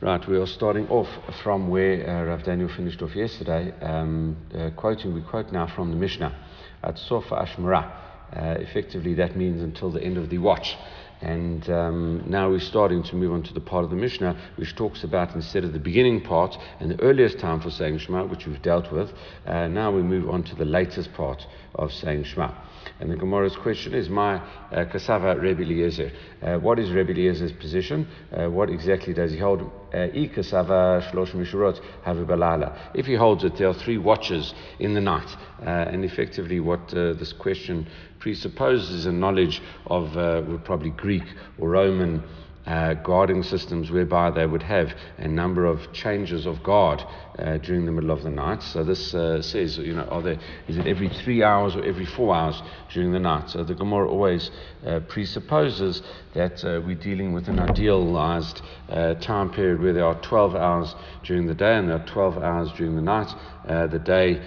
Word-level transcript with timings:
Right, 0.00 0.24
we 0.28 0.36
are 0.36 0.46
starting 0.46 0.86
off 0.90 1.08
from 1.42 1.70
where 1.70 2.08
uh, 2.08 2.22
Rav 2.26 2.44
Daniel 2.44 2.68
finished 2.68 3.02
off 3.02 3.16
yesterday, 3.16 3.74
um, 3.80 4.36
uh, 4.56 4.70
quoting, 4.76 5.12
we 5.12 5.22
quote 5.22 5.50
now 5.50 5.66
from 5.66 5.90
the 5.90 5.96
Mishnah 5.96 6.36
at 6.84 6.96
Sofa 6.96 7.34
Ashmara. 7.34 7.90
Uh, 8.32 8.60
effectively, 8.60 9.14
that 9.14 9.36
means 9.36 9.60
until 9.60 9.90
the 9.90 10.00
end 10.00 10.16
of 10.16 10.30
the 10.30 10.38
watch. 10.38 10.76
And 11.20 11.68
um, 11.68 12.22
now 12.28 12.48
we're 12.48 12.60
starting 12.60 13.02
to 13.04 13.16
move 13.16 13.32
on 13.32 13.42
to 13.42 13.52
the 13.52 13.60
part 13.60 13.82
of 13.82 13.90
the 13.90 13.96
Mishnah 13.96 14.36
which 14.54 14.76
talks 14.76 15.02
about 15.02 15.34
instead 15.34 15.64
of 15.64 15.72
the 15.72 15.80
beginning 15.80 16.20
part 16.20 16.56
and 16.78 16.92
the 16.92 17.00
earliest 17.00 17.40
time 17.40 17.60
for 17.60 17.70
saying 17.70 17.98
Shema, 17.98 18.24
which 18.24 18.46
we've 18.46 18.62
dealt 18.62 18.92
with, 18.92 19.10
uh, 19.46 19.66
now 19.66 19.90
we 19.90 20.02
move 20.02 20.30
on 20.30 20.44
to 20.44 20.54
the 20.54 20.64
latest 20.64 21.12
part 21.14 21.44
of 21.74 21.92
saying 21.92 22.22
Shema. 22.22 22.52
And 23.00 23.10
the 23.10 23.16
Gemara's 23.16 23.56
question 23.56 23.94
is, 23.94 24.08
my 24.08 24.36
uh, 24.72 24.84
Rebbe 25.40 25.62
Eliezer. 25.62 26.10
Uh, 26.40 26.58
what 26.58 26.78
is 26.78 26.90
Rebbe 26.90 27.12
Eliezer's 27.12 27.52
position? 27.52 28.06
Uh, 28.32 28.48
what 28.48 28.70
exactly 28.70 29.12
does 29.12 29.32
he 29.32 29.38
hold? 29.38 29.70
Uh, 29.92 30.08
Havibalala. 32.04 32.78
If 32.94 33.06
he 33.06 33.14
holds 33.14 33.44
it, 33.44 33.56
there 33.56 33.68
are 33.68 33.74
three 33.74 33.98
watches 33.98 34.54
in 34.78 34.94
the 34.94 35.00
night. 35.00 35.28
Uh, 35.60 35.64
and 35.64 36.04
effectively, 36.04 36.60
what 36.60 36.92
uh, 36.92 37.14
this 37.14 37.32
question 37.32 37.86
presupposes 38.18 39.06
a 39.06 39.12
knowledge 39.12 39.62
of 39.86 40.16
uh, 40.16 40.42
probably 40.64 40.90
Greek 40.90 41.24
or 41.58 41.70
Roman 41.70 42.22
uh, 42.66 42.94
guarding 42.94 43.42
systems 43.42 43.90
whereby 43.90 44.30
they 44.30 44.44
would 44.44 44.62
have 44.62 44.92
a 45.16 45.26
number 45.26 45.64
of 45.64 45.92
changes 45.92 46.44
of 46.44 46.62
guard 46.62 47.02
uh, 47.38 47.58
during 47.58 47.86
the 47.86 47.92
middle 47.92 48.10
of 48.10 48.22
the 48.22 48.30
night. 48.30 48.62
So 48.62 48.82
this 48.82 49.14
uh, 49.14 49.40
says, 49.42 49.78
you 49.78 49.94
know, 49.94 50.04
are 50.04 50.22
there, 50.22 50.38
is 50.66 50.76
it 50.76 50.86
every 50.86 51.08
three 51.08 51.42
hours 51.42 51.76
or 51.76 51.84
every 51.84 52.06
four 52.06 52.34
hours 52.34 52.60
during 52.92 53.12
the 53.12 53.18
night? 53.18 53.50
So 53.50 53.64
the 53.64 53.74
Gemara 53.74 54.08
always 54.10 54.50
uh, 54.86 55.00
presupposes 55.08 56.02
that 56.34 56.64
uh, 56.64 56.80
we're 56.84 56.94
dealing 56.96 57.32
with 57.32 57.48
an 57.48 57.58
idealized 57.58 58.60
uh, 58.88 59.14
time 59.14 59.50
period 59.50 59.80
where 59.80 59.92
there 59.92 60.04
are 60.04 60.20
12 60.20 60.56
hours 60.56 60.94
during 61.24 61.46
the 61.46 61.54
day 61.54 61.76
and 61.76 61.88
there 61.88 61.96
are 61.96 62.06
12 62.06 62.38
hours 62.38 62.72
during 62.76 62.96
the 62.96 63.02
night. 63.02 63.32
Uh, 63.68 63.86
the 63.86 63.98
day 63.98 64.40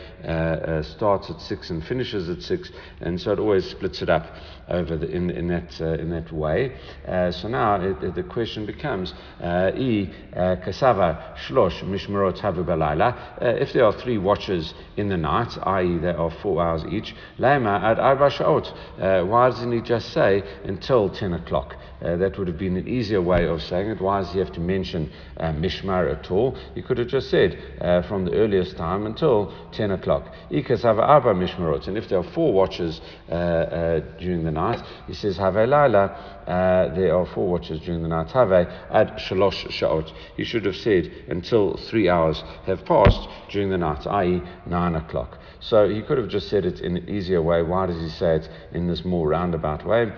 starts 0.83 1.29
at 1.29 1.39
six 1.41 1.69
and 1.69 1.85
finishes 1.85 2.27
at 2.27 2.41
six, 2.41 2.71
and 3.01 3.21
so 3.21 3.31
it 3.31 3.37
always 3.37 3.69
splits 3.69 4.01
it 4.01 4.09
up 4.09 4.25
over 4.67 4.97
the, 4.97 5.07
in, 5.11 5.29
in 5.29 5.47
that 5.47 5.79
in 5.79 6.09
that 6.09 6.31
way. 6.31 6.75
so 7.05 7.47
now 7.47 7.75
it, 7.75 8.15
the 8.15 8.23
question 8.23 8.65
becomes: 8.65 9.13
E 9.41 10.09
kasava 10.33 11.37
shlosh 11.37 11.83
mishmerot 11.83 12.39
havu 12.39 12.65
uh, 12.81 13.13
if 13.39 13.73
there 13.73 13.85
are 13.85 13.93
three 13.93 14.17
watches 14.17 14.73
in 14.97 15.09
the 15.09 15.17
night, 15.17 15.57
i.e., 15.63 15.97
there 15.97 16.17
are 16.17 16.31
four 16.41 16.61
hours 16.61 16.83
each, 16.91 17.15
lema 17.39 17.81
ad 17.81 17.99
arba 17.99 18.29
shaot. 18.29 18.67
Uh, 18.99 19.25
why 19.25 19.49
doesn't 19.49 19.71
he 19.71 19.81
just 19.81 20.11
say 20.13 20.43
until 20.65 21.09
10 21.09 21.33
o'clock? 21.33 21.75
Uh, 22.01 22.15
that 22.17 22.37
would 22.37 22.47
have 22.47 22.57
been 22.57 22.77
an 22.77 22.87
easier 22.87 23.21
way 23.21 23.45
of 23.45 23.61
saying 23.61 23.89
it. 23.89 24.01
Why 24.01 24.21
does 24.21 24.31
he 24.31 24.39
have 24.39 24.51
to 24.53 24.59
mention 24.59 25.11
uh, 25.37 25.51
Mishmar 25.51 26.11
at 26.11 26.31
all? 26.31 26.57
He 26.73 26.81
could 26.81 26.97
have 26.97 27.07
just 27.07 27.29
said 27.29 27.57
uh, 27.79 28.01
from 28.07 28.25
the 28.25 28.33
earliest 28.33 28.75
time 28.75 29.05
until 29.05 29.53
10 29.73 29.91
o'clock. 29.91 30.33
Ikas 30.49 30.81
have 30.81 30.97
mishmarot. 30.97 31.87
And 31.87 31.97
if 31.97 32.09
there 32.09 32.17
are 32.17 32.31
four 32.33 32.53
watches 32.53 33.01
uh, 33.29 33.33
uh, 33.33 33.99
during 34.19 34.43
the 34.43 34.51
night, 34.51 34.83
he 35.07 35.13
says 35.13 35.37
have 35.37 35.55
laila. 35.55 36.05
Uh, 36.47 36.93
there 36.95 37.15
are 37.15 37.25
four 37.27 37.47
watches 37.47 37.79
during 37.81 38.01
the 38.01 38.09
night. 38.09 38.31
Have 38.31 38.51
ad 38.51 39.17
shalosh 39.17 39.67
shaot. 39.69 40.11
He 40.35 40.43
should 40.43 40.65
have 40.65 40.75
said 40.75 41.11
until 41.27 41.77
three 41.89 42.09
hours 42.09 42.43
have 42.65 42.83
passed 42.85 43.29
during 43.51 43.69
the 43.69 43.77
night, 43.77 44.07
i.e., 44.07 44.41
nine 44.65 44.95
o'clock. 44.95 45.37
So 45.59 45.87
he 45.87 46.01
could 46.01 46.17
have 46.17 46.29
just 46.29 46.49
said 46.49 46.65
it 46.65 46.81
in 46.81 46.97
an 46.97 47.07
easier 47.07 47.41
way. 47.41 47.61
Why 47.61 47.85
does 47.85 48.01
he 48.01 48.09
say 48.09 48.37
it 48.37 48.49
in 48.73 48.87
this 48.87 49.05
more 49.05 49.29
roundabout 49.29 49.85
way? 49.85 50.11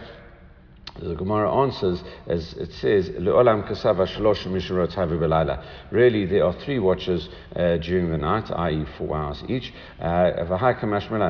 The 0.99 1.15
Gemara 1.15 1.51
answers 1.51 2.03
as 2.27 2.53
it 2.53 2.71
says, 2.73 3.09
"Le'olam 3.09 3.67
kasava 3.67 4.05
shlosh 4.05 4.45
mishurot 4.45 5.63
Really, 5.89 6.25
there 6.25 6.45
are 6.45 6.53
three 6.53 6.77
watches 6.77 7.29
uh, 7.55 7.77
during 7.77 8.11
the 8.11 8.17
night, 8.17 8.51
i.e., 8.51 8.85
four 8.97 9.17
hours 9.17 9.43
each. 9.47 9.73
Uh, 9.99 10.45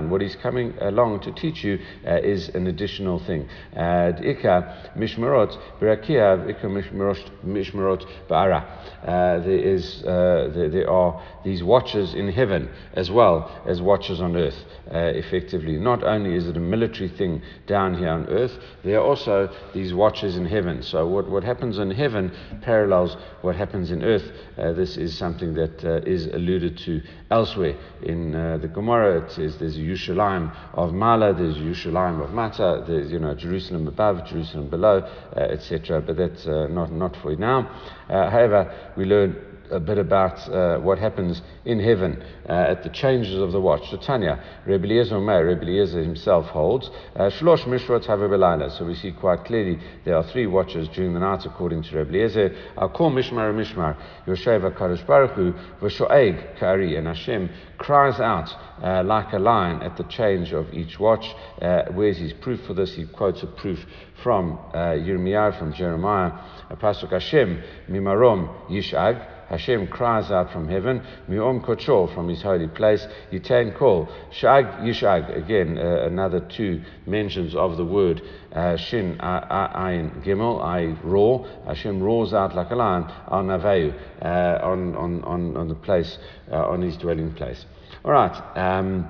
what 0.10 0.22
he's 0.22 0.36
coming 0.36 0.74
along 0.82 1.22
to 1.22 1.32
teach 1.32 1.64
you 1.64 1.80
uh, 2.06 2.16
is 2.16 2.50
an 2.50 2.68
additional 2.68 3.20
thing. 3.20 3.48
Uh, 3.76 4.12
Ika 4.22 4.92
mishmerot 4.98 5.58
berakia, 5.80 6.50
ika 6.50 6.68
mishmerot 6.68 8.06
ba'ara. 8.30 9.44
There 9.46 9.50
is 9.50 10.02
there, 10.02 10.70
there, 10.70 10.90
are 10.90 11.22
these 11.46 11.64
watches 11.64 12.14
in 12.14 12.28
heaven 12.28 12.70
as 12.96 13.10
well 13.10 13.50
as 13.66 13.82
watches 13.82 14.20
on 14.20 14.36
earth. 14.36 14.58
effectively, 14.92 15.78
not 15.78 16.04
only 16.04 16.36
is 16.36 16.48
it 16.48 16.58
a 16.58 16.60
military 16.60 17.10
thing 17.10 17.42
down 17.66 17.98
here 17.98 18.10
on 18.10 18.26
earth, 18.28 18.52
there 18.84 19.00
are 19.00 19.06
also 19.06 19.53
these 19.74 19.94
watches 19.94 20.36
in 20.36 20.46
heaven. 20.46 20.84
So 20.84 21.08
what, 21.08 21.30
what 21.30 21.44
happens 21.44 21.78
in 21.78 21.92
heaven 21.92 22.32
parallels 22.62 23.16
what 23.42 23.56
happens 23.56 23.92
in 23.92 24.04
earth. 24.04 24.32
Uh, 24.58 24.74
this 24.74 24.98
is 24.98 25.18
something 25.18 25.54
that 25.54 25.84
uh, 25.84 26.02
is 26.06 26.28
alluded 26.28 26.78
to 26.80 27.02
elsewhere 27.32 27.76
in 28.02 28.36
uh, 28.36 28.58
the 28.58 28.68
Gemara. 28.68 29.24
It 29.24 29.32
says 29.32 29.58
there's 29.58 29.78
a 29.78 29.82
Yerushalayim 29.82 30.56
of 30.74 30.94
Mala, 30.94 31.34
there's 31.34 31.58
Yerushalayim 31.58 32.24
of 32.24 32.32
Mata, 32.32 32.84
there's 32.88 33.12
you 33.12 33.20
know 33.20 33.34
Jerusalem 33.36 33.88
above, 33.88 34.26
Jerusalem 34.28 34.70
below, 34.70 35.08
etc. 35.36 36.02
But 36.02 36.18
that's 36.18 36.46
not 36.46 36.92
not 36.92 37.16
for 37.18 37.36
now. 37.36 37.64
However, 38.08 38.94
we 38.96 39.06
learn 39.06 39.53
a 39.72 39.80
bit 39.80 39.98
about 39.98 40.38
uh, 40.50 40.80
what 40.80 41.00
happens 41.00 41.42
in 41.66 41.80
heaven 41.80 42.24
uh, 42.48 42.52
at 42.54 42.84
the 42.84 42.90
changes 42.90 43.36
of 43.36 43.52
the 43.52 43.60
watch. 43.60 43.82
So 43.90 43.98
Tanya, 43.98 44.44
Rebbe 44.66 44.86
Eliezer 44.86 45.16
Omer, 45.16 45.46
Rebbe 45.46 45.64
Eliezer 45.64 46.02
himself 46.02 46.46
holds, 46.48 46.90
uh, 47.16 47.30
Shlosh 47.30 47.64
Mishrat 47.66 48.06
Havebelina. 48.06 48.78
So 48.78 48.86
we 48.86 48.96
see 48.96 49.12
quite 49.12 49.46
clearly 49.46 49.80
there 50.06 50.16
are 50.16 50.24
three 50.32 50.48
watches 50.48 50.88
during 50.90 51.14
the 51.14 51.20
night 51.20 51.46
according 51.46 51.84
to 51.84 51.98
Rebbe 51.98 52.10
Eliezer. 52.10 52.56
I'll 52.78 52.90
call 52.90 53.12
Mishmar 53.12 53.54
Mishmar, 53.54 53.98
Yosheva 54.26 54.78
Kadosh 54.78 55.06
Baruch 55.06 55.32
Hu, 55.32 55.54
V'shoeg 55.82 56.60
Kari, 56.60 56.98
and 56.98 57.08
Hashem 57.08 57.50
cries 57.78 58.20
out 58.20 58.50
uh, 58.82 59.04
like 59.04 59.34
a 59.34 59.40
lion 59.40 59.82
at 59.82 59.98
the 59.98 60.04
change 60.06 60.54
of 60.54 60.74
each 60.74 61.00
watch. 61.00 61.26
Uh, 61.62 61.84
where's 61.94 62.18
his 62.18 62.34
proof 62.34 62.62
for 62.66 62.74
this? 62.74 62.96
He 62.96 63.06
quotes 63.06 63.44
a 63.44 63.48
proof 63.48 63.80
from 64.22 64.58
uh, 64.74 64.96
Yirmiyahu, 64.96 65.60
from 65.60 65.74
Jeremiah, 65.74 66.32
a 66.70 66.76
pasuk 66.76 67.12
Hashem, 67.12 67.62
Mimarom 67.90 68.70
Yishag, 68.70 69.33
Hashem 69.54 69.86
cries 69.86 70.32
out 70.32 70.52
from 70.52 70.68
heaven, 70.68 71.04
Mi'om 71.28 71.64
Kocho, 71.64 72.12
from 72.16 72.28
his 72.28 72.42
holy 72.42 72.68
place, 72.68 73.06
Yitain 73.32 73.78
Kol, 73.78 74.10
Shag 74.32 74.66
Yishag, 74.82 75.38
again, 75.38 75.78
uh, 75.78 76.08
another 76.08 76.40
two 76.40 76.82
mentions 77.06 77.54
of 77.54 77.78
the 77.78 77.86
word 77.86 78.20
uh, 78.52 78.76
Shin 78.78 79.16
Ayin 79.20 80.26
Gimel, 80.26 80.60
I 80.60 81.00
roar, 81.04 81.48
Hashem 81.68 82.02
roars 82.02 82.34
out 82.34 82.56
like 82.56 82.72
a 82.72 82.76
lion, 82.76 83.04
Al 83.04 83.44
Naveu, 83.44 83.94
uh, 84.24 84.66
on, 84.66 84.96
on, 84.96 85.24
on, 85.24 85.56
on 85.56 85.68
the 85.68 85.76
place, 85.76 86.18
uh, 86.52 86.56
on 86.56 86.82
his 86.82 86.98
dwelling 86.98 87.32
place. 87.36 87.64
All 88.04 88.12
right. 88.12 88.58
Um, 88.58 89.08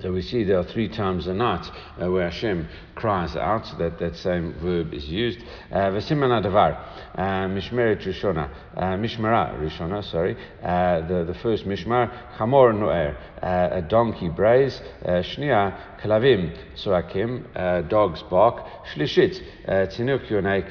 so 0.00 0.12
we 0.12 0.22
see 0.22 0.44
there 0.44 0.58
are 0.58 0.64
three 0.64 0.88
times 0.88 1.26
a 1.26 1.34
night 1.34 1.66
uh, 2.00 2.10
where 2.10 2.30
Hashem 2.30 2.68
cries 2.94 3.36
out, 3.36 3.66
that 3.78 3.98
that 3.98 4.16
same 4.16 4.54
verb 4.62 4.94
is 4.94 5.06
used. 5.08 5.40
Uh, 5.70 5.90
V'simana 5.90 6.42
davar, 6.42 6.78
uh, 7.16 7.48
mishmeret 7.48 8.02
rishona, 8.06 8.50
uh, 8.76 8.82
mishmara 8.96 9.58
rishona, 9.60 10.02
sorry, 10.02 10.36
uh, 10.62 11.06
the, 11.06 11.24
the 11.24 11.34
first 11.42 11.64
mishmar, 11.66 12.10
chamor 12.38 12.72
noer, 12.72 13.16
uh, 13.42 13.76
a 13.76 13.82
donkey 13.82 14.28
brays, 14.28 14.80
uh, 15.04 15.22
shnia 15.22 16.00
kalavim 16.00 16.56
tzuakim, 16.76 17.88
dogs 17.88 18.22
bark, 18.30 18.64
shlishit, 18.94 19.42
tinuk 19.66 20.26
yonek, 20.28 20.70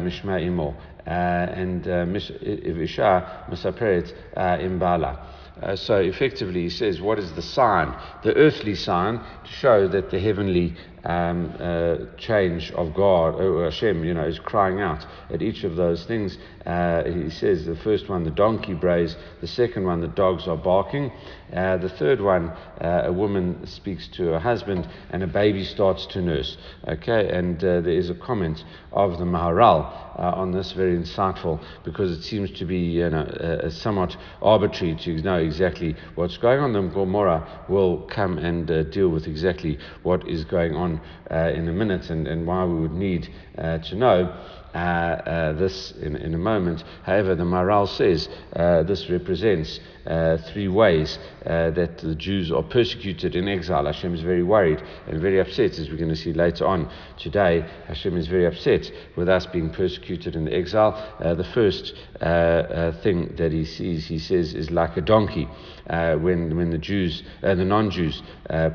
mishma 0.00 0.40
imo, 0.42 0.74
and 1.04 1.84
Ivisha 1.84 3.50
misaperet 3.50 4.12
imbala. 4.36 5.33
Uh, 5.62 5.76
so 5.76 5.98
effectively, 5.98 6.62
he 6.62 6.70
says, 6.70 7.00
what 7.00 7.18
is 7.18 7.32
the 7.32 7.42
sign, 7.42 7.94
the 8.24 8.34
earthly 8.34 8.74
sign, 8.74 9.18
to 9.18 9.50
show 9.50 9.86
that 9.86 10.10
the 10.10 10.18
heavenly 10.18 10.74
um, 11.04 11.54
uh, 11.60 11.96
change 12.18 12.72
of 12.72 12.92
God, 12.92 13.36
or 13.36 13.64
Hashem, 13.64 14.04
you 14.04 14.14
know, 14.14 14.26
is 14.26 14.40
crying 14.40 14.80
out 14.80 15.06
at 15.30 15.42
each 15.42 15.62
of 15.62 15.76
those 15.76 16.04
things. 16.06 16.38
Uh, 16.66 17.04
he 17.04 17.30
says 17.30 17.66
the 17.66 17.76
first 17.76 18.08
one, 18.08 18.24
the 18.24 18.30
donkey 18.30 18.74
brays, 18.74 19.16
the 19.40 19.46
second 19.46 19.84
one, 19.84 20.00
the 20.00 20.08
dogs 20.08 20.48
are 20.48 20.56
barking, 20.56 21.12
uh, 21.54 21.76
the 21.76 21.88
third 21.88 22.20
one, 22.20 22.50
uh, 22.80 23.02
a 23.04 23.12
woman 23.12 23.66
speaks 23.66 24.08
to 24.08 24.24
her 24.24 24.40
husband 24.40 24.88
and 25.10 25.22
a 25.22 25.26
baby 25.26 25.64
starts 25.64 26.06
to 26.06 26.20
nurse. 26.20 26.56
Okay, 26.88 27.28
and 27.30 27.58
uh, 27.62 27.80
there 27.80 27.94
is 27.94 28.10
a 28.10 28.14
comment 28.14 28.64
of 28.92 29.18
the 29.18 29.24
Maharal 29.24 29.92
uh, 30.18 30.32
on 30.34 30.52
this, 30.52 30.72
very 30.72 30.96
insightful, 30.96 31.62
because 31.84 32.10
it 32.16 32.22
seems 32.22 32.50
to 32.52 32.64
be 32.64 32.78
you 32.78 33.10
know, 33.10 33.68
somewhat 33.70 34.16
arbitrary 34.42 34.96
to 34.96 35.22
know 35.22 35.36
exactly 35.38 35.96
what's 36.14 36.36
going 36.38 36.60
on. 36.60 36.72
The 36.72 36.82
Gemara 36.82 37.64
will 37.68 38.02
come 38.02 38.38
and 38.38 38.66
deal 38.90 39.08
with 39.08 39.26
exactly 39.26 39.78
what 40.02 40.28
is 40.28 40.44
going 40.44 40.74
on 40.74 41.00
uh, 41.30 41.52
in 41.54 41.68
a 41.68 41.72
minute 41.72 42.10
and, 42.10 42.26
and 42.26 42.46
why 42.46 42.64
we 42.64 42.80
would 42.80 42.92
need 42.92 43.28
uh, 43.58 43.78
to 43.78 43.94
know. 43.94 44.63
Uh, 44.74 44.76
uh, 44.76 45.52
this 45.52 45.92
in, 46.02 46.16
in 46.16 46.34
a 46.34 46.38
moment. 46.38 46.82
However, 47.04 47.36
the 47.36 47.44
Maharal 47.44 47.86
says 47.86 48.28
uh, 48.56 48.82
this 48.82 49.08
represents 49.08 49.78
uh, 50.04 50.36
three 50.52 50.66
ways 50.66 51.16
uh, 51.46 51.70
that 51.70 51.98
the 51.98 52.16
Jews 52.16 52.50
are 52.50 52.64
persecuted 52.64 53.36
in 53.36 53.46
exile. 53.46 53.86
Hashem 53.86 54.12
is 54.14 54.22
very 54.22 54.42
worried 54.42 54.82
and 55.06 55.20
very 55.20 55.38
upset, 55.38 55.78
as 55.78 55.88
we're 55.88 55.96
going 55.96 56.08
to 56.08 56.16
see 56.16 56.32
later 56.32 56.66
on 56.66 56.90
today. 57.16 57.64
Hashem 57.86 58.16
is 58.16 58.26
very 58.26 58.46
upset 58.46 58.90
with 59.14 59.28
us 59.28 59.46
being 59.46 59.70
persecuted 59.70 60.34
in 60.34 60.44
the 60.44 60.52
exile. 60.52 60.94
Uh, 61.20 61.34
the 61.34 61.44
first 61.44 61.94
thing 62.18 63.32
that 63.36 63.50
he 63.52 63.64
sees, 63.64 64.08
he 64.08 64.18
says, 64.18 64.54
is 64.54 64.72
like 64.72 64.96
a 64.96 65.02
donkey. 65.02 65.48
when, 65.86 66.56
when 66.56 66.70
the 66.70 66.78
Jews, 66.78 67.22
the 67.42 67.54
non-Jews, 67.54 68.24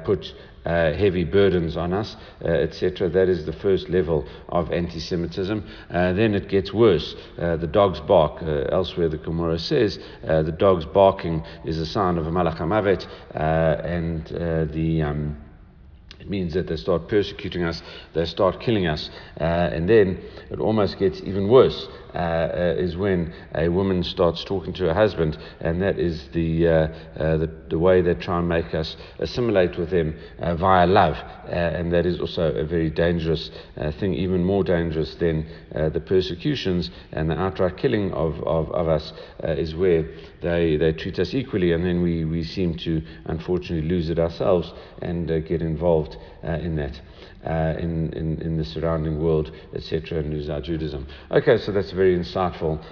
put 0.06 0.34
uh, 0.66 0.94
heavy 0.94 1.24
burdens 1.24 1.78
on 1.78 1.94
us, 1.94 2.16
uh, 2.44 2.48
etc. 2.48 3.10
That 3.10 3.30
is 3.30 3.46
the 3.46 3.54
first 3.54 3.90
level 3.90 4.28
of 4.50 4.72
anti 4.72 5.00
Semitism. 5.00 5.66
Uh, 5.90 6.14
then 6.14 6.36
it 6.36 6.50
gets 6.50 6.74
worse. 6.74 7.16
Uh, 7.38 7.58
the 7.58 7.68
dogs 7.68 8.00
bark. 8.00 8.42
Uh, 8.42 8.66
elsewhere, 8.72 9.10
the 9.10 9.18
Gemara 9.18 9.60
says 9.60 10.00
uh, 10.28 10.42
the 10.42 10.52
dogs 10.52 10.86
barking 10.86 11.44
is 11.66 11.80
a 11.80 11.86
sign 11.86 12.18
of 12.18 12.28
a 12.28 12.32
Malach 12.32 12.58
HaMavet, 12.58 13.08
and 13.34 14.26
the. 14.74 15.02
Um, 15.02 15.38
it 16.20 16.30
means 16.30 16.54
that 16.54 16.68
they 16.68 16.76
start 16.76 17.08
persecuting 17.08 17.64
us, 17.64 17.82
they 18.14 18.26
start 18.26 18.60
killing 18.60 18.88
us, 18.88 19.10
and 19.38 19.88
then 19.88 20.22
it 20.52 20.60
almost 20.60 21.00
gets 21.00 21.22
even 21.22 21.48
worse 21.48 21.88
uh, 22.09 22.09
uh, 22.09 22.09
is 22.14 22.98
when 22.98 23.34
a 23.56 23.70
woman 23.70 24.04
starts 24.04 24.44
talking 24.44 24.74
to 24.74 24.86
her 24.86 24.94
husband, 24.94 25.38
and 25.60 25.82
that 25.82 26.00
is 26.00 26.28
the, 26.34 26.68
uh, 26.68 26.72
uh 26.72 27.38
the, 27.38 27.50
the, 27.70 27.80
way 27.80 28.02
they 28.02 28.14
try 28.16 28.40
and 28.40 28.50
make 28.50 28.74
us 28.74 28.96
assimilate 29.20 29.78
with 29.78 29.90
them 29.90 30.18
uh, 30.40 30.56
via 30.56 30.86
love. 30.88 31.16
Uh, 31.16 31.52
and 31.52 31.92
that 31.92 32.06
is 32.06 32.20
also 32.20 32.54
a 32.54 32.66
very 32.66 32.90
dangerous 32.90 33.50
thing, 34.00 34.14
even 34.14 34.44
more 34.44 34.64
dangerous 34.64 35.16
than 35.16 35.46
the 35.72 36.00
persecutions 36.00 36.92
and 37.12 37.30
the 37.30 37.40
outright 37.40 37.78
killing 37.78 38.12
of, 38.14 38.36
of, 38.44 38.72
of 38.72 38.88
us, 38.88 39.14
is 39.44 39.76
where 39.76 40.04
they, 40.42 40.78
they 40.78 40.92
treat 40.94 41.18
us 41.20 41.34
equally, 41.34 41.72
and 41.72 41.86
then 41.86 42.02
we, 42.02 42.26
we 42.26 42.44
seem 42.44 42.76
to 42.76 43.02
unfortunately 43.26 43.88
lose 43.88 44.10
it 44.10 44.20
ourselves 44.20 44.72
and 45.02 45.28
get 45.48 45.62
involved 45.62 46.18
in 46.44 46.76
that 46.76 47.00
uh, 47.50 47.76
in, 47.80 48.14
in, 48.14 48.40
in 48.42 48.58
the 48.58 48.64
surrounding 48.64 49.20
world, 49.20 49.52
etc., 49.74 50.20
and 50.20 50.32
lose 50.32 50.50
our 50.50 50.62
Judaism. 50.62 51.08
Okay, 51.32 51.58
so 51.58 51.72
that's 51.72 51.92
very 51.92 52.16
insightful 52.16 52.84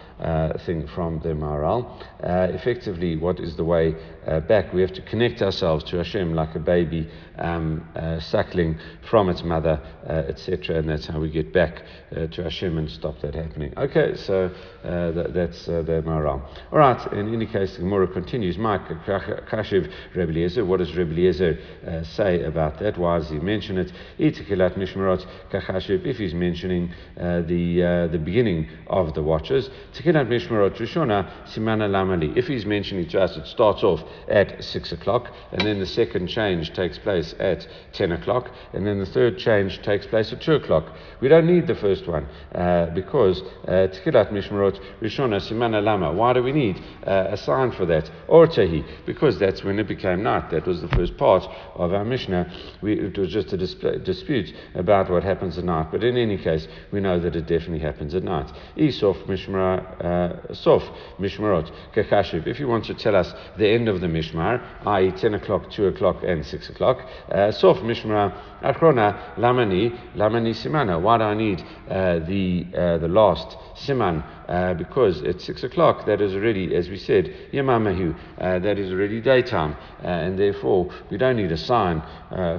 thing 0.65 0.87
from 0.87 1.19
the 1.19 1.29
Maharal. 1.29 1.85
Uh, 2.23 2.47
effectively, 2.53 3.15
what 3.15 3.39
is 3.39 3.55
the 3.55 3.63
way 3.63 3.95
uh, 4.25 4.39
back? 4.41 4.73
We 4.73 4.81
have 4.81 4.93
to 4.93 5.01
connect 5.03 5.41
ourselves 5.41 5.83
to 5.85 5.97
Hashem 5.97 6.33
like 6.33 6.55
a 6.55 6.59
baby 6.59 7.09
um, 7.37 7.87
uh, 7.95 8.19
suckling 8.19 8.79
from 9.09 9.29
its 9.29 9.43
mother, 9.43 9.79
uh, 10.07 10.23
etc., 10.27 10.77
and 10.77 10.89
that's 10.89 11.05
how 11.05 11.19
we 11.19 11.29
get 11.29 11.53
back 11.53 11.83
to 12.31 12.43
Hashem 12.43 12.77
and 12.77 12.89
stop 12.89 13.19
that 13.21 13.35
happening. 13.35 13.73
Okay, 13.77 14.15
so 14.15 14.49
th- 14.83 15.27
that's 15.33 15.65
the 15.65 16.01
Maharal. 16.05 16.41
All 16.71 16.79
right, 16.79 17.13
in 17.13 17.33
any 17.33 17.45
case, 17.45 17.73
the 17.73 17.79
Gemara 17.79 18.07
continues. 18.07 18.57
Mike 18.57 18.87
Kashiv 19.05 19.91
Rebbe 20.15 20.31
Eliezer, 20.31 20.65
what 20.65 20.77
does 20.77 20.95
Rebbe 20.95 21.11
Eliezer 21.11 21.59
say 22.03 22.43
about 22.43 22.79
that? 22.79 22.97
Why 22.97 23.19
does 23.19 23.29
he 23.29 23.39
mention 23.39 23.77
it? 23.77 23.91
If 24.17 24.47
he's 26.17 26.33
mentioning 26.33 26.91
the, 27.15 28.09
the 28.11 28.19
beginning 28.19 28.69
of 28.87 29.13
the 29.13 29.21
watches, 29.21 29.69
Tchilat 30.07 30.29
Mishmarot 30.29 30.77
Rishona 30.77 31.29
Simana 31.47 31.89
Lamali. 31.89 32.37
If 32.37 32.47
he's 32.47 32.65
mentioning 32.65 33.09
to 33.09 33.19
us, 33.19 33.35
it 33.35 33.45
starts 33.45 33.83
off 33.83 34.01
at 34.29 34.63
6 34.63 34.93
o'clock, 34.93 35.33
and 35.51 35.61
then 35.67 35.79
the 35.79 35.85
second 35.85 36.27
change 36.27 36.71
takes 36.71 36.97
place 36.97 37.35
at 37.39 37.67
10 37.91 38.13
o'clock, 38.13 38.49
and 38.71 38.87
then 38.87 38.99
the 38.99 39.05
third 39.05 39.37
change 39.37 39.81
takes 39.81 40.07
place 40.07 40.31
at 40.31 40.39
2 40.39 40.53
o'clock. 40.53 40.95
We 41.19 41.27
don't 41.27 41.45
need 41.45 41.67
the 41.67 41.75
first 41.75 42.07
one 42.07 42.25
uh, 42.55 42.85
because 42.95 43.41
uh, 43.67 43.91
Tchilat 43.91 44.31
Mishmarot 44.31 44.79
Rishona 45.01 45.41
Simana 45.41 45.83
Lama. 45.83 46.13
Why 46.13 46.31
do 46.31 46.41
we 46.41 46.53
need 46.53 46.81
uh, 47.05 47.25
a 47.31 47.35
sign 47.35 47.73
for 47.73 47.85
that? 47.87 48.09
Or 48.29 48.47
Tehi, 48.47 48.85
because 49.05 49.37
that's 49.37 49.61
when 49.65 49.77
it 49.77 49.89
became 49.89 50.23
night. 50.23 50.51
That 50.51 50.65
was 50.65 50.79
the 50.79 50.87
first 50.87 51.17
part 51.17 51.43
of 51.75 51.93
our 51.93 52.05
Mishnah. 52.05 52.49
We, 52.81 52.93
it 52.93 53.17
was 53.17 53.29
just 53.29 53.51
a 53.51 53.57
display, 53.57 53.97
dispute 53.97 54.53
about 54.73 55.09
what 55.09 55.23
happens 55.23 55.57
at 55.57 55.65
night, 55.65 55.91
but 55.91 56.05
in 56.05 56.15
any 56.15 56.37
case, 56.37 56.65
we 56.93 57.01
know 57.01 57.19
that 57.19 57.35
it 57.35 57.45
definitely 57.45 57.79
happens 57.79 58.15
at 58.15 58.23
night. 58.23 58.49
Isof 58.77 59.21
Mishmar 59.25 59.95
uh, 59.96 59.96
Sof 60.53 60.83
Mishmarot 61.19 61.71
Kekashiv. 61.95 62.47
If 62.47 62.59
you 62.59 62.67
want 62.67 62.85
to 62.85 62.93
tell 62.93 63.15
us 63.15 63.33
the 63.57 63.67
end 63.67 63.87
of 63.87 64.01
the 64.01 64.07
Mishmar, 64.07 64.61
i.e., 64.85 65.11
10 65.11 65.33
o'clock, 65.35 65.71
2 65.71 65.87
o'clock, 65.87 66.23
and 66.23 66.45
6 66.45 66.69
o'clock, 66.69 66.99
uh, 67.31 67.51
Sof 67.51 67.77
Mishmar 67.77 68.33
Achrona 68.61 69.35
Lamani 69.37 69.97
Lamani 70.15 70.53
Simana. 70.53 71.01
Why 71.01 71.17
do 71.17 71.23
I 71.23 71.33
need 71.33 71.61
uh, 71.89 72.19
the 72.19 72.65
uh, 72.75 72.97
the 72.97 73.07
last 73.07 73.57
Siman? 73.75 74.23
Uh, 74.47 74.73
because 74.73 75.21
at 75.23 75.41
6 75.41 75.63
o'clock 75.63 76.05
that 76.05 76.21
is 76.21 76.33
already, 76.33 76.73
as 76.73 76.87
we 76.89 76.97
said, 76.97 77.33
Yamamahu, 77.51 78.15
uh, 78.39 78.59
that 78.59 78.79
is 78.79 78.91
already 78.91 79.19
daytime, 79.19 79.75
and 80.01 80.39
therefore 80.39 80.89
we 81.11 81.17
don't 81.17 81.35
need 81.35 81.51
a 81.51 81.57
sign 81.57 82.01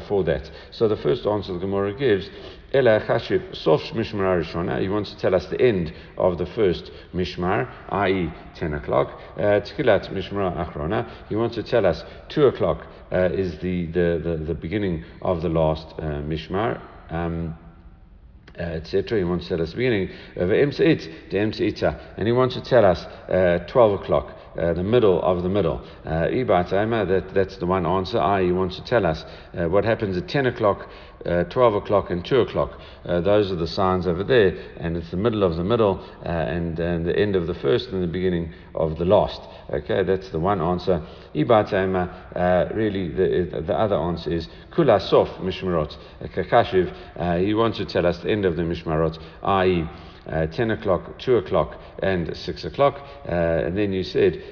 for 0.06 0.22
that. 0.24 0.50
So 0.70 0.86
the 0.86 0.96
first 0.96 1.26
answer 1.26 1.54
the 1.54 1.60
Gemara 1.60 1.94
gives 1.94 2.28
Ela 2.74 3.00
Chashiv 3.00 3.56
Sof 3.56 3.80
Mishmar 3.94 4.42
Rishona. 4.42 4.80
He 4.80 4.90
wants 4.90 5.10
to 5.12 5.18
tell 5.18 5.34
us 5.34 5.46
the 5.46 5.60
end 5.60 5.92
of 6.18 6.36
the 6.36 6.44
first 6.44 6.90
Mishmar, 7.14 7.66
i.e., 7.88 8.30
10 8.56 8.74
o'clock. 8.74 9.18
Uh, 9.38 9.60
Tchilat 9.60 10.12
Mishmar 10.12 10.54
Achrona. 10.54 11.08
He 11.30 11.36
wants 11.36 11.54
to 11.54 11.62
tell 11.62 11.86
us 11.86 12.04
2 12.28 12.46
o'clock 12.46 12.86
uh, 13.10 13.30
is 13.32 13.58
the, 13.60 13.86
the, 13.86 14.20
the, 14.22 14.44
the, 14.48 14.54
beginning 14.54 15.04
of 15.22 15.40
the 15.40 15.48
last 15.48 15.86
uh, 15.98 16.20
Mishmar. 16.20 16.78
Um, 17.08 17.56
uh, 18.58 18.62
etc. 18.62 19.18
He 19.18 19.24
wants 19.24 19.48
to 19.48 19.56
tell 19.56 19.62
us 19.62 19.70
the 19.70 19.76
beginning 19.76 20.10
of 20.36 20.50
Emseit, 20.50 21.30
the 21.30 21.36
Emseita, 21.36 22.14
and 22.16 22.26
he 22.26 22.32
wants 22.32 22.54
to 22.54 22.62
tell 22.62 22.84
us 22.84 23.04
uh, 23.30 23.64
12 23.68 24.00
o'clock. 24.00 24.37
Uh, 24.58 24.72
the 24.72 24.82
middle 24.82 25.22
of 25.22 25.44
the 25.44 25.48
middle. 25.48 25.80
Uh, 26.04 26.26
that, 26.28 27.30
that's 27.32 27.56
the 27.58 27.66
one 27.66 27.86
answer. 27.86 28.18
I, 28.18 28.42
he 28.42 28.50
wants 28.50 28.74
to 28.76 28.84
tell 28.84 29.06
us 29.06 29.24
uh, 29.56 29.68
what 29.68 29.84
happens 29.84 30.16
at 30.16 30.26
10 30.26 30.46
o'clock, 30.46 30.88
uh, 31.24 31.44
12 31.44 31.74
o'clock, 31.74 32.10
and 32.10 32.24
2 32.24 32.40
o'clock. 32.40 32.72
Uh, 33.04 33.20
those 33.20 33.52
are 33.52 33.56
the 33.56 33.68
signs 33.68 34.08
over 34.08 34.24
there, 34.24 34.58
and 34.78 34.96
it's 34.96 35.12
the 35.12 35.16
middle 35.16 35.44
of 35.44 35.56
the 35.56 35.62
middle, 35.62 36.04
and, 36.24 36.80
and 36.80 37.06
the 37.06 37.16
end 37.16 37.36
of 37.36 37.46
the 37.46 37.54
first 37.54 37.90
and 37.90 38.02
the 38.02 38.08
beginning 38.08 38.52
of 38.74 38.98
the 38.98 39.04
last. 39.04 39.40
Okay, 39.70 40.02
that's 40.02 40.30
the 40.30 40.40
one 40.40 40.60
answer. 40.60 41.06
Ibat 41.36 41.72
uh, 41.72 42.74
really, 42.74 43.10
the, 43.10 43.62
the 43.64 43.74
other 43.74 43.96
answer 43.96 44.32
is 44.32 44.48
Kula 44.72 45.00
Sof 45.00 45.28
Mishmarot. 45.38 45.96
Kakashiv, 46.34 47.44
he 47.44 47.54
wants 47.54 47.78
to 47.78 47.84
tell 47.84 48.06
us 48.06 48.18
the 48.18 48.30
end 48.30 48.44
of 48.44 48.56
the 48.56 48.62
Mishmarot, 48.62 49.18
i.e., 49.42 49.88
uh, 50.28 50.46
10 50.46 50.70
o'clock, 50.72 51.18
2 51.18 51.36
o'clock, 51.36 51.80
and 52.02 52.36
6 52.36 52.64
o'clock. 52.64 53.00
Uh, 53.26 53.32
and 53.66 53.76
then 53.76 53.92
you 53.92 54.02
said, 54.02 54.42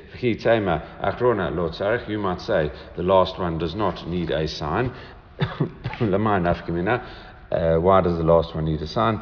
you 2.09 2.19
might 2.19 2.41
say 2.41 2.71
the 2.97 3.03
last 3.03 3.39
one 3.39 3.59
does 3.59 3.75
not 3.75 4.09
need 4.09 4.31
a 4.31 4.49
sign. 4.49 4.93
Uh, 7.51 7.77
why 7.77 8.01
does 8.01 8.17
the 8.17 8.25
last 8.25 8.55
one 8.55 8.65
need 8.65 8.81
a 8.83 8.87
sign? 8.87 9.21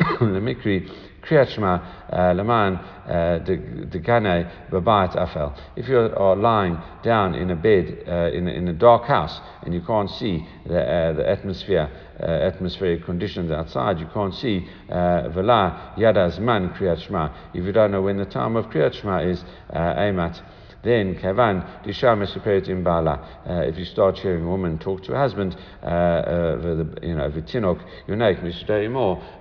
Lemikri 1.20 1.28
Kriyat 1.28 1.48
Shema 1.48 1.80
uh, 2.10 3.38
Degane 3.44 4.50
Babat 4.70 5.16
Afel. 5.16 5.56
If 5.76 5.88
you 5.88 5.98
are 5.98 6.36
lying 6.36 6.78
down 7.02 7.34
in 7.34 7.50
a 7.50 7.56
bed 7.56 8.04
uh, 8.06 8.36
in, 8.36 8.48
a, 8.48 8.50
in 8.50 8.68
a 8.68 8.72
dark 8.72 9.04
house 9.04 9.40
and 9.62 9.74
you 9.74 9.80
can't 9.82 10.10
see 10.10 10.46
the, 10.66 10.80
uh, 10.80 11.12
the 11.12 11.28
atmosphere, 11.28 11.90
uh, 12.20 12.24
atmospheric 12.24 13.04
conditions 13.04 13.50
outside, 13.50 13.98
you 13.98 14.08
can't 14.12 14.34
see 14.34 14.66
Vela 14.88 15.94
Yadaz 15.96 16.38
Man 16.38 16.70
Kriyat 16.70 17.00
Shema. 17.06 17.30
If 17.54 17.64
you 17.64 17.72
don't 17.72 17.90
know 17.90 18.02
when 18.02 18.16
the 18.16 18.26
time 18.26 18.56
of 18.56 18.66
Kriyat 18.66 18.94
Shema 18.94 19.20
is, 19.20 19.44
Amat 19.72 20.40
then 20.82 21.14
kavan 21.16 21.82
disham 21.84 22.22
in 22.68 22.82
bala. 22.82 23.42
Uh, 23.46 23.62
if 23.66 23.78
you 23.78 23.84
start 23.84 24.18
hearing 24.18 24.44
a 24.44 24.48
woman 24.48 24.78
talk 24.78 25.02
to 25.04 25.12
her 25.12 25.18
husband, 25.18 25.56
uh, 25.82 25.86
uh, 25.86 26.84
you 27.02 27.14
know, 27.14 27.30
v'tinok 27.30 27.80
yunek 28.08 28.42
mishdei 28.42 28.88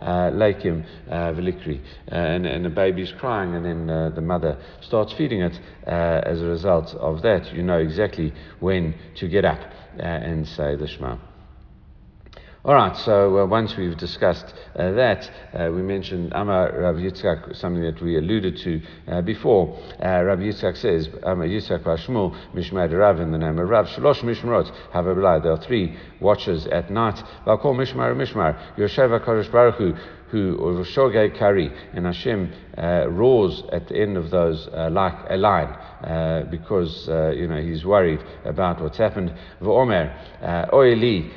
uh, 0.01 0.31
like 0.35 0.61
him 0.61 0.83
velikri, 1.07 1.81
and 2.07 2.45
and 2.45 2.65
the 2.65 2.69
baby's 2.69 3.11
crying, 3.19 3.55
and 3.55 3.65
then 3.65 3.87
the 3.87 4.21
mother 4.21 4.57
starts 4.81 5.13
feeding 5.13 5.41
it. 5.41 5.59
as 5.85 6.41
a 6.41 6.45
result 6.45 6.93
of 6.95 7.21
that, 7.21 7.53
you 7.53 7.63
know 7.63 7.77
exactly 7.77 8.33
when 8.59 8.93
to 9.15 9.27
get 9.27 9.45
up 9.45 9.59
and 9.97 10.47
say 10.47 10.75
the 10.75 10.87
Shema. 10.87 11.28
All 12.65 12.73
right, 12.75 12.95
so 12.97 13.39
uh, 13.39 13.45
once 13.45 13.77
we've 13.77 13.95
discussed 13.95 14.53
uh, 14.75 14.91
that, 14.91 15.31
uh, 15.53 15.71
we 15.71 15.81
mentioned 15.81 16.33
Amar 16.35 16.77
Rav 16.77 16.95
Yitzchak, 16.95 17.55
something 17.55 17.81
that 17.83 18.01
we 18.01 18.17
alluded 18.17 18.57
to 18.57 18.81
uh, 19.07 19.21
before. 19.21 19.79
Uh, 19.97 20.23
Rav 20.23 20.39
Yitzchak 20.39 20.75
says, 20.75 21.07
Amar 21.23 21.47
Yitzchak 21.47 21.85
Shmuel, 21.85 22.37
Mishmad 22.53 22.91
Rav 22.91 23.21
in 23.21 23.31
the 23.31 23.37
name 23.37 23.59
of 23.59 23.69
Rav, 23.69 23.85
Shalosh 23.85 24.23
Mishmarot, 24.23 24.69
a 24.93 25.41
There 25.41 25.53
are 25.53 25.63
three 25.63 25.97
watches 26.19 26.67
at 26.67 26.91
night. 26.91 27.23
Call 27.45 27.75
Mishmar 27.75 28.13
Mishmar, 28.13 28.75
Yosheva 28.75 29.23
Kodesh 29.23 29.49
Baruch 29.49 29.75
Hu, 29.75 29.93
who 30.27 30.57
or 30.57 30.73
Shogei 30.83 31.33
Kari, 31.39 31.71
and 31.93 32.05
Hashem 32.05 32.51
uh, 32.77 33.07
roars 33.09 33.63
at 33.71 33.87
the 33.87 33.95
end 33.95 34.17
of 34.17 34.31
those 34.31 34.67
uh, 34.67 34.89
like 34.91 35.15
a 35.29 35.37
lion 35.37 35.73
uh, 36.03 36.43
because 36.43 37.07
uh, 37.09 37.31
you 37.31 37.47
know 37.47 37.61
he's 37.61 37.85
worried 37.85 38.19
about 38.45 38.81
what's 38.81 38.97
happened. 38.97 39.33
V'omer 39.61 40.11
oili 40.71 41.29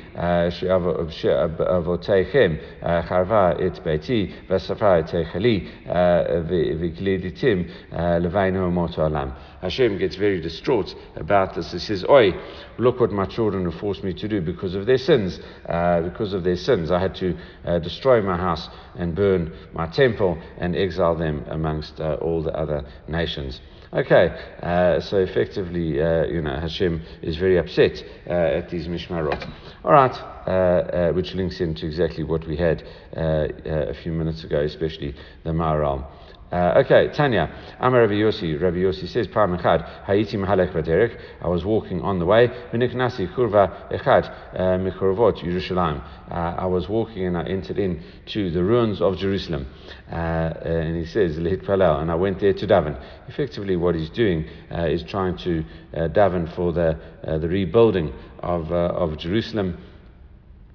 avoteichem 1.67 2.59
charva 3.07 3.55
et 3.59 3.83
beiti 3.83 4.33
v'safra 4.47 5.03
techeli 5.03 5.67
v'kliditim 5.87 7.69
levainu 7.91 8.71
moto 8.71 9.05
alam. 9.05 9.33
Hashem 9.63 9.97
gets 9.97 10.17
very 10.17 10.41
distraught 10.41 10.93
about 11.15 11.55
this. 11.55 11.71
He 11.71 11.79
says, 11.79 12.03
Oi, 12.09 12.33
look 12.77 12.99
what 12.99 13.11
my 13.11 13.25
children 13.25 13.63
have 13.63 13.79
forced 13.79 14.03
me 14.03 14.13
to 14.15 14.27
do 14.27 14.41
because 14.41 14.75
of 14.75 14.85
their 14.85 14.97
sins. 14.97 15.39
Uh, 15.65 16.01
because 16.01 16.33
of 16.33 16.43
their 16.43 16.57
sins, 16.57 16.91
I 16.91 16.99
had 16.99 17.15
to 17.15 17.37
uh, 17.63 17.79
destroy 17.79 18.21
my 18.21 18.35
house 18.35 18.67
and 18.95 19.15
burn 19.15 19.53
my 19.71 19.87
temple 19.87 20.37
and 20.57 20.75
exile 20.75 21.15
them 21.15 21.45
amongst 21.47 22.01
uh, 22.01 22.15
all 22.15 22.43
the 22.43 22.51
other 22.51 22.83
nations. 23.07 23.61
Okay, 23.95 24.35
uh, 24.63 24.99
so 25.01 25.17
effectively, 25.17 26.01
uh, 26.01 26.25
you 26.25 26.41
know, 26.41 26.59
Hashem 26.59 27.03
is 27.21 27.37
very 27.37 27.59
upset 27.59 28.03
uh, 28.25 28.33
at 28.33 28.71
these 28.71 28.87
mishmarot. 28.87 29.47
All 29.83 29.91
right, 29.91 30.11
uh, 30.47 30.49
uh, 30.49 31.11
which 31.11 31.35
links 31.35 31.61
into 31.61 31.85
exactly 31.85 32.23
what 32.23 32.47
we 32.47 32.57
had 32.57 32.81
uh, 33.15 33.49
a 33.65 33.93
few 33.93 34.11
minutes 34.11 34.43
ago, 34.43 34.61
especially 34.61 35.13
the 35.43 35.51
Maharal. 35.51 36.07
Uh, 36.53 36.83
okay, 36.85 37.09
Tanya. 37.11 37.49
Amar 37.79 38.01
Rabbi 38.01 38.13
Yossi. 38.13 38.61
Rabbi 38.61 38.77
Yossi 38.77 39.07
says, 39.07 39.25
Pam 39.25 39.57
echad, 39.57 40.05
hayiti 40.05 40.35
mahalek 40.35 40.71
baderek. 40.71 41.19
I 41.41 41.47
was 41.47 41.65
walking 41.65 41.99
on 42.01 42.19
the 42.19 42.27
way. 42.27 42.47
V'niknasi 42.71 43.33
kurva 43.33 43.91
echad 43.91 44.53
michurvot 44.55 45.39
Yerushalayim. 45.39 46.03
I 46.29 46.67
was 46.67 46.87
walking 46.87 47.25
and 47.25 47.35
I 47.39 47.45
entered 47.45 47.79
in 47.79 48.03
to 48.27 48.51
the 48.51 48.63
ruins 48.63 49.01
of 49.01 49.17
Jerusalem. 49.17 49.65
Uh, 50.11 50.15
and 50.15 50.95
he 50.95 51.07
says, 51.07 51.37
Lehit 51.37 51.65
Palel. 51.65 51.99
And 51.99 52.11
I 52.11 52.15
went 52.15 52.39
there 52.39 52.53
to 52.53 52.67
daven. 52.67 53.03
Effectively, 53.27 53.75
what 53.75 53.95
he's 53.95 54.11
doing 54.11 54.45
uh, 54.71 54.85
is 54.85 55.01
trying 55.01 55.37
to 55.37 55.65
uh, 55.95 56.07
daven 56.09 56.55
for 56.55 56.71
the, 56.71 56.99
uh, 57.23 57.39
the 57.39 57.47
rebuilding 57.47 58.13
of, 58.43 58.71
uh, 58.71 58.75
of 58.75 59.17
Jerusalem 59.17 59.79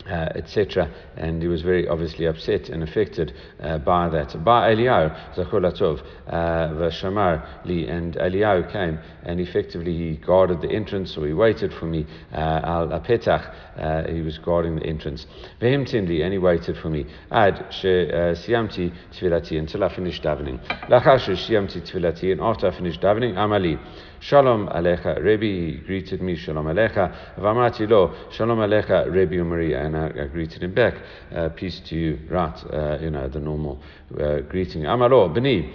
uh, 0.08 0.28
etc. 0.34 0.90
And 1.16 1.42
he 1.42 1.48
was 1.48 1.62
very 1.62 1.86
obviously 1.88 2.26
upset 2.26 2.68
and 2.68 2.82
affected 2.82 3.34
uh, 3.60 3.78
by 3.78 4.08
that. 4.08 4.42
By 4.44 4.74
Eliyahu, 4.74 5.34
Zacholatov, 5.34 6.02
uh, 6.26 6.32
Vashamar 6.74 7.64
Li, 7.64 7.86
and 7.88 8.14
Eliyahu 8.16 8.72
came 8.72 8.98
and 9.22 9.40
effectively 9.40 9.96
he 9.96 10.16
guarded 10.16 10.60
the 10.60 10.70
entrance, 10.70 11.16
or 11.16 11.26
he 11.26 11.32
waited 11.32 11.72
for 11.74 11.86
me, 11.86 12.06
uh, 12.32 12.36
Al 12.36 12.88
Apetach, 12.88 13.54
uh, 13.76 14.10
he 14.10 14.22
was 14.22 14.38
guarding 14.38 14.76
the 14.76 14.86
entrance. 14.86 15.26
Vehim 15.60 15.86
Tindi, 15.86 16.22
and 16.22 16.32
he 16.32 16.38
waited 16.38 16.76
for 16.78 16.88
me. 16.88 17.06
Ad 17.30 17.66
She 17.70 17.88
Siamti 17.88 18.92
Tfilati, 19.12 19.58
until 19.58 19.84
I 19.84 19.94
finished 19.94 20.22
davening. 20.22 20.58
Lachar 20.88 21.18
Siamti 21.18 21.82
Tfilati, 21.82 22.32
and 22.32 22.40
after 22.40 22.68
I 22.68 22.76
finished 22.76 23.00
davening, 23.00 23.34
Amali. 23.34 23.78
Shalom 24.20 24.66
Alecha, 24.68 25.22
Rebbe 25.22 25.84
greeted 25.86 26.20
me, 26.20 26.34
Shalom 26.34 26.66
Alecha. 26.66 27.36
Vamati 27.38 27.88
lo, 27.88 28.12
Shalom 28.32 28.58
Alecha, 28.58 29.08
Rebbe 29.12 29.36
Umari, 29.36 29.76
and 29.76 29.94
I, 29.98 30.22
I, 30.22 30.26
greeted 30.26 30.62
him 30.62 30.74
back, 30.74 30.94
uh, 31.34 31.48
peace 31.50 31.80
to 31.88 31.96
you, 31.96 32.18
right, 32.30 32.56
uh, 32.72 32.98
you 33.00 33.10
know, 33.10 33.28
the 33.28 33.40
normal 33.40 33.80
uh, 34.18 34.40
greeting. 34.40 34.82
Amalo, 34.82 35.32
Beni, 35.32 35.72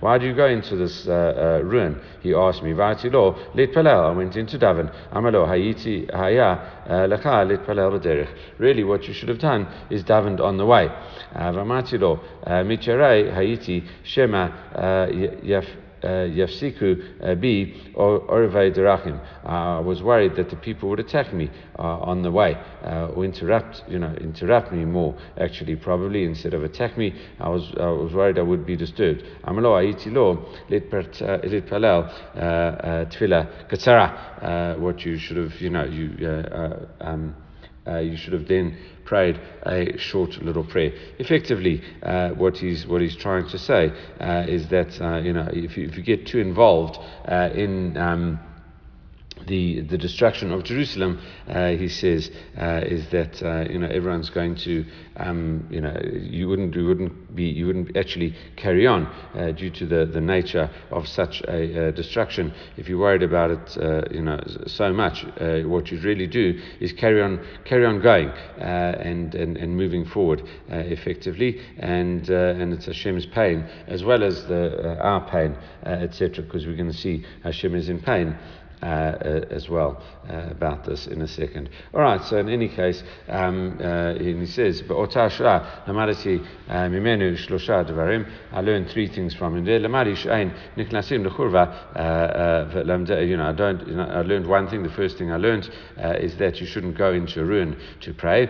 why 0.00 0.18
do 0.18 0.26
you 0.26 0.34
go 0.34 0.46
into 0.46 0.76
this 0.76 1.06
uh, 1.06 1.12
uh, 1.12 1.64
ruin? 1.64 2.00
He 2.22 2.34
asked 2.34 2.62
me, 2.62 2.72
Vati 2.72 3.10
lo, 3.10 3.36
Lit 3.54 3.72
Palel, 3.72 4.10
I 4.12 4.16
went 4.16 4.36
into 4.36 4.58
Daven. 4.58 4.90
Amalo, 5.12 5.46
Hayiti, 5.46 6.10
Haya, 6.10 6.84
uh, 6.86 7.06
Lecha, 7.06 7.46
Lit 7.46 7.64
Palel 7.66 7.98
Baderich. 7.98 8.34
Really, 8.58 8.84
what 8.84 9.04
you 9.06 9.12
should 9.14 9.28
have 9.28 9.40
done 9.40 9.66
is 9.90 10.04
davened 10.04 10.40
on 10.40 10.56
the 10.56 10.66
way. 10.66 10.88
Vamati 11.34 11.98
lo, 11.98 12.20
Michere, 12.46 13.32
Hayiti, 13.34 13.86
Shema, 14.04 14.48
Yaf. 15.44 15.87
Uh, 16.02 16.28
Yafsiku 16.30 16.96
uh, 17.20 17.34
bi 17.34 17.74
Orvei 17.96 18.72
Derachim. 18.72 19.18
Uh, 19.44 19.78
I 19.78 19.80
was 19.80 20.00
worried 20.00 20.36
that 20.36 20.48
the 20.48 20.56
people 20.56 20.88
would 20.90 21.00
attack 21.00 21.32
me 21.34 21.50
on 21.76 22.22
the 22.22 22.30
way 22.30 22.56
or 22.84 23.24
interrupt, 23.24 23.82
you 23.88 23.98
know, 23.98 24.14
interrupt 24.20 24.72
me 24.72 24.84
more. 24.84 25.16
Actually, 25.38 25.74
probably 25.76 26.24
instead 26.24 26.54
of 26.54 26.62
attack 26.62 26.96
me, 26.96 27.14
I 27.40 27.48
was 27.48 27.72
I 27.78 27.90
was 27.90 28.12
worried 28.12 28.38
I 28.38 28.42
would 28.42 28.64
be 28.64 28.76
disturbed. 28.76 29.24
Amalo 29.44 29.74
aiti 29.76 30.12
lo 30.12 30.46
lit 30.68 30.88
palel 30.90 32.08
tefillah 33.10 33.68
katsara. 33.68 34.78
What 34.78 35.04
you 35.04 35.18
should 35.18 35.36
have, 35.36 35.60
you 35.60 35.70
know, 35.70 35.84
you 35.84 36.14
um, 37.00 37.34
you 38.02 38.16
should 38.16 38.34
have 38.34 38.46
then 38.46 38.76
prayed 39.08 39.40
a 39.64 39.96
short 39.96 40.30
little 40.42 40.64
prayer. 40.64 40.92
Effectively, 41.18 41.82
uh, 42.02 42.28
what 42.30 42.58
he's 42.58 42.86
what 42.86 43.00
he's 43.00 43.16
trying 43.16 43.48
to 43.48 43.58
say 43.58 43.90
uh, 44.20 44.44
is 44.46 44.68
that 44.68 45.00
uh, 45.00 45.16
you 45.18 45.32
know 45.32 45.48
if 45.50 45.76
you, 45.78 45.88
if 45.88 45.96
you 45.96 46.02
get 46.02 46.26
too 46.26 46.38
involved 46.38 46.98
uh, 47.26 47.48
in 47.54 47.96
um, 47.96 48.38
the, 49.46 49.80
the 49.82 49.98
destruction 49.98 50.52
of 50.52 50.64
Jerusalem, 50.64 51.20
uh, 51.48 51.70
he 51.70 51.88
says, 51.88 52.30
uh, 52.58 52.82
is 52.84 53.08
that 53.10 53.42
uh, 53.42 53.70
you 53.70 53.78
know 53.78 53.88
everyone's 53.88 54.30
going 54.30 54.56
to 54.56 54.84
um, 55.16 55.66
you 55.70 55.80
know 55.80 55.96
you 56.02 56.48
wouldn't 56.48 56.74
you 56.74 56.86
wouldn't 56.86 57.34
be 57.34 57.44
you 57.44 57.66
wouldn't 57.66 57.96
actually 57.96 58.34
carry 58.56 58.86
on 58.86 59.06
uh, 59.34 59.52
due 59.52 59.70
to 59.70 59.86
the, 59.86 60.06
the 60.06 60.20
nature 60.20 60.70
of 60.90 61.06
such 61.06 61.42
a 61.42 61.92
destruction. 61.92 62.52
If 62.76 62.88
you're 62.88 62.98
worried 62.98 63.22
about 63.22 63.50
it, 63.50 63.78
uh, 63.78 64.02
you 64.10 64.22
know 64.22 64.40
so 64.66 64.92
much, 64.92 65.24
uh, 65.40 65.60
what 65.60 65.90
you'd 65.90 66.04
really 66.04 66.26
do 66.26 66.60
is 66.80 66.92
carry 66.92 67.22
on 67.22 67.44
carry 67.64 67.86
on 67.86 68.00
going 68.00 68.30
and, 68.58 69.34
and 69.34 69.56
and 69.56 69.76
moving 69.76 70.04
forward 70.04 70.42
effectively, 70.68 71.60
and 71.78 72.28
and 72.28 72.72
it's 72.72 72.86
Hashem's 72.86 73.26
pain 73.26 73.66
as 73.86 74.04
well 74.04 74.22
as 74.22 74.46
the 74.46 74.98
our 75.00 75.28
pain, 75.28 75.56
etc. 75.84 76.44
Because 76.44 76.66
we're 76.66 76.76
going 76.76 76.90
to 76.90 76.96
see 76.96 77.24
Hashem 77.42 77.74
is 77.74 77.88
in 77.88 78.00
pain. 78.00 78.36
Uh, 78.80 78.86
uh, 78.86 79.44
as 79.50 79.68
well 79.68 80.00
uh, 80.30 80.50
about 80.52 80.84
this 80.84 81.08
in 81.08 81.20
a 81.22 81.26
second. 81.26 81.68
All 81.92 82.00
right, 82.00 82.22
so 82.22 82.38
in 82.38 82.48
any 82.48 82.68
case, 82.68 83.02
um, 83.28 83.76
he 84.20 84.46
says, 84.46 84.82
"Be'ota 84.82 85.28
shra 85.28 85.84
lamadati 85.84 86.38
mimenu 86.68 87.36
shlosha 87.36 87.84
devarim." 87.84 88.24
I 88.52 88.60
learned 88.60 88.88
three 88.88 89.08
things 89.08 89.34
from 89.34 89.56
him. 89.56 89.66
You 89.66 89.80
know, 89.80 89.98
I 89.98 90.04
don't. 93.52 93.88
You 93.88 93.96
know, 93.96 94.04
I 94.04 94.22
learned 94.22 94.46
one 94.46 94.68
thing. 94.68 94.84
The 94.84 94.90
first 94.90 95.18
thing 95.18 95.32
I 95.32 95.38
learned 95.38 95.68
is 96.20 96.36
that 96.36 96.60
you 96.60 96.66
shouldn't 96.66 96.96
go 96.96 97.12
into 97.12 97.40
a 97.40 97.44
ruin 97.44 97.76
to 98.02 98.14
pray. 98.14 98.46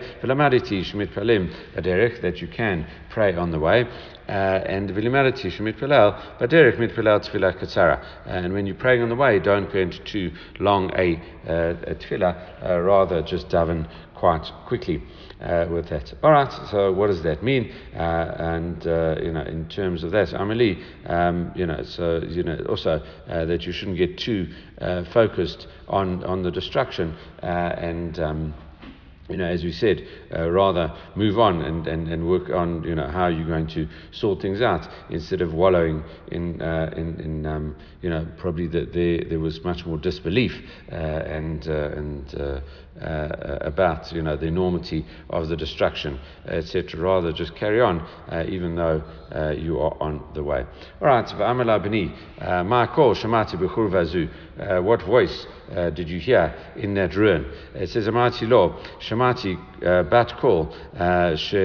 That 2.21 2.39
you 2.39 2.47
can 2.49 2.85
pray 3.09 3.35
on 3.35 3.49
the 3.49 3.59
way. 3.59 3.87
Uh, 4.29 4.61
and 4.67 4.91
v'limadati 4.91 5.49
shmit 5.49 5.79
palel 5.79 6.13
baderech 6.39 6.77
mit 6.77 6.95
palel 6.95 7.19
tefillah 7.19 7.57
katsara. 7.59 7.99
And 8.27 8.53
when 8.53 8.67
you're 8.67 8.75
praying 8.75 9.01
on 9.01 9.09
the 9.09 9.15
way, 9.15 9.39
don't 9.39 9.73
go 9.73 9.79
into 9.79 10.03
too 10.03 10.31
long 10.59 10.91
a, 10.95 11.19
uh, 11.47 11.73
a 11.87 12.73
uh, 12.75 12.79
rather 12.79 13.23
just 13.23 13.49
daven 13.49 13.89
quite 14.13 14.45
quickly. 14.67 15.01
Uh, 15.41 15.65
with 15.71 15.87
that. 15.87 16.13
All 16.21 16.31
right, 16.31 16.51
so 16.69 16.91
what 16.91 17.07
does 17.07 17.23
that 17.23 17.41
mean? 17.41 17.71
Uh, 17.95 17.97
and 17.97 18.85
uh, 18.85 19.15
you 19.23 19.31
know, 19.31 19.43
in 19.43 19.69
terms 19.69 20.03
of 20.03 20.11
that, 20.11 20.27
Amali, 20.33 20.83
um, 21.05 21.53
you 21.55 21.65
know, 21.65 21.81
so 21.83 22.21
you 22.27 22.43
know, 22.43 22.57
also 22.67 23.01
uh, 23.29 23.45
that 23.45 23.65
you 23.65 23.71
shouldn't 23.71 23.97
get 23.97 24.17
too 24.17 24.49
uh, 24.81 25.05
focused 25.13 25.67
on 25.87 26.25
on 26.25 26.43
the 26.43 26.51
destruction 26.51 27.15
and. 27.41 28.19
Um, 28.19 28.53
you 29.29 29.37
know, 29.37 29.45
as 29.45 29.63
we 29.63 29.71
said, 29.71 30.05
uh, 30.35 30.49
rather 30.49 30.93
move 31.15 31.37
on 31.37 31.61
and, 31.61 31.87
and, 31.87 32.07
and 32.07 32.27
work 32.27 32.49
on, 32.49 32.83
you 32.83 32.95
know, 32.95 33.07
how 33.07 33.27
you're 33.27 33.47
going 33.47 33.67
to 33.67 33.87
sort 34.11 34.41
things 34.41 34.61
out 34.61 34.87
instead 35.09 35.41
of 35.41 35.53
wallowing 35.53 36.03
in, 36.31 36.61
uh, 36.61 36.91
in, 36.97 37.19
in 37.19 37.45
um, 37.45 37.75
you 38.01 38.09
know, 38.09 38.27
probably 38.37 38.67
that 38.67 38.91
there, 38.93 39.23
there 39.29 39.39
was 39.39 39.63
much 39.63 39.85
more 39.85 39.97
disbelief 39.97 40.53
uh, 40.91 40.95
and, 40.95 41.67
uh, 41.67 41.91
and 41.91 42.35
uh, 42.35 42.59
uh, 43.01 43.57
about, 43.61 44.11
you 44.11 44.21
know, 44.21 44.35
the 44.35 44.47
enormity 44.47 45.05
of 45.29 45.47
the 45.47 45.55
destruction, 45.55 46.19
etc. 46.47 46.99
Rather 46.99 47.31
just 47.31 47.55
carry 47.55 47.81
on, 47.81 48.05
even 48.49 48.75
though 48.75 49.03
you 49.57 49.79
are 49.79 49.95
on 50.01 50.23
the 50.33 50.43
way. 50.43 50.65
All 51.01 51.07
right, 51.07 51.25
shamati 53.15 53.55
b'chur. 53.55 54.29
What 54.83 55.01
voice 55.03 55.47
Uh, 55.75 55.89
did 55.91 56.09
you 56.09 56.19
hear 56.19 56.53
in 56.75 56.93
that 56.95 57.15
ruin? 57.15 57.45
It 57.75 57.89
says, 57.89 58.07
Amati 58.07 58.47
lo, 58.47 58.75
shamati 58.99 59.57
uh, 59.85 60.03
bat 60.03 60.35
kol, 60.39 60.73
uh, 60.97 61.35
she 61.35 61.55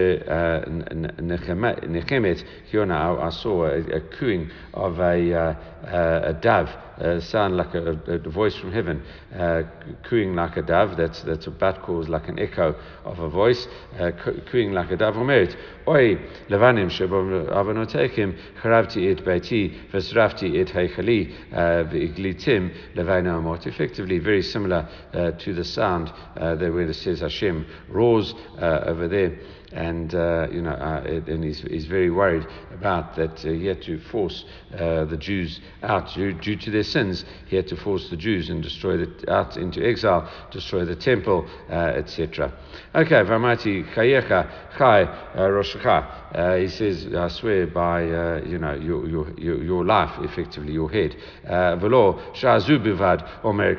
nechemet, 1.23 2.45
Kiona, 2.71 3.23
I 3.23 3.31
saw 3.31 3.65
a, 3.65 3.79
a 3.79 4.01
cooing 4.01 4.51
of 4.75 4.99
a, 5.01 5.57
a 5.83 6.35
dove, 6.41 6.69
uh, 7.01 7.21
sound 7.21 7.57
like 7.57 7.75
a, 7.75 7.99
a, 8.07 8.19
voice 8.31 8.57
from 8.57 8.73
heaven, 8.73 9.03
uh, 9.37 9.63
cooing 10.05 10.35
like 10.35 10.57
a 10.57 10.63
dove. 10.63 10.97
That's 10.97 11.23
that's 11.23 11.47
what 11.47 11.59
bat 11.59 11.83
calls 11.83 12.09
like 12.09 12.29
an 12.29 12.39
echo 12.39 12.75
of 13.05 13.19
a 13.19 13.29
voice, 13.29 13.67
uh, 13.99 14.11
cooing 14.51 14.73
like 14.73 14.91
a 14.91 14.97
dove. 14.97 15.15
Omerit, 15.15 15.57
oi 15.87 16.17
levanim 16.49 16.91
shebavanotekim 16.91 18.39
charavti 18.61 19.11
et 19.11 19.25
beiti 19.25 19.91
vesrafti 19.91 20.61
et 20.61 20.69
heichali 20.69 21.33
v'iglitim 21.53 22.73
levana 22.95 23.39
amot. 23.39 23.67
Effectively, 23.67 24.19
very 24.19 24.43
similar 24.43 24.89
uh, 25.13 25.33
to 25.33 25.53
the 25.55 25.65
sound 25.65 26.13
uh, 26.37 26.55
that 26.55 26.73
where 26.73 26.89
it 26.89 26.95
says 26.95 27.21
Hashem 27.21 27.67
roars 27.89 28.35
uh, 28.61 28.85
over 28.87 29.09
there. 29.09 29.39
And 29.75 30.15
uh, 30.15 30.47
you 30.53 30.63
know, 30.63 30.71
uh, 30.71 31.03
and 31.05 31.43
he's, 31.43 31.61
he's 31.63 31.87
very 31.87 32.11
worried 32.11 32.47
about 32.73 33.17
that 33.17 33.45
uh, 33.45 33.51
he 33.51 33.67
had 33.67 33.83
to 33.83 34.01
force 34.11 34.45
uh, 34.79 35.05
the 35.05 35.17
Jews 35.17 35.61
out 35.83 36.15
due, 36.15 36.33
due, 36.33 36.57
to 36.57 36.71
their 36.71 36.85
sins. 36.85 37.25
He 37.47 37.57
had 37.57 37.67
to 37.69 37.77
force 37.77 38.09
the 38.09 38.17
Jews 38.17 38.51
and 38.51 38.63
destroy 38.63 38.99
the, 38.99 39.33
out 39.33 39.57
into 39.57 39.85
exile, 39.85 40.31
destroy 40.53 40.85
the 40.85 40.95
temple, 40.95 41.47
uh, 41.69 41.75
etc. 41.75 42.53
Okay, 42.95 43.17
Vamati 43.17 43.93
Chayecha 43.95 44.79
Chai 44.79 45.05
Roshacha. 45.37 46.61
He 46.61 46.69
says, 46.69 47.09
I 47.15 47.29
swear 47.29 47.67
by 47.67 48.03
you 48.03 48.59
know 48.59 48.75
your, 48.75 49.09
your 49.09 49.63
your 49.63 49.85
life, 49.85 50.13
effectively 50.19 50.73
your 50.73 50.91
head. 50.91 51.17
Velo 51.45 52.21
Shazu 52.35 52.79
Bivad 52.79 53.29
Omer 53.45 53.75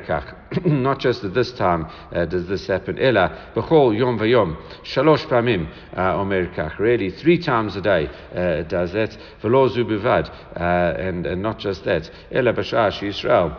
Not 0.64 1.00
just 1.00 1.24
at 1.24 1.34
this 1.34 1.52
time 1.52 1.90
does 2.12 2.46
this 2.46 2.66
happen. 2.66 2.98
Ella 2.98 3.52
Bechol 3.54 3.96
Yom 3.96 4.18
Vayom 4.18 4.56
Shalosh 4.82 5.26
Pamim 5.26 5.68
Omer 5.95 6.73
Really, 6.79 7.11
three 7.11 7.37
times 7.37 7.75
a 7.75 7.81
day 7.81 8.09
it 8.31 8.69
does 8.69 8.91
that. 8.93 9.17
Velo 9.41 9.69
Zubivad, 9.69 10.29
and 10.55 11.25
and 11.25 11.41
not 11.41 11.59
just 11.59 11.83
that. 11.85 12.09
Ella 12.31 12.53
Bashash 12.53 13.03
Israel. 13.03 13.57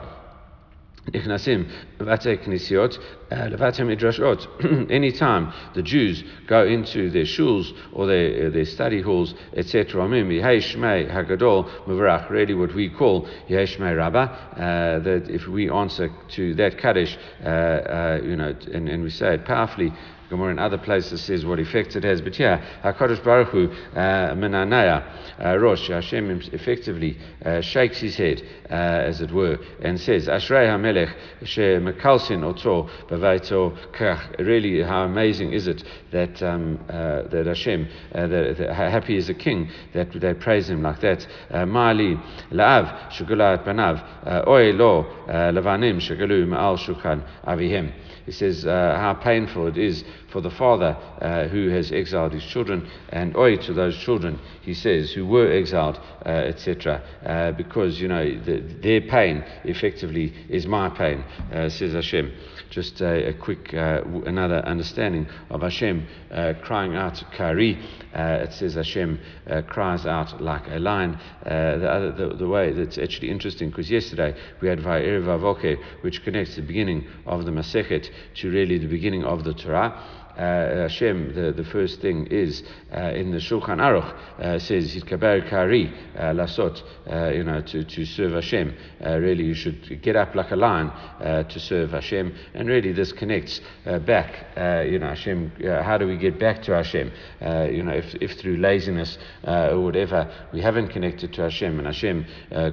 נכנסים 1.15 1.65
לבתי 2.01 2.37
כנסיות, 2.37 2.99
לבתי 3.33 3.83
מדרשות. 3.83 4.61
Anytime 4.91 5.53
the 5.75 5.83
Jews 5.83 6.23
go 6.47 6.65
into 6.65 7.11
their 7.11 7.25
shuls 7.25 7.73
or 7.93 8.07
their, 8.07 8.51
their 8.51 8.65
study 8.65 9.03
halls, 9.03 9.35
etc., 9.57 10.03
אומרים, 10.03 10.31
יהי 10.31 10.61
שמי 10.61 11.11
הגדול 11.11 11.65
מברך, 11.87 12.31
really 12.31 12.55
what 12.55 12.75
we 12.75 13.01
call 13.01 13.27
יהי 13.49 13.67
שמי 13.67 13.95
רבה, 13.95 14.27
uh, 14.53 14.57
that 15.05 15.29
if 15.29 15.49
we 15.49 15.69
answer 15.71 16.09
to 16.29 16.55
that 16.55 16.79
Kaddish, 16.79 17.19
uh, 17.45 17.47
uh, 17.47 18.21
you 18.23 18.37
know, 18.37 18.55
and, 18.73 18.89
and 18.89 19.03
we 19.03 19.11
say 19.11 19.35
it 19.35 19.45
powerfully, 19.45 19.93
Gemara 20.30 20.52
in 20.52 20.60
other 20.60 20.78
places 20.78 21.22
says 21.22 21.46
what 21.46 21.60
effect 21.60 21.96
it 21.96 22.04
has, 22.04 22.22
but 22.22 22.36
here, 22.36 22.62
HaKadosh 22.84 23.24
Baruch 23.24 23.50
Hu, 23.50 23.72
uh, 23.96 24.34
Menanaya, 24.36 25.04
uh, 25.44 25.58
Rosh, 25.58 25.88
Hashem 25.88 26.42
effectively 26.52 27.18
uh, 27.46 27.62
shakes 27.62 28.00
his 28.00 28.16
head, 28.16 28.42
uh, 28.70 28.74
as 28.74 29.22
it 29.22 29.32
were, 29.32 29.58
and 29.82 30.00
says, 30.00 30.28
Ashrei 30.28 30.68
HaMelech, 30.68 31.14
She 31.46 31.62
Mekalsin 31.62 32.44
Otro, 32.44 32.90
Bavaito 33.08 33.78
Kach. 33.94 34.38
Really, 34.40 34.82
how 34.84 35.04
amazing 35.04 35.54
is 35.54 35.68
it 35.68 35.84
that, 36.12 36.42
um, 36.44 36.80
uh, 36.90 37.24
that 37.24 37.46
Hashem, 37.46 37.88
uh, 38.14 38.28
that, 38.28 38.58
that, 38.58 38.74
happy 38.74 39.16
is 39.16 39.30
a 39.30 39.34
king 39.34 39.70
that 39.94 40.12
they 40.12 40.34
praise 40.34 40.70
him 40.70 40.82
like 40.84 41.00
that. 41.02 41.26
Ma'ali, 41.52 42.22
La'av, 42.52 43.12
Shugulat 43.12 43.64
Banav, 43.64 44.48
Oy 44.48 44.74
Lo, 44.74 45.06
Lavanim, 45.28 45.98
Shagalu 46.02 46.46
Ma'al 46.46 46.78
Shukhan, 46.78 47.26
Avihem. 47.46 47.94
He 48.26 48.34
says 48.34 48.64
how 48.64 49.14
painful 49.14 49.68
it 49.68 49.78
is 49.78 50.04
for 50.32 50.42
the 50.42 50.50
father 50.52 50.98
uh, 51.22 51.48
who 51.48 51.70
has 51.70 51.92
exiled 51.92 52.34
his 52.34 52.44
children, 52.44 52.90
and 53.10 53.36
oi 53.36 53.58
to 53.58 53.74
those 53.74 53.98
children, 53.98 54.40
he 54.62 54.74
says, 54.74 55.12
who 55.12 55.26
were 55.26 55.52
exiled, 55.52 56.00
uh, 56.26 56.30
etc., 56.30 57.02
uh, 57.26 57.52
because, 57.54 58.00
you 58.00 58.08
know, 58.08 58.40
the, 58.40 58.60
their 58.82 59.02
pain 59.02 59.44
effectively 59.64 60.34
is 60.50 60.68
my 60.68 60.90
pain, 60.90 61.24
uh, 61.52 61.70
says 61.70 61.94
Hashem 61.94 62.32
just 62.70 63.02
a, 63.02 63.30
a 63.30 63.34
quick 63.34 63.74
uh, 63.74 64.02
another 64.26 64.58
understanding 64.66 65.28
of 65.50 65.62
Hashem 65.62 66.08
uh, 66.32 66.54
crying 66.62 66.96
out 66.96 67.24
kari. 67.36 67.78
Uh, 68.14 68.46
it 68.46 68.54
says 68.54 68.76
Hashem 68.76 69.20
uh, 69.50 69.62
cries 69.64 70.06
out 70.06 70.42
like 70.42 70.68
a 70.70 70.80
lion. 70.80 71.16
Uh, 71.46 71.78
the, 71.78 71.90
other, 71.90 72.12
the, 72.12 72.36
the, 72.36 72.48
way 72.48 72.72
that's 72.72 72.98
actually 72.98 73.30
interesting 73.30 73.70
because 73.70 73.90
yesterday 73.90 74.36
we 74.62 74.68
had 74.68 74.80
Va'er 74.80 75.24
Vavoke, 75.24 75.78
which 76.02 76.24
connects 76.24 76.56
the 76.56 76.62
beginning 76.62 77.08
of 77.26 77.46
the 77.46 77.52
Masechet 77.52 78.10
to 78.36 78.52
really 78.52 78.78
the 78.78 78.88
beginning 78.88 79.24
of 79.24 79.44
the 79.44 79.54
Torah 79.54 80.02
uh, 80.38 80.84
Hashem, 80.84 81.34
the, 81.34 81.52
the 81.52 81.64
first 81.64 82.00
thing 82.00 82.28
is 82.28 82.62
uh, 82.96 83.12
in 83.16 83.32
the 83.32 83.40
Shulchan 83.40 83.80
Aruch 83.80 84.14
uh, 84.40 84.60
says 84.60 84.94
Hitkaber 84.94 85.50
Kari 85.50 85.92
uh, 86.16 86.34
Lasot, 86.34 86.84
uh, 87.12 87.30
you 87.30 87.44
know, 87.44 87.62
to, 87.62 87.84
to 87.84 88.06
serve 88.06 88.34
Hashem. 88.34 88.76
Uh, 89.04 89.18
really, 89.18 89.44
you 89.44 89.56
should 89.56 90.02
get 90.04 90.16
up 90.16 90.36
like 90.36 90.52
a 90.52 90.56
lion 90.56 90.92
to 91.20 91.60
serve 91.60 91.92
Hashem, 91.92 92.36
and 92.54 92.68
really 92.70 92.92
this 92.92 93.12
connects 93.12 93.62
back. 94.06 94.46
you 94.86 95.00
know, 95.00 95.08
Hashem. 95.08 95.52
how 95.84 95.98
do 95.98 96.08
we 96.08 96.18
get 96.18 96.40
back 96.40 96.62
to 96.64 96.74
Hashem? 96.74 97.12
you 97.42 97.84
know, 97.84 97.94
if, 97.94 98.14
if 98.22 98.40
through 98.40 98.58
laziness 98.58 99.18
or 99.44 99.80
whatever 99.80 100.32
we 100.54 100.62
haven't 100.62 100.90
connected 100.90 101.34
to 101.34 101.42
Hashem, 101.44 101.80
and 101.80 101.88
Hashem 101.88 102.26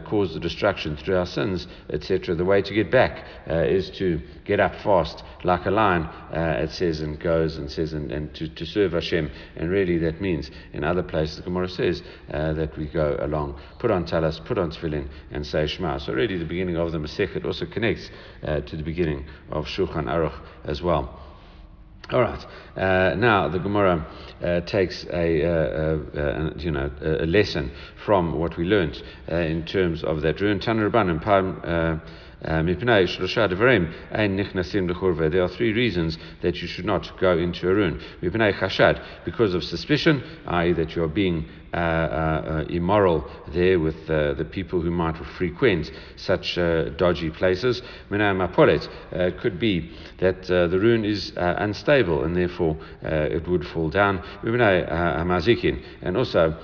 caused 0.04 0.34
the 0.34 0.40
destruction 0.40 0.96
through 0.96 1.16
our 1.16 1.26
sins, 1.26 1.66
etc. 1.90 2.34
The 2.34 2.44
way 2.44 2.60
to 2.62 2.74
get 2.74 2.90
back 2.90 3.24
is 3.46 3.90
to 3.90 4.20
get 4.44 4.60
up 4.60 4.74
fast 4.82 5.22
like 5.42 5.66
a 5.66 5.70
lion. 5.70 6.08
it 6.32 6.70
says 6.70 7.00
and 7.00 7.18
goes 7.18 7.56
and 7.56 7.70
says, 7.70 7.92
and, 7.92 8.12
and 8.12 8.34
to, 8.34 8.48
to 8.48 8.66
serve 8.66 8.92
Hashem. 8.92 9.30
And 9.56 9.70
really, 9.70 9.98
that 9.98 10.20
means 10.20 10.50
in 10.72 10.84
other 10.84 11.02
places, 11.02 11.36
the 11.36 11.42
Gemara 11.42 11.68
says 11.68 12.02
uh, 12.32 12.52
that 12.54 12.76
we 12.76 12.86
go 12.86 13.16
along, 13.20 13.60
put 13.78 13.90
on 13.90 14.04
talis, 14.04 14.40
put 14.44 14.58
on 14.58 14.70
tefillin, 14.70 15.08
and 15.30 15.46
say 15.46 15.66
Shema. 15.66 15.98
So, 15.98 16.12
really, 16.12 16.38
the 16.38 16.44
beginning 16.44 16.76
of 16.76 16.92
the 16.92 16.98
Masechet 16.98 17.44
also 17.44 17.66
connects 17.66 18.10
uh, 18.42 18.60
to 18.60 18.76
the 18.76 18.82
beginning 18.82 19.26
of 19.50 19.66
Shulchan 19.66 20.04
Aruch 20.04 20.38
as 20.64 20.82
well. 20.82 21.20
All 22.10 22.20
right. 22.20 22.44
Uh, 22.76 23.14
now 23.14 23.48
the 23.48 23.58
Gemara 23.58 24.06
uh, 24.42 24.60
takes 24.60 25.06
a, 25.06 25.42
uh, 25.42 25.50
uh 25.50 26.50
you 26.58 26.70
know 26.70 26.90
a 27.00 27.24
lesson 27.24 27.72
from 28.04 28.38
what 28.38 28.58
we 28.58 28.64
learned 28.64 29.02
uh, 29.32 29.36
in 29.36 29.64
terms 29.64 30.04
of 30.04 30.20
that. 30.20 30.36
Um, 31.64 32.02
there 35.30 35.42
are 35.42 35.48
three 35.48 35.72
reasons 35.72 36.18
that 36.42 36.56
you 36.56 36.68
should 36.68 36.84
not 36.84 37.18
go 37.18 37.38
into 37.38 37.68
a 37.68 37.74
ruin. 37.74 38.00
Because 39.24 39.54
of 39.54 39.64
suspicion, 39.64 40.22
i.e., 40.46 40.72
that 40.72 40.94
you 40.94 41.02
are 41.02 41.08
being 41.08 41.46
uh, 41.74 41.76
uh, 41.76 42.64
immoral 42.68 43.28
there 43.48 43.80
with 43.80 44.08
uh, 44.08 44.32
the 44.34 44.44
people 44.44 44.80
who 44.80 44.92
might 44.92 45.16
frequent 45.36 45.90
such 46.14 46.56
uh, 46.56 46.84
dodgy 46.90 47.30
places. 47.30 47.82
Mapolet 48.10 48.88
uh, 49.12 49.30
could 49.40 49.58
be 49.58 49.90
that 50.18 50.48
uh, 50.48 50.68
the 50.68 50.78
ruin 50.78 51.04
is 51.04 51.32
unstable 51.36 52.22
and 52.22 52.36
therefore 52.36 52.76
it 53.02 53.48
would 53.48 53.66
fall 53.66 53.90
down. 53.90 54.22
And 56.02 56.16
also 56.16 56.56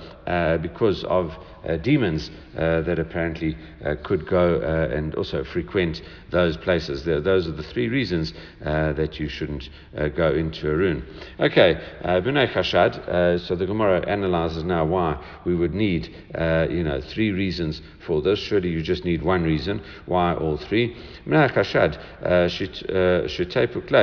because 0.61 1.03
of 1.03 1.31
uh, 1.31 1.50
Uh, 1.63 1.77
demons 1.77 2.31
uh, 2.57 2.81
that 2.81 2.97
apparently 2.97 3.55
uh, 3.85 3.93
could 4.03 4.27
go 4.27 4.59
uh, 4.61 4.95
and 4.95 5.13
also 5.13 5.43
frequent 5.43 6.01
those 6.31 6.57
places. 6.57 7.03
those 7.05 7.47
are 7.47 7.51
the 7.51 7.61
three 7.61 7.87
reasons 7.87 8.33
uh, 8.65 8.93
that 8.93 9.19
you 9.19 9.29
shouldn't 9.29 9.69
go 10.15 10.33
into 10.33 10.71
a 10.71 10.75
ruin. 10.75 11.05
Okay, 11.39 11.79
B'nai 12.03 12.51
Chashad, 12.51 13.39
so 13.41 13.55
the 13.55 13.65
Gemara 13.65 14.03
analyzes 14.07 14.63
now 14.63 14.85
why 14.85 15.23
we 15.45 15.53
would 15.53 15.73
need, 15.73 16.07
you 16.07 16.83
know, 16.83 17.01
three 17.09 17.31
reasons 17.31 17.81
for 18.07 18.21
this. 18.21 18.39
Surely 18.39 18.69
you 18.69 18.81
just 18.81 19.05
need 19.05 19.21
one 19.21 19.43
reason. 19.43 19.81
Why 20.05 20.33
all 20.33 20.57
three? 20.57 20.95
B'nai 21.27 21.51
Chashad, 21.51 21.99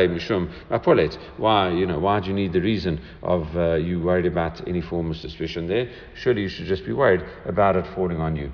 Mishum 0.08 0.52
Mapolet. 0.70 1.18
Why, 1.38 1.70
you 1.70 1.86
know, 1.86 1.98
why 1.98 2.20
do 2.20 2.28
you 2.28 2.34
need 2.34 2.52
the 2.52 2.60
reason 2.60 3.00
of 3.22 3.52
you 3.82 4.00
worried 4.00 4.26
about 4.26 4.66
any 4.68 4.82
form 4.82 5.10
of 5.10 5.16
suspicion 5.16 5.66
there? 5.66 5.90
Surely 6.14 6.42
you 6.42 6.48
should 6.48 6.66
just 6.66 6.84
be 6.84 6.92
worried 6.92 7.24
about 7.48 7.76
it 7.76 7.86
falling 7.94 8.20
on 8.20 8.36
you. 8.36 8.52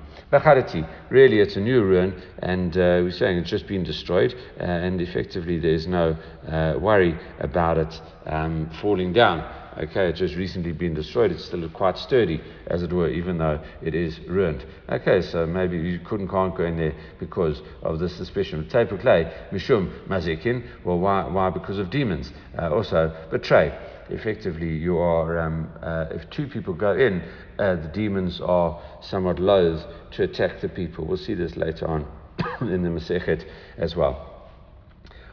Really 1.09 1.39
it's 1.39 1.55
a 1.55 1.59
new 1.61 1.83
ruin, 1.83 2.21
and 2.39 2.75
uh, 2.75 3.03
we're 3.03 3.11
saying 3.11 3.37
it's 3.37 3.49
just 3.49 3.67
been 3.67 3.83
destroyed, 3.83 4.33
uh, 4.59 4.63
and 4.63 4.99
effectively 5.01 5.59
there's 5.59 5.85
no 5.85 6.17
uh, 6.47 6.79
worry 6.79 7.17
about 7.39 7.77
it 7.77 8.01
um, 8.25 8.69
falling 8.81 9.13
down. 9.13 9.43
Okay, 9.77 10.07
it's 10.07 10.19
just 10.19 10.35
recently 10.35 10.71
been 10.71 10.93
destroyed. 10.93 11.31
It's 11.31 11.43
still 11.43 11.67
quite 11.69 11.97
sturdy, 11.97 12.39
as 12.67 12.81
it 12.81 12.93
were, 12.93 13.09
even 13.09 13.37
though 13.37 13.59
it 13.81 13.93
is 13.93 14.17
ruined. 14.21 14.65
Okay, 14.89 15.21
so 15.21 15.45
maybe 15.45 15.77
you 15.77 15.99
couldn't 15.99 16.29
can't 16.29 16.55
go 16.55 16.63
in 16.63 16.77
there 16.77 16.95
because 17.19 17.61
of 17.83 17.99
the 17.99 18.07
suspicion. 18.07 18.65
clay, 18.69 19.33
mishum 19.51 20.07
mazikin. 20.07 20.63
Well, 20.85 20.99
why? 20.99 21.25
Why? 21.27 21.49
Because 21.49 21.77
of 21.77 21.89
demons. 21.89 22.31
Uh, 22.57 22.73
also, 22.73 23.13
betray 23.29 23.77
effectively 24.09 24.69
you 24.69 24.97
are, 24.97 25.39
um, 25.39 25.69
uh, 25.81 26.05
if 26.11 26.29
two 26.29 26.47
people 26.47 26.73
go 26.73 26.95
in, 26.95 27.23
uh, 27.59 27.75
the 27.75 27.87
demons 27.93 28.41
are 28.41 28.81
somewhat 29.01 29.39
loath 29.39 29.83
to 30.11 30.23
attack 30.23 30.61
the 30.61 30.69
people. 30.69 31.05
We'll 31.05 31.17
see 31.17 31.33
this 31.33 31.55
later 31.55 31.87
on 31.87 32.05
in 32.61 32.83
the 32.83 32.89
Masechet 32.89 33.45
as 33.77 33.95
well. 33.95 34.34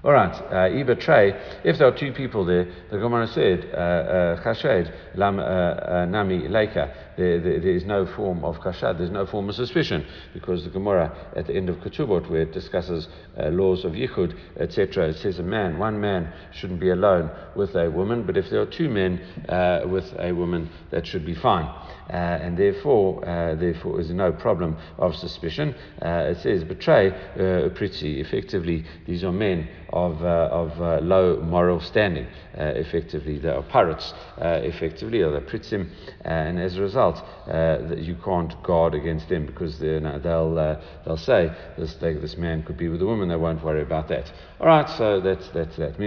All 0.04 0.10
right, 0.10 0.34
uh, 0.34 0.68
Iba 0.68 0.98
Trey, 0.98 1.30
if 1.62 1.78
there 1.78 1.86
are 1.86 1.96
two 1.96 2.12
people 2.12 2.44
there, 2.44 2.66
the 2.90 2.98
Gemara 2.98 3.28
said, 3.28 3.70
uh, 3.72 3.76
uh, 3.76 4.42
Chashed, 4.42 4.90
Lam 5.14 5.38
uh, 5.38 5.42
uh, 5.42 6.06
Nami 6.06 6.48
Leika, 6.48 6.92
there, 7.16 7.38
is 7.38 7.84
no 7.84 8.04
form 8.16 8.44
of 8.44 8.56
Kashad, 8.56 8.98
there's 8.98 9.12
no 9.12 9.26
form 9.26 9.48
of 9.48 9.54
suspicion, 9.54 10.04
because 10.34 10.64
the 10.64 10.70
Gemara 10.70 11.16
at 11.36 11.46
the 11.46 11.54
end 11.54 11.68
of 11.68 11.76
Ketubot, 11.76 12.28
where 12.28 12.42
it 12.42 12.52
discusses 12.52 13.06
uh, 13.38 13.50
laws 13.50 13.84
of 13.84 13.92
Yichud, 13.92 14.36
etc., 14.58 15.10
it 15.10 15.18
says 15.18 15.38
a 15.38 15.42
man, 15.44 15.78
one 15.78 16.00
man 16.00 16.32
shouldn't 16.52 16.80
be 16.80 16.90
alone 16.90 17.30
with 17.54 17.72
a 17.76 17.88
woman, 17.88 18.24
but 18.24 18.36
if 18.36 18.50
there 18.50 18.60
are 18.60 18.66
two 18.66 18.88
men 18.88 19.20
with 19.88 20.12
a 20.18 20.32
woman, 20.32 20.68
that 20.90 21.06
should 21.06 21.24
be 21.24 21.36
fine. 21.36 21.72
And 22.08 22.56
therefore, 22.56 23.20
therefore, 23.58 24.00
is 24.00 24.10
no 24.10 24.32
problem 24.32 24.76
of 24.98 25.14
suspicion. 25.14 25.74
it 26.00 26.38
says, 26.38 26.64
betray 26.64 27.10
uh, 27.10 27.68
pretty, 27.74 28.20
effectively, 28.20 28.84
these 29.06 29.24
are 29.24 29.32
men 29.32 29.68
of, 29.92 30.22
uh, 30.22 30.48
of 30.50 30.80
uh, 30.80 30.98
low 31.02 31.40
moral 31.40 31.80
standing. 31.80 32.26
Uh, 32.56 32.64
effectively, 32.76 33.38
they 33.38 33.48
are 33.48 33.62
pirates, 33.62 34.12
uh, 34.38 34.60
effectively, 34.62 35.22
or 35.22 35.30
they're 35.30 35.40
pritzim, 35.40 35.90
and 36.22 36.58
as 36.58 36.76
a 36.76 36.80
result, 36.80 37.22
you 37.98 38.16
can't 38.24 38.62
guard 38.62 38.94
against 38.94 39.28
them 39.28 39.46
because 39.46 39.80
know, 39.80 40.18
they'll, 40.18 40.78
they'll 41.04 41.16
say 41.16 41.54
this, 41.78 41.94
they, 41.96 42.14
this 42.14 42.36
man 42.36 42.62
could 42.62 42.76
be 42.76 42.88
with 42.88 43.02
a 43.02 43.06
woman, 43.06 43.28
they 43.28 43.36
won't 43.36 43.62
worry 43.62 43.82
about 43.82 44.08
that. 44.08 44.32
All 44.60 44.66
right, 44.66 44.88
so 44.88 45.20
that's, 45.20 45.48
that's 45.48 45.76
that. 45.76 45.98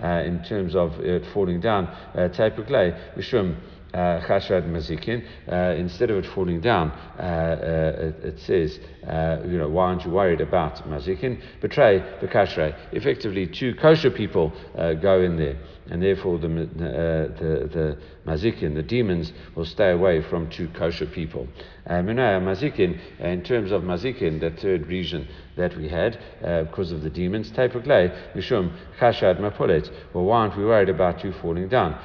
In 0.00 0.42
terms 0.44 0.74
of 0.74 1.00
it 1.00 1.24
falling 1.32 1.60
down, 1.60 1.88
typically, 2.32 2.92
Mishum 3.16 3.56
uh, 3.56 3.79
chashad 3.92 4.68
mazikin, 4.70 5.24
uh, 5.50 5.74
instead 5.76 6.10
of 6.10 6.24
it 6.24 6.26
falling 6.34 6.60
down, 6.60 6.90
uh, 6.90 7.22
uh, 7.22 8.06
it, 8.06 8.24
it, 8.24 8.40
says, 8.40 8.78
uh, 9.06 9.38
you 9.44 9.58
know, 9.58 9.68
why 9.68 9.86
aren't 9.86 10.04
you 10.04 10.10
worried 10.10 10.40
about 10.40 10.76
mazikin? 10.88 11.40
Betray 11.60 11.98
the 12.20 12.28
kashrei. 12.28 12.74
Effectively, 12.92 13.46
two 13.46 13.74
kosher 13.74 14.10
people 14.10 14.52
uh, 14.76 14.94
go 14.94 15.20
in 15.20 15.36
there, 15.36 15.58
and 15.90 16.02
therefore 16.02 16.38
the, 16.38 16.48
the, 16.48 17.68
the 17.72 17.98
mazikin, 18.26 18.74
the 18.74 18.82
demons, 18.82 19.32
will 19.54 19.64
stay 19.64 19.90
away 19.90 20.22
from 20.22 20.48
two 20.50 20.68
kosher 20.68 21.06
people. 21.06 21.48
Uh, 21.86 22.02
mazikin, 22.02 23.00
uh, 23.22 23.26
in 23.28 23.42
terms 23.42 23.72
of 23.72 23.82
mazikin, 23.82 24.38
the 24.40 24.50
third 24.50 24.86
region 24.86 25.26
that 25.56 25.76
we 25.76 25.88
had 25.88 26.18
uh, 26.44 26.62
because 26.64 26.92
of 26.92 27.02
the 27.02 27.10
demons, 27.10 27.50
tepuklei, 27.50 28.10
mishum 28.34 28.70
chashad 28.98 29.38
mapolet. 29.40 29.90
Well, 30.12 30.24
why 30.24 30.40
aren't 30.40 30.56
we 30.56 30.64
worried 30.64 30.88
about 30.88 31.24
you 31.24 31.32
falling 31.32 31.68
down? 31.68 31.98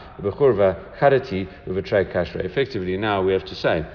Effectively, 2.45 2.97
now 2.97 3.21
we 3.21 3.33
have 3.33 3.45
to 3.45 3.55
say, 3.55 3.85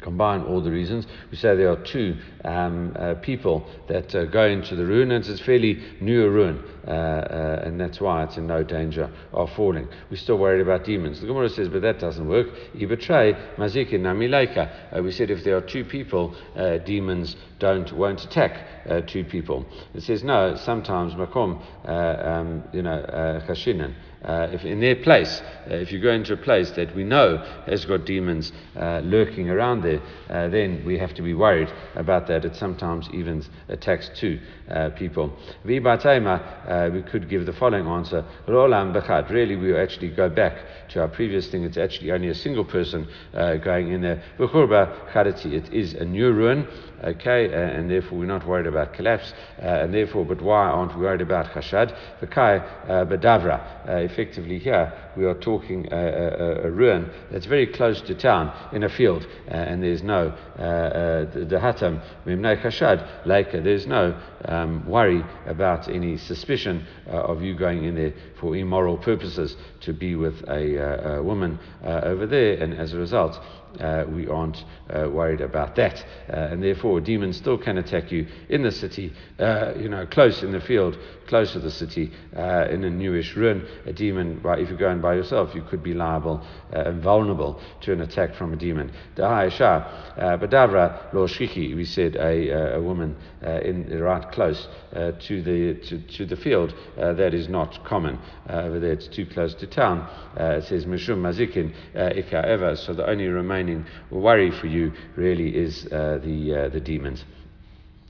combine 0.00 0.42
all 0.42 0.60
the 0.60 0.70
reasons. 0.70 1.06
We 1.30 1.36
say 1.36 1.56
there 1.56 1.70
are 1.70 1.82
two 1.84 2.16
um, 2.44 2.94
uh, 2.98 3.14
people 3.14 3.68
that 3.88 4.14
uh, 4.14 4.26
go 4.26 4.44
into 4.44 4.76
the 4.76 4.84
ruin, 4.86 5.10
and 5.10 5.24
it's 5.24 5.40
a 5.40 5.44
fairly 5.44 5.82
new 6.00 6.28
ruin, 6.28 6.62
uh, 6.86 6.90
uh, 6.90 7.62
and 7.64 7.80
that's 7.80 8.00
why 8.00 8.24
it's 8.24 8.36
in 8.36 8.46
no 8.46 8.62
danger 8.62 9.10
of 9.32 9.50
falling. 9.52 9.88
We're 10.10 10.16
still 10.16 10.38
worried 10.38 10.60
about 10.60 10.84
demons. 10.84 11.20
The 11.20 11.26
Gemara 11.26 11.48
says, 11.48 11.68
but 11.68 11.82
that 11.82 11.98
doesn't 11.98 12.28
work. 12.28 12.48
You 12.74 12.86
betray 12.86 13.34
mazikin 13.56 14.00
namileika. 14.00 14.96
Uh, 14.96 15.02
we 15.02 15.10
said 15.10 15.30
if 15.30 15.44
there 15.44 15.56
are 15.56 15.60
two 15.60 15.84
people, 15.84 16.34
uh, 16.56 16.78
demons 16.78 17.36
don't 17.58 17.92
won't 17.92 18.24
attack 18.24 19.06
two 19.06 19.24
people. 19.24 19.66
It 19.94 20.02
says 20.02 20.24
no. 20.24 20.56
Sometimes 20.56 21.14
makom, 21.14 21.60
um, 21.86 22.64
you 22.72 22.82
know, 22.82 23.04
chashinan 23.46 23.94
uh, 24.24 24.48
if 24.52 24.64
in 24.64 24.80
their 24.80 24.96
place, 24.96 25.40
uh, 25.70 25.74
if 25.74 25.90
you 25.92 25.98
go 25.98 26.10
into 26.10 26.34
a 26.34 26.36
place 26.36 26.70
that 26.72 26.94
we 26.94 27.04
know 27.04 27.38
has 27.66 27.84
got 27.86 28.04
demons 28.04 28.52
uh, 28.76 29.00
lurking 29.02 29.48
around 29.48 29.82
there, 29.82 30.00
uh, 30.28 30.48
then 30.48 30.82
we 30.84 30.98
have 30.98 31.14
to 31.14 31.22
be 31.22 31.32
worried 31.32 31.72
about 31.94 32.26
that. 32.26 32.44
It 32.44 32.54
sometimes 32.56 33.08
even 33.12 33.44
attacks 33.68 34.10
two 34.14 34.38
uh, 34.70 34.90
people. 34.90 35.32
we 35.64 35.80
could 35.80 37.28
give 37.28 37.46
the 37.46 37.54
following 37.58 37.86
answer. 37.86 38.24
Really, 38.46 39.56
we 39.56 39.76
actually 39.76 40.10
go 40.10 40.28
back 40.28 40.56
to 40.90 41.00
our 41.00 41.08
previous 41.08 41.48
thing. 41.48 41.64
It's 41.64 41.78
actually 41.78 42.12
only 42.12 42.28
a 42.28 42.34
single 42.34 42.64
person 42.64 43.08
uh, 43.34 43.56
going 43.56 43.92
in 43.92 44.02
there. 44.02 44.22
It 44.38 45.72
is 45.72 45.94
a 45.94 46.04
new 46.04 46.32
ruin 46.32 46.66
okay, 47.02 47.48
uh, 47.48 47.56
and 47.56 47.90
therefore 47.90 48.18
we're 48.18 48.26
not 48.26 48.46
worried 48.46 48.66
about 48.66 48.92
collapse, 48.92 49.32
uh, 49.58 49.66
and 49.66 49.94
therefore, 49.94 50.24
but 50.24 50.40
why 50.40 50.66
aren't 50.66 50.94
we 50.96 51.02
worried 51.02 51.20
about 51.20 51.46
chashad? 51.46 51.96
V'kai 52.20 52.62
uh, 52.88 53.04
badavra. 53.04 54.09
Effectively, 54.10 54.58
here 54.58 54.92
we 55.16 55.24
are 55.24 55.34
talking 55.34 55.86
a, 55.92 55.96
a, 55.96 56.66
a, 56.66 56.70
ruin 56.70 57.08
that's 57.30 57.46
very 57.46 57.66
close 57.66 58.00
to 58.02 58.14
town 58.14 58.52
in 58.72 58.82
a 58.82 58.88
field, 58.88 59.24
uh, 59.48 59.54
and 59.54 59.80
there's 59.82 60.02
no 60.02 60.36
uh, 60.58 60.62
uh, 60.62 61.24
the 61.32 61.58
hatam 61.60 62.02
mimnei 62.26 62.56
chashad 62.56 63.24
like 63.24 63.52
there's 63.52 63.86
no 63.86 64.20
um, 64.46 64.84
worry 64.88 65.24
about 65.46 65.88
any 65.88 66.16
suspicion 66.16 66.84
of 67.06 67.40
you 67.40 67.54
going 67.54 67.84
in 67.84 67.94
there 67.94 68.12
for 68.40 68.56
immoral 68.56 68.98
purposes 68.98 69.56
to 69.80 69.92
be 69.92 70.16
with 70.16 70.42
a 70.48 71.20
woman 71.22 71.58
over 71.84 72.26
there, 72.26 72.54
and 72.54 72.74
as 72.74 72.92
a 72.92 72.98
result 72.98 73.38
uh, 73.78 74.04
we 74.08 74.26
aren't 74.26 74.64
uh, 74.88 75.08
worried 75.08 75.40
about 75.40 75.76
that. 75.76 76.04
Uh, 76.28 76.48
and 76.50 76.62
therefore, 76.62 77.00
demons 77.00 77.36
still 77.36 77.58
can 77.58 77.78
attack 77.78 78.10
you 78.10 78.26
in 78.48 78.62
the 78.62 78.70
city, 78.70 79.12
uh, 79.38 79.72
you 79.76 79.88
know, 79.88 80.06
close 80.06 80.42
in 80.42 80.52
the 80.52 80.60
field, 80.60 80.98
close 81.26 81.52
to 81.52 81.60
the 81.60 81.70
city, 81.70 82.10
uh, 82.36 82.66
in 82.70 82.84
a 82.84 82.90
newish 82.90 83.36
ruin. 83.36 83.66
A 83.86 83.92
demon, 83.92 84.40
if 84.44 84.68
you're 84.68 84.78
going 84.78 85.00
by 85.00 85.14
yourself, 85.14 85.54
you 85.54 85.62
could 85.62 85.82
be 85.82 85.94
liable 85.94 86.40
uh, 86.74 86.80
and 86.86 87.02
vulnerable 87.02 87.60
to 87.82 87.92
an 87.92 88.00
attack 88.00 88.34
from 88.34 88.52
a 88.52 88.56
demon. 88.56 88.90
Badavra 89.16 91.12
lo 91.12 91.26
shiki, 91.26 91.74
we 91.76 91.84
said 91.84 92.16
a, 92.16 92.74
a 92.76 92.80
woman 92.80 93.16
Uh, 93.42 93.58
in 93.60 93.98
right 94.00 94.30
close 94.32 94.68
uh, 94.94 95.12
to 95.12 95.40
the 95.42 95.72
to, 95.88 95.98
to 96.08 96.26
the 96.26 96.36
field. 96.36 96.74
Uh, 96.98 97.14
that 97.14 97.32
is 97.32 97.48
not 97.48 97.82
common 97.84 98.18
over 98.50 98.78
there. 98.78 98.92
It's 98.92 99.08
too 99.08 99.24
close 99.24 99.54
to 99.54 99.66
town. 99.66 100.06
it 100.36 100.64
says 100.64 100.84
mishum 100.84 101.22
mazikin 101.22 101.72
ika 101.94 102.46
ever. 102.46 102.76
So 102.76 102.92
the 102.92 103.08
only 103.08 103.28
remaining 103.28 103.86
worry 104.10 104.50
for 104.50 104.66
you 104.66 104.92
really 105.16 105.56
is 105.56 105.86
uh, 105.86 106.20
the, 106.22 106.66
uh, 106.66 106.68
the 106.68 106.80
demons. 106.80 107.24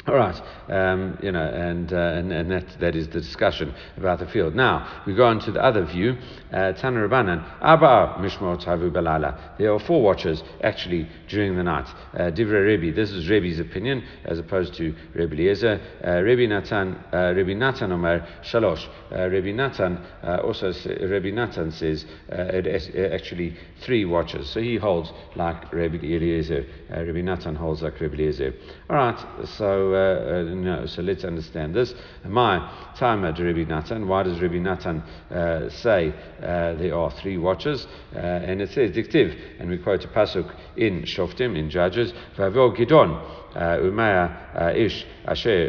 All 0.07 0.15
right, 0.15 0.41
um, 0.71 1.19
you 1.23 1.31
know, 1.31 1.47
and, 1.47 1.93
uh, 1.93 1.97
and, 1.97 2.33
and 2.33 2.51
that, 2.51 2.65
that 2.81 2.97
is 2.97 3.07
the 3.09 3.21
discussion 3.21 3.75
about 3.99 4.19
the 4.19 4.27
field. 4.27 4.55
Now, 4.55 5.03
we 5.07 5.15
go 5.15 5.27
on 5.27 5.41
to 5.41 5.53
the 5.53 5.63
other 5.63 5.85
view. 5.85 6.17
Uh, 6.51 6.73
Tana 6.73 7.07
Rabbanan, 7.07 7.45
Abba 7.61 8.17
Mishmor 8.19 8.57
Tavu 8.65 8.91
Balala. 8.91 9.59
There 9.59 9.71
are 9.73 9.79
four 9.79 10.03
watchers 10.03 10.43
actually 10.63 11.07
during 11.29 11.55
the 11.55 11.63
night. 11.63 11.87
Uh, 12.15 12.31
Divre 12.31 12.65
Rebbe, 12.65 12.97
this 12.97 13.11
is 13.11 13.29
Rebbe's 13.29 13.61
opinion 13.61 14.03
as 14.25 14.39
opposed 14.39 14.75
to 14.77 14.97
Rebbe 15.15 15.35
Eliezer. 15.35 15.79
Uh, 16.03 16.23
Rebbe 16.23 16.47
Natan, 16.49 16.99
Rebbe 17.13 17.55
Natan 17.55 17.93
Omer 17.93 18.27
Shalosh. 18.43 18.89
Rebbe 19.13 19.53
Natan 19.53 20.03
also, 20.43 20.73
Rebbe 20.87 21.31
Natan 21.31 21.71
says 21.73 22.07
actually 22.33 23.55
three 23.83 24.07
watchers. 24.07 24.49
So 24.49 24.61
he 24.61 24.77
holds 24.77 25.13
like 25.37 25.71
Rebbe 25.73 25.99
Eliezer. 25.99 26.65
Rebbe 26.91 27.23
Natan 27.23 27.55
holds 27.55 27.83
like 27.83 28.01
Rebbe 28.01 28.15
Eliezer. 28.15 28.55
All 28.89 28.97
right, 28.97 29.47
so 29.59 29.90
uh, 29.95 30.43
no, 30.55 30.87
so 30.87 31.03
let's 31.03 31.25
understand 31.25 31.75
this. 31.75 31.95
My 32.25 32.93
time 32.97 33.25
at 33.25 33.39
Rabbi 33.39 33.65
Natan, 33.65 34.07
why 34.07 34.23
does 34.23 34.41
Rabbi 34.41 34.59
Natan 34.59 35.03
uh, 35.31 35.69
say 35.71 36.15
uh, 36.43 36.75
there 36.75 36.95
are 36.95 37.11
three 37.11 37.39
watches? 37.39 37.87
Uh, 38.15 38.19
and 38.19 38.61
it 38.61 38.71
says, 38.71 38.91
Diktiv, 38.93 39.37
and 39.59 39.69
we 39.69 39.79
quote 39.79 40.05
a 40.05 40.09
pasuk 40.09 40.55
in 40.77 41.03
Shoftim, 41.03 41.57
in 41.57 41.71
Judges, 41.71 42.13
Vavil 42.37 42.77
Gidon. 42.77 43.41
ומאה 43.56 44.28
איש 44.70 45.06
אשר 45.26 45.68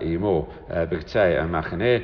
עמו 0.00 0.48
בקצה 0.70 1.42
המחנה 1.42 1.96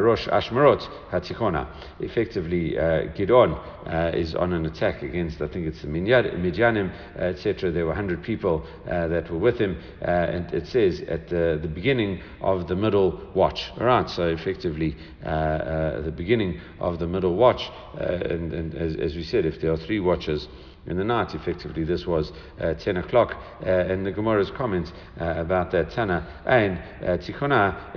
ראש 0.00 0.28
אשמרות 0.28 0.88
התיכונה. 1.12 1.64
Effectively, 2.00 2.76
uh, 2.76 3.08
Gidon 3.16 3.58
uh, 3.86 4.10
is 4.14 4.34
on 4.34 4.52
an 4.52 4.66
attack 4.66 5.02
against, 5.02 5.40
I 5.40 5.48
think 5.48 5.66
it's 5.66 5.82
the 5.82 5.88
Midianim, 5.88 6.90
uh, 7.18 7.22
etc. 7.22 7.70
There 7.70 7.84
were 7.84 7.92
100 7.92 8.22
people 8.22 8.64
uh, 8.86 9.08
that 9.08 9.30
were 9.30 9.38
with 9.38 9.58
him, 9.58 9.76
uh, 10.02 10.06
and 10.06 10.52
it 10.52 10.66
says 10.66 11.00
at 11.08 11.28
the, 11.28 11.58
the 11.60 11.68
beginning 11.68 12.20
of 12.40 12.68
the 12.68 12.76
middle 12.76 13.20
watch. 13.34 13.70
All 13.78 13.86
right, 13.86 14.08
so 14.08 14.28
effectively, 14.28 14.96
uh, 15.24 16.00
the 16.02 16.14
beginning 16.14 16.60
of 16.80 16.98
the 16.98 17.06
middle 17.06 17.34
watch, 17.34 17.62
and, 17.98 18.52
and 18.52 18.74
as, 18.74 18.96
as 18.96 19.14
we 19.14 19.24
said, 19.24 19.44
if 19.44 19.60
there 19.60 19.72
are 19.72 19.76
three 19.76 20.00
watches, 20.00 20.48
in 20.87 20.97
the 20.97 21.03
night. 21.03 21.33
Effectively, 21.33 21.83
this 21.83 22.05
was 22.05 22.31
uh, 22.59 22.73
10 22.73 22.97
o'clock. 22.97 23.35
Uh, 23.61 23.69
and 23.69 24.05
the 24.05 24.11
Gemara's 24.11 24.51
comment 24.51 24.91
uh, 25.19 25.33
about 25.37 25.71
that 25.71 25.91
Tana, 25.91 26.41
and 26.45 26.77
uh, 26.77 27.17
Tikkuna 27.17 27.95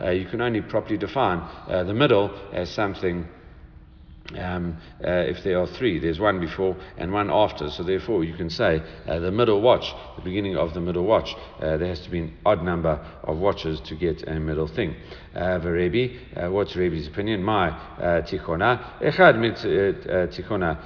uh, 0.00 0.10
You 0.10 0.26
can 0.26 0.40
only 0.40 0.60
properly 0.60 0.96
define 0.98 1.38
uh, 1.38 1.84
the 1.84 1.94
middle 1.94 2.30
as 2.52 2.70
something 2.70 3.26
um, 4.38 4.78
uh, 5.04 5.10
if 5.10 5.42
there 5.42 5.60
are 5.60 5.66
three, 5.66 5.98
there's 5.98 6.20
one 6.20 6.40
before 6.40 6.76
and 6.96 7.12
one 7.12 7.30
after. 7.30 7.70
So 7.70 7.82
therefore, 7.82 8.24
you 8.24 8.34
can 8.34 8.50
say 8.50 8.82
uh, 9.06 9.18
the 9.18 9.30
middle 9.30 9.60
watch, 9.60 9.92
the 10.16 10.22
beginning 10.22 10.56
of 10.56 10.74
the 10.74 10.80
middle 10.80 11.04
watch, 11.04 11.34
uh, 11.60 11.76
there 11.76 11.88
has 11.88 12.00
to 12.00 12.10
be 12.10 12.20
an 12.20 12.36
odd 12.46 12.62
number 12.62 13.04
of 13.24 13.38
watches 13.38 13.80
to 13.80 13.94
get 13.94 14.26
a 14.28 14.38
middle 14.38 14.68
thing. 14.68 14.94
Uh, 15.34 15.58
Varebi, 15.58 16.18
uh, 16.36 16.50
what's 16.50 16.74
Rebi's 16.74 17.08
opinion? 17.08 17.42
My 17.42 17.70
uh, 17.70 18.22
tikkona, 18.22 19.00
echad 19.00 19.38
mit 19.38 19.56
tikkona 19.56 20.78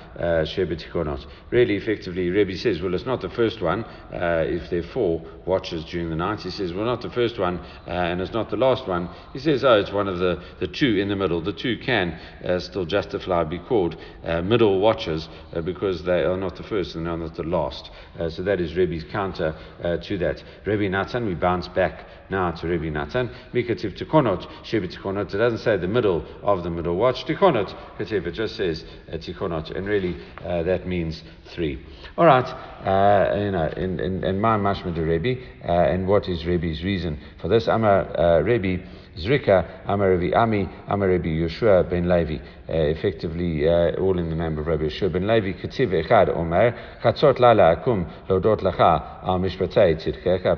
shebe 0.46 0.80
tikkonot. 0.80 1.26
Really, 1.50 1.76
effectively, 1.76 2.30
Rebi 2.30 2.56
says, 2.56 2.80
well, 2.80 2.94
it's 2.94 3.06
not 3.06 3.20
the 3.20 3.30
first 3.30 3.60
one. 3.60 3.84
if 4.12 4.70
there 4.70 4.80
are 4.80 4.92
four 4.92 5.22
watches 5.44 5.84
during 5.84 6.10
the 6.10 6.16
night, 6.16 6.40
he 6.40 6.50
says, 6.50 6.72
well, 6.72 6.84
not 6.84 7.02
the 7.02 7.10
first 7.10 7.38
one, 7.38 7.60
and 7.86 8.20
it's 8.20 8.32
not 8.32 8.50
the 8.50 8.56
last 8.56 8.86
one. 8.88 9.08
He 9.32 9.38
says, 9.38 9.64
oh, 9.64 9.74
it's 9.74 9.92
one 9.92 10.08
of 10.08 10.18
the, 10.18 10.42
the 10.60 10.66
two 10.66 10.96
in 10.96 11.08
the 11.08 11.16
middle. 11.16 11.40
The 11.40 11.52
two 11.52 11.78
can 11.78 12.18
still 12.60 12.84
justify 12.84 13.25
shall 13.26 13.44
be 13.44 13.58
called 13.58 13.96
uh, 14.24 14.40
middle 14.42 14.80
watchers 14.80 15.28
uh, 15.52 15.60
because 15.60 16.04
they 16.04 16.22
are 16.22 16.36
not 16.36 16.56
the 16.56 16.62
first 16.62 16.94
and 16.94 17.06
they 17.06 17.10
are 17.10 17.16
not 17.16 17.34
the 17.36 17.42
last. 17.42 17.90
Uh, 18.18 18.30
so 18.30 18.42
that 18.42 18.60
is 18.60 18.76
Rebbe's 18.76 19.04
counter 19.10 19.54
to 20.02 20.18
that. 20.18 20.42
Rebbe 20.64 20.88
Natan, 20.88 21.26
we 21.26 21.34
bounce 21.34 21.68
back 21.68 22.06
now 22.30 22.50
to 22.50 22.66
Rebbe 22.66 22.90
Natan. 22.90 23.30
Mikativ 23.52 23.98
tikonot, 23.98 24.46
shebi 24.64 24.92
tikonot. 24.94 25.34
It 25.34 25.38
doesn't 25.38 25.58
say 25.58 25.76
the 25.76 25.88
middle 25.88 26.24
of 26.42 26.62
the 26.62 26.70
middle 26.70 26.96
watch. 26.96 27.24
Tikonot, 27.26 27.74
it 27.98 28.32
just 28.32 28.56
says 28.56 28.84
uh, 29.12 29.16
tikonot, 29.16 29.76
and 29.76 29.86
really 29.86 30.16
uh, 30.44 30.62
that 30.62 30.86
means 30.86 31.22
three. 31.54 31.84
All 32.16 32.26
right, 32.26 32.44
uh, 32.44 33.36
you 33.36 33.50
know, 33.50 33.68
in, 33.76 34.00
in, 34.00 34.24
in 34.24 34.40
my 34.40 34.56
mashma 34.56 34.94
to 34.94 35.02
Rebbe, 35.02 35.40
uh, 35.64 35.72
and 35.72 36.06
what 36.06 36.28
is 36.28 36.44
Rebbe's 36.44 36.82
reason 36.82 37.18
for 37.40 37.48
this? 37.48 37.66
Amar 37.68 38.18
uh, 38.18 38.40
Rebbe. 38.40 38.84
Zrika, 39.16 39.80
Amar 39.86 40.10
Rabbi 40.10 40.36
Ami, 40.36 40.68
Amar 40.88 41.08
Rabbi 41.08 41.28
Yeshua 41.28 41.88
ben 41.88 42.06
Levi. 42.06 42.36
Uh, 42.68 42.72
effectively, 42.92 43.66
uh, 43.66 43.98
all 43.98 44.18
in 44.18 44.28
the 44.28 44.36
name 44.36 44.58
of 44.58 44.66
Rabbi 44.66 44.84
Yeshua 44.84 45.10
ben 45.10 45.26
Levi. 45.26 45.54
Ketiv 45.54 45.88
Echad 46.04 46.36
Omer, 46.36 46.98
Chatzot 47.02 47.38
Lala 47.38 47.76
Akum, 47.76 48.06
Lodot 48.28 48.60
Lacha, 48.60 49.24
Al 49.24 49.38
Mishpatei 49.38 49.96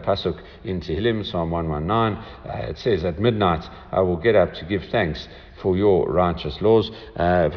Pasuk 0.04 0.40
in 0.64 0.80
Tehillim, 0.80 1.24
Psalm 1.24 1.52
119. 1.66 2.22
Uh, 2.44 2.70
it 2.70 2.78
says, 2.78 3.04
At 3.04 3.18
midnight 3.18 3.64
I 3.92 4.00
will 4.00 4.16
get 4.16 4.36
up 4.36 4.54
to 4.54 4.64
give 4.64 4.82
thanks 4.90 5.28
for 5.62 5.76
your 5.76 6.08
righteous 6.10 6.60
laws. 6.60 6.90
Uh, 7.16 7.50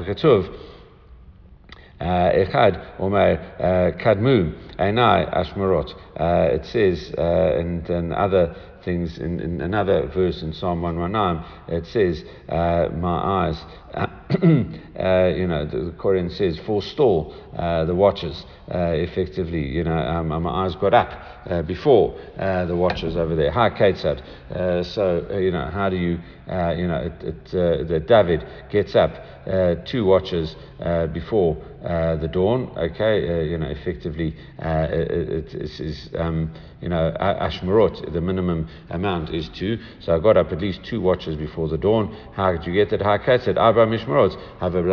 Echad 2.34 3.00
Omer 3.00 3.94
Kadmu 4.04 4.56
Einai 4.80 5.32
Ashmarot. 5.32 5.94
It 6.56 6.66
says, 6.66 7.14
uh, 7.16 7.60
and, 7.60 7.88
and 7.90 8.12
other 8.12 8.56
things 8.84 9.18
in, 9.18 9.40
in, 9.40 9.62
another 9.62 10.08
verse 10.14 10.42
in 10.42 10.54
Psalm 10.54 10.82
119, 10.82 11.78
it 11.78 11.86
says, 11.88 12.24
uh, 12.50 12.90
My 12.96 13.48
eyes, 13.48 13.64
uh, 13.94 15.36
you 15.36 15.48
know, 15.48 15.66
the, 15.66 15.94
Quran 15.98 16.36
says, 16.36 16.60
forestall 16.66 17.34
uh, 17.56 17.86
the 17.86 17.96
watchers. 17.96 18.44
Uh, 18.74 18.94
effectively, 18.94 19.68
you 19.68 19.84
know, 19.84 19.98
um, 19.98 20.30
my 20.30 20.50
eyes 20.50 20.74
got 20.76 20.94
up 20.94 21.10
uh, 21.50 21.62
before 21.64 22.18
uh, 22.40 22.64
the 22.66 22.76
watchers 22.76 23.18
over 23.18 23.36
there. 23.36 23.52
Hi, 23.52 23.70
Ketzad. 23.70 24.86
so, 24.86 25.28
you 25.38 25.52
know, 25.52 25.66
how 25.66 25.90
do 25.90 25.98
you, 25.98 26.20
you 26.78 26.88
know, 26.88 27.12
it, 27.22 27.52
it, 27.52 28.08
David 28.08 28.46
gets 28.72 28.96
up 28.96 29.12
two 29.86 30.06
watchers 30.06 30.56
before 31.12 31.58
the 31.82 32.30
dawn, 32.32 32.72
okay, 32.78 33.50
you 33.50 33.58
know, 33.58 33.68
effectively, 33.68 34.36
it, 34.60 35.54
it 35.54 35.80
is, 35.80 36.10
um, 36.16 36.54
you 36.80 36.90
know, 36.90 37.14
Ashmarot, 37.20 38.14
the 38.14 38.22
minimum 38.22 38.70
amount 38.90 39.34
is 39.34 39.50
two. 39.50 39.80
So 40.00 40.16
I 40.16 40.20
got 40.20 40.38
up 40.38 40.52
at 40.52 40.62
least 40.62 40.84
two 40.84 41.02
watches 41.02 41.36
before 41.36 41.68
the 41.68 41.78
dawn. 41.78 42.16
How 42.34 42.52
did 42.52 42.66
you 42.66 42.74
get 42.74 42.90
that? 42.92 43.02
How 43.02 43.18
said 43.38 43.58
Abba 43.58 43.86
Mishmarot 43.88 44.40
have 44.60 44.76
a 44.76 44.84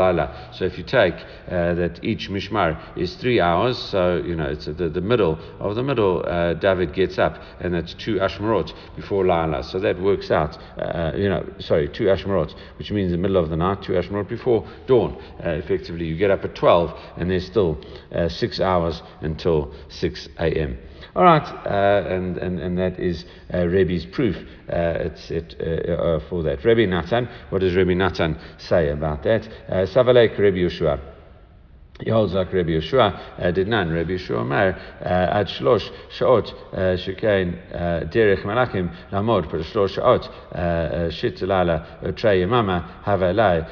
So 0.54 0.64
if 0.64 0.78
you 0.78 0.84
take 0.84 1.14
that 1.48 2.00
each 2.02 2.30
Mishmar 2.30 2.96
is 2.96 3.14
three 3.16 3.40
hours, 3.40 3.67
so 3.76 4.16
you 4.16 4.37
know 4.37 4.46
it's 4.46 4.66
the, 4.66 4.88
the 4.88 5.00
middle 5.00 5.38
of 5.59 5.74
the 5.74 5.83
middle. 5.83 6.24
Uh, 6.26 6.54
David 6.54 6.94
gets 6.94 7.18
up, 7.18 7.40
and 7.61 7.74
that's 7.74 7.94
two 7.94 8.16
Ashmarot 8.16 8.72
before 8.96 9.26
Lala. 9.26 9.62
So 9.64 9.81
that 9.81 10.00
works 10.00 10.31
out. 10.31 10.57
Uh, 10.78 11.12
you 11.16 11.28
know, 11.28 11.44
sorry, 11.59 11.88
two 11.88 12.04
Ashmarot, 12.04 12.54
which 12.78 12.90
means 12.92 13.11
the 13.11 13.18
middle 13.18 13.37
of 13.37 13.50
the 13.50 13.57
night, 13.57 13.83
two 13.83 13.92
Ashmarot 13.92 14.28
before 14.28 14.66
dawn. 14.87 15.20
Uh, 15.44 15.50
effectively, 15.50 16.07
you 16.07 16.16
get 16.16 16.31
up 16.31 16.44
at 16.44 16.54
twelve, 16.54 16.96
and 17.16 17.31
there's 17.31 17.46
still 17.46 17.78
uh, 18.12 18.28
six 18.28 18.61
hours 18.61 19.02
until 19.20 19.74
six 19.88 20.28
a.m. 20.38 20.78
All 21.16 21.24
right, 21.24 21.42
uh, 21.66 22.09
and, 22.09 22.37
and, 22.38 22.61
and 22.61 22.78
that 22.78 23.00
is 23.00 23.24
uh, 23.52 23.66
Rebbe's 23.66 24.07
proof. 24.07 24.37
Uh, 24.37 25.09
it's 25.09 25.31
it, 25.31 25.57
uh, 25.61 25.92
uh, 25.92 26.20
for 26.28 26.42
that. 26.44 26.64
Rebbe 26.64 26.87
Natan, 26.87 27.28
what 27.48 27.61
does 27.61 27.74
Rebbe 27.74 27.94
Natan 27.94 28.38
say 28.59 28.90
about 28.90 29.24
that? 29.24 29.48
Uh, 29.68 29.74
Savalek 29.87 30.38
Rebbe 30.38 30.59
Yeshua. 30.59 31.17
Yolzak 32.00 32.52
Rabbi 32.52 32.70
Yeshua 32.70 33.18
uh, 33.38 33.50
did 33.50 33.68
none. 33.68 33.90
Rabbi 33.90 34.12
Yeshua 34.12 34.46
Mer 34.46 34.78
uh, 35.00 35.38
ad 35.38 35.48
shlosh 35.48 35.90
shaot 36.16 36.52
uh, 36.72 36.96
shekain 36.96 38.11
derech 38.12 38.42
malachim 38.44 38.94
lamod 39.11 39.48
per 39.50 39.58
shlosh 39.61 39.98
shaot 39.98 41.12
shit 41.12 41.42
lala 41.42 42.14
trei 42.16 42.40
yamama 42.40 43.02
havalai 43.02 43.68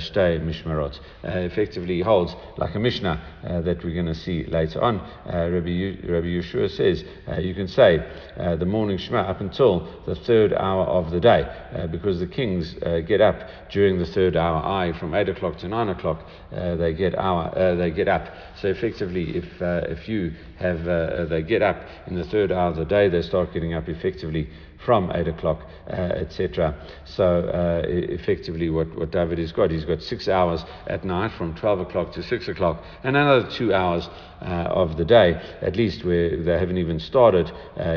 shtei 0.00 0.40
mishmarot. 0.40 0.98
Effectively 1.24 1.96
he 1.96 2.00
holds 2.02 2.34
like 2.58 2.74
a 2.74 2.78
Mishnah 2.78 3.20
uh, 3.44 3.60
that 3.62 3.82
we're 3.82 3.94
going 3.94 4.06
to 4.06 4.14
see 4.14 4.44
later 4.44 4.82
on. 4.82 5.00
Uh, 5.00 5.48
Rabbi, 5.50 5.96
Rabbi 6.06 6.26
Yeshua 6.26 6.70
says 6.70 7.04
uh, 7.28 7.38
you 7.38 7.54
can 7.54 7.68
say 7.68 7.98
the 8.36 8.66
morning 8.66 8.98
Shema 8.98 9.20
up 9.20 9.40
until 9.40 9.88
the 10.06 10.14
third 10.14 10.52
hour 10.52 10.84
of 10.84 11.10
the 11.10 11.20
day 11.20 11.46
because 11.90 12.20
the 12.20 12.26
kings 12.26 12.74
get 13.06 13.20
up 13.20 13.48
during 13.70 13.98
the 13.98 14.06
third 14.06 14.36
hour. 14.36 14.62
I 14.64 14.98
from 14.98 15.14
eight 15.14 15.28
o'clock 15.28 15.58
to 15.58 15.68
nine 15.68 15.88
o'clock 15.88 16.20
they 16.50 16.92
get 16.92 17.14
uh, 17.54 17.74
they 17.74 17.90
get 17.90 18.08
up. 18.08 18.28
So 18.60 18.68
effectively, 18.68 19.36
if 19.36 19.62
uh, 19.62 19.82
if 19.88 20.08
you 20.08 20.32
have 20.58 20.86
uh, 20.86 21.24
they 21.26 21.42
get 21.42 21.62
up 21.62 21.76
in 22.06 22.14
the 22.14 22.24
third 22.24 22.52
hour 22.52 22.70
of 22.70 22.76
the 22.76 22.84
day, 22.84 23.08
they 23.08 23.22
start 23.22 23.52
getting 23.52 23.74
up 23.74 23.88
effectively 23.88 24.48
from 24.84 25.10
eight 25.14 25.26
o'clock, 25.26 25.62
uh, 25.88 25.92
etc. 25.92 26.74
So 27.04 27.24
uh, 27.24 27.82
effectively, 27.86 28.70
what, 28.70 28.94
what 28.96 29.10
David 29.10 29.38
has 29.38 29.50
got, 29.52 29.70
he's 29.70 29.84
got 29.84 30.02
six 30.02 30.28
hours 30.28 30.64
at 30.86 31.04
night 31.04 31.32
from 31.36 31.54
twelve 31.54 31.80
o'clock 31.80 32.12
to 32.12 32.22
six 32.22 32.48
o'clock, 32.48 32.82
and 33.02 33.16
another 33.16 33.50
two 33.50 33.74
hours 33.74 34.08
uh, 34.42 34.68
of 34.70 34.96
the 34.96 35.04
day 35.04 35.40
at 35.62 35.76
least 35.76 36.04
where 36.04 36.42
they 36.42 36.58
haven't 36.58 36.78
even 36.78 37.00
started 37.00 37.50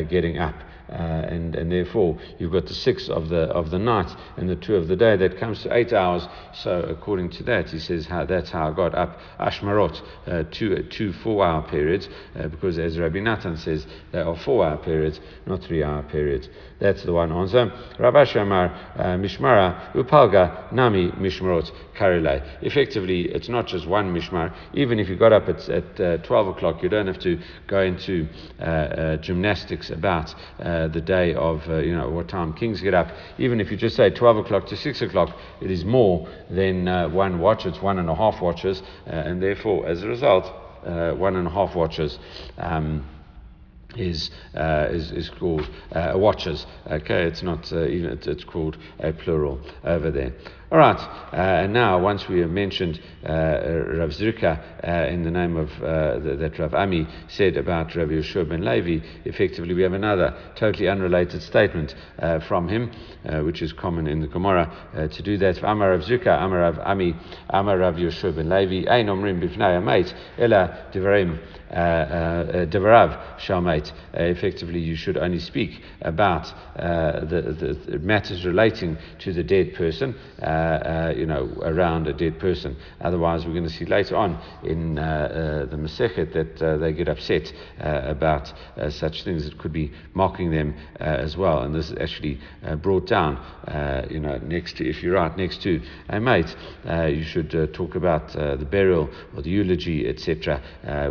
getting 0.09 0.37
up. 0.37 0.55
Uh, 0.89 1.27
and, 1.29 1.55
and 1.55 1.71
therefore 1.71 2.17
you've 2.39 2.51
got 2.51 2.65
the 2.65 2.73
six 2.73 3.09
of 3.09 3.29
the 3.29 3.43
of 3.49 3.69
the 3.69 3.79
night 3.79 4.09
and 4.37 4.49
the 4.49 4.55
two 4.55 4.75
of 4.75 4.87
the 4.87 4.95
day. 4.95 5.15
That 5.17 5.37
comes 5.37 5.61
to 5.63 5.75
eight 5.75 5.93
hours. 5.93 6.27
So 6.53 6.81
according 6.81 7.29
to 7.31 7.43
that, 7.43 7.69
he 7.69 7.79
says 7.79 8.05
how 8.05 8.25
that's 8.25 8.49
how 8.49 8.71
I 8.71 8.73
got 8.73 8.95
up 8.95 9.17
Ashmarot, 9.39 10.01
uh, 10.27 10.43
two 10.51 10.83
two 10.83 11.13
four 11.13 11.45
hour 11.45 11.61
periods, 11.61 12.09
uh, 12.37 12.47
because 12.47 12.79
as 12.79 12.97
Rabbi 12.97 13.19
Natan 13.19 13.57
says, 13.57 13.85
they 14.11 14.19
are 14.19 14.35
four 14.37 14.65
hour 14.65 14.77
periods, 14.77 15.19
not 15.45 15.63
three 15.63 15.83
hour 15.83 16.03
periods. 16.03 16.49
That's 16.79 17.03
the 17.03 17.13
one 17.13 17.31
answer. 17.31 17.71
Rabbi 17.99 18.23
Shamar 18.25 18.73
uh, 18.95 19.03
Mishmara 19.17 19.93
Upalga 19.93 20.71
Nami 20.71 21.11
Mishmarot 21.11 21.69
Karilei. 21.97 22.41
Effectively, 22.61 23.23
it's 23.23 23.49
not 23.49 23.67
just 23.67 23.85
one 23.85 24.13
Mishmar. 24.13 24.53
Even 24.73 24.99
if 24.99 25.09
you 25.09 25.17
got 25.17 25.33
up 25.33 25.49
at, 25.49 25.67
at 25.69 25.99
uh, 25.99 26.17
12 26.17 26.47
o'clock, 26.47 26.81
you 26.81 26.89
don't 26.89 27.07
have 27.07 27.19
to 27.19 27.39
go 27.67 27.81
into 27.81 28.27
uh, 28.61 29.17
gymnastics 29.17 29.89
about 29.89 30.33
uh, 30.79 30.87
the 30.87 31.01
day 31.01 31.33
of, 31.33 31.61
uh, 31.67 31.77
you 31.77 31.95
know, 31.95 32.09
what 32.09 32.27
time 32.27 32.53
kings 32.53 32.81
get 32.81 32.93
up. 32.93 33.09
Even 33.37 33.59
if 33.59 33.71
you 33.71 33.77
just 33.77 33.95
say 33.95 34.09
12 34.09 34.37
o'clock 34.37 34.65
to 34.67 34.77
6 34.77 35.01
o'clock, 35.01 35.35
it 35.61 35.71
is 35.71 35.83
more 35.83 36.27
than 36.49 36.87
uh, 36.87 37.09
one 37.09 37.39
watch, 37.39 37.65
it's 37.65 37.81
one 37.81 37.99
and 37.99 38.09
a 38.09 38.15
half 38.15 38.41
watches, 38.41 38.81
and 39.05 39.41
therefore, 39.41 39.87
as 39.87 40.03
a 40.03 40.07
result, 40.07 40.45
one 41.17 41.35
and 41.35 41.47
a 41.47 41.51
half 41.51 41.75
watches. 41.75 42.17
Um, 42.57 43.05
is, 43.95 44.29
uh, 44.55 44.87
is, 44.91 45.11
is 45.11 45.29
called 45.29 45.67
uh, 45.93 46.13
watches. 46.15 46.65
Okay, 46.87 47.23
it's 47.23 47.41
not 47.41 47.71
uh, 47.73 47.85
even, 47.85 48.19
it's, 48.23 48.43
called 48.43 48.77
a 48.99 49.11
plural 49.11 49.59
over 49.83 50.11
there. 50.11 50.33
All 50.71 50.77
right, 50.77 50.99
uh, 51.33 51.63
and 51.63 51.73
now 51.73 51.97
once 51.99 52.27
we 52.27 52.41
have 52.41 52.51
mentioned 52.51 53.01
uh, 53.27 53.31
Rav 53.31 54.11
Zrika 54.11 54.61
uh, 54.87 55.11
in 55.11 55.23
the 55.23 55.31
name 55.31 55.57
of 55.57 55.71
uh, 55.81 56.19
the, 56.19 56.35
that 56.35 56.59
Rav 56.59 56.75
Ami 56.75 57.07
said 57.27 57.57
about 57.57 57.95
Rav 57.95 58.09
Yeshua 58.09 58.47
ben 58.47 58.63
Levi, 58.63 59.03
effectively 59.25 59.73
we 59.73 59.81
have 59.81 59.93
another 59.93 60.37
totally 60.55 60.87
unrelated 60.87 61.41
statement 61.41 61.95
uh, 62.19 62.39
from 62.47 62.69
him, 62.69 62.91
uh, 63.25 63.39
which 63.39 63.63
is 63.63 63.73
common 63.73 64.05
in 64.05 64.21
the 64.21 64.27
Gemara 64.27 65.09
to 65.11 65.23
do 65.23 65.39
that. 65.39 65.57
Amar 65.63 65.89
Rav 65.89 66.01
Zrika, 66.01 66.39
Amar 66.39 66.59
Rav 66.59 66.77
Ami, 66.77 67.15
Amar 67.49 67.79
Rav 67.79 67.95
Yeshua 67.95 68.35
ben 68.35 68.47
Levi, 68.47 68.87
Ein 68.87 69.07
Omrim 69.07 69.41
Bifnei 69.41 69.75
Amait, 69.75 70.13
Ela 70.37 70.85
Devarim 70.93 71.39
Devarav 71.71 73.39
Shalmait. 73.39 73.91
Effectively, 74.13 74.79
you 74.79 74.95
should 74.95 75.17
only 75.17 75.39
speak 75.39 75.81
about 76.01 76.45
the, 76.75 77.77
the, 77.87 77.99
matters 77.99 78.45
relating 78.45 78.97
to 79.19 79.33
the 79.33 79.43
dead 79.43 79.73
person. 79.75 80.15
Uh, 80.59 80.61
uh, 80.61 81.13
you 81.15 81.25
know, 81.25 81.47
around 81.61 82.07
a 82.07 82.13
dead 82.13 82.37
person. 82.37 82.75
Otherwise, 83.01 83.45
we're 83.45 83.53
going 83.53 83.63
to 83.63 83.69
see 83.69 83.85
later 83.85 84.15
on 84.15 84.41
in 84.63 84.99
uh, 84.99 85.01
uh 85.01 85.65
the 85.69 85.77
Masechet 85.77 86.33
that 86.33 86.61
uh, 86.61 86.77
they 86.77 86.91
get 86.91 87.07
upset 87.07 87.53
uh, 87.79 88.01
about 88.03 88.51
such 88.89 89.23
things. 89.23 89.45
It 89.45 89.57
could 89.57 89.71
be 89.71 89.91
mocking 90.13 90.51
them 90.51 90.75
as 90.97 91.37
well. 91.37 91.61
And 91.63 91.73
this 91.73 91.91
is 91.91 91.97
actually 91.97 92.39
brought 92.81 93.07
down, 93.07 93.37
you 94.09 94.19
know, 94.19 94.37
next 94.37 94.77
to, 94.77 94.89
if 94.89 95.01
you're 95.01 95.15
right 95.15 95.35
next 95.37 95.61
to 95.63 95.81
a 96.09 96.19
mate, 96.19 96.53
you 96.85 97.23
should 97.23 97.51
talk 97.73 97.95
about 97.95 98.33
the 98.33 98.67
burial 98.69 99.09
or 99.35 99.41
the 99.41 99.49
eulogy, 99.49 100.07
etc., 100.07 100.61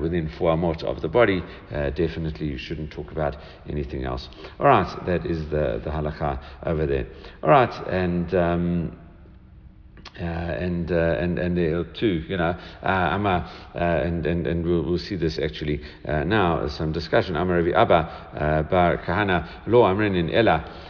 within 0.00 0.28
four 0.38 0.54
amot 0.54 0.82
of 0.82 1.00
the 1.00 1.08
body. 1.08 1.42
definitely, 1.70 2.46
you 2.46 2.58
shouldn't 2.58 2.90
talk 2.90 3.11
about 3.12 3.37
anything 3.68 4.04
else. 4.04 4.28
All 4.61 4.66
right, 4.66 5.06
that 5.06 5.24
is 5.24 5.48
the, 5.50 5.80
the 5.84 5.90
halacha 5.90 6.38
over 6.64 6.87
there. 6.87 7.06
All 7.42 7.50
right, 7.50 7.74
and. 7.88 8.34
Um, 8.34 8.98
uh, 10.20 10.24
and, 10.24 10.90
uh, 10.90 11.16
and 11.20 11.38
and 11.38 11.57
there 11.57 11.85
too, 11.85 12.24
you 12.28 12.37
know, 12.37 12.57
uh, 12.83 12.87
Amma, 12.87 13.50
uh, 13.74 13.78
and 13.78 14.26
and 14.26 14.46
and 14.46 14.64
we'll, 14.64 14.83
we'll 14.83 14.98
see 14.98 15.16
this 15.16 15.38
actually 15.38 15.81
uh, 16.07 16.24
now. 16.24 16.66
Some 16.68 16.92
discussion. 16.92 17.37
Amma 17.37 17.54
Ravi 17.54 17.72
Abba 17.72 18.66
Bar 18.70 18.98
Kahana 18.98 19.66
Lo 19.66 19.83
Amrin 19.83 20.16
in 20.16 20.31
Ella 20.31 20.88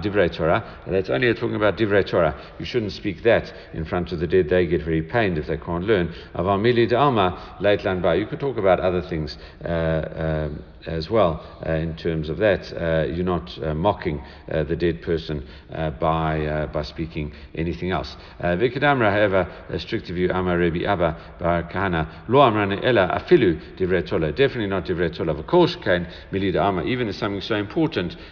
divrei 0.00 0.34
Torah. 0.34 0.80
That's 0.86 1.10
only 1.10 1.32
talking 1.34 1.56
about 1.56 1.76
divrei 1.76 2.08
Torah. 2.08 2.34
You 2.58 2.64
shouldn't 2.64 2.92
speak 2.92 3.22
that 3.22 3.52
in 3.72 3.84
front 3.84 4.12
of 4.12 4.20
the 4.20 4.26
dead. 4.26 4.48
They 4.48 4.66
get 4.66 4.82
very 4.82 5.02
pained 5.02 5.38
if 5.38 5.46
they 5.46 5.56
can't 5.56 5.84
learn. 5.84 6.14
Aval 6.34 6.60
mili 6.60 6.88
de 6.88 6.96
alma 6.96 7.56
late 7.60 7.84
You 8.18 8.26
could 8.26 8.40
talk 8.40 8.56
about 8.56 8.80
other 8.80 9.02
things. 9.02 9.36
Uh, 9.64 10.48
um, 10.48 10.64
as 10.86 11.10
well 11.10 11.44
uh, 11.66 11.72
in 11.72 11.96
terms 11.96 12.28
of 12.28 12.38
that. 12.38 12.72
Uh, 12.72 13.06
you're 13.06 13.24
not 13.24 13.58
uh, 13.62 13.74
mocking 13.74 14.22
uh, 14.50 14.64
the 14.64 14.76
dead 14.76 15.02
person 15.02 15.46
uh, 15.72 15.90
by 15.90 16.44
uh, 16.44 16.66
by 16.66 16.82
speaking 16.82 17.32
anything 17.54 17.90
else. 17.90 18.16
Vikadamra, 18.40 19.10
however, 19.10 19.48
a 19.68 19.78
stricter 19.78 20.12
view, 20.12 20.30
Amar 20.30 20.58
Rabbi 20.58 20.84
Abba 20.84 21.36
Bar 21.38 21.62
Kahana, 21.64 22.28
Lo 22.28 22.40
Amran 22.40 22.72
Ella 22.84 23.20
Afilu 23.20 23.60
Divrei 23.76 24.02
definitely 24.36 24.66
not 24.66 24.84
Divrei. 24.84 25.12
Of 25.12 25.46
course, 25.46 25.76
can 25.76 26.06
Milid 26.32 26.56
Amma, 26.56 26.84
even 26.84 27.08
if 27.08 27.16
something 27.16 27.40
so 27.40 27.54
important 27.54 27.71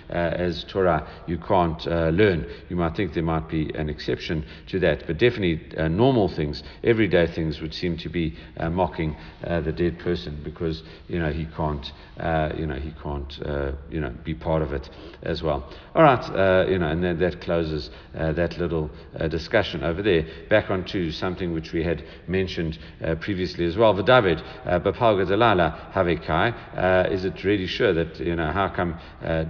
as 0.08 0.64
Torah, 0.64 1.08
you 1.26 1.38
can't 1.38 1.84
learn. 1.86 2.46
You 2.68 2.76
might 2.76 2.96
think 2.96 3.14
there 3.14 3.22
might 3.22 3.48
be 3.48 3.70
an 3.74 3.88
exception 3.88 4.44
to 4.68 4.78
that, 4.80 5.06
but 5.06 5.18
definitely 5.18 5.60
normal 5.88 6.28
things, 6.28 6.62
everyday 6.84 7.26
things, 7.26 7.60
would 7.60 7.74
seem 7.74 7.96
to 7.98 8.08
be 8.08 8.36
mocking 8.70 9.16
the 9.42 9.72
dead 9.72 9.98
person 9.98 10.40
because 10.44 10.82
you 11.08 11.18
know 11.18 11.30
he 11.30 11.46
can't. 11.56 11.92
Uh, 12.18 12.52
you 12.54 12.66
know, 12.66 12.74
he 12.74 12.92
can't, 13.02 13.40
uh, 13.46 13.72
you 13.90 13.98
know, 13.98 14.12
be 14.24 14.34
part 14.34 14.60
of 14.60 14.74
it 14.74 14.90
as 15.22 15.42
well. 15.42 15.66
All 15.94 16.02
right, 16.02 16.22
uh, 16.22 16.66
you 16.68 16.78
know, 16.78 16.88
and 16.88 17.02
then 17.02 17.18
that 17.18 17.40
closes 17.40 17.88
uh, 18.14 18.32
that 18.32 18.58
little 18.58 18.90
uh, 19.18 19.26
discussion 19.26 19.82
over 19.82 20.02
there. 20.02 20.26
Back 20.50 20.70
onto 20.70 21.12
something 21.12 21.54
which 21.54 21.72
we 21.72 21.82
had 21.82 22.04
mentioned 22.28 22.78
previously 23.20 23.64
as 23.64 23.78
well. 23.78 23.94
The 23.94 24.02
David, 24.02 24.42
Bapalga 24.66 25.24
Dalala 25.26 25.92
Havekai. 25.92 27.10
Is 27.10 27.24
it 27.24 27.42
really 27.42 27.66
sure 27.66 27.94
that, 27.94 28.20
you 28.20 28.36
know, 28.36 28.52
how 28.52 28.68
come 28.68 28.98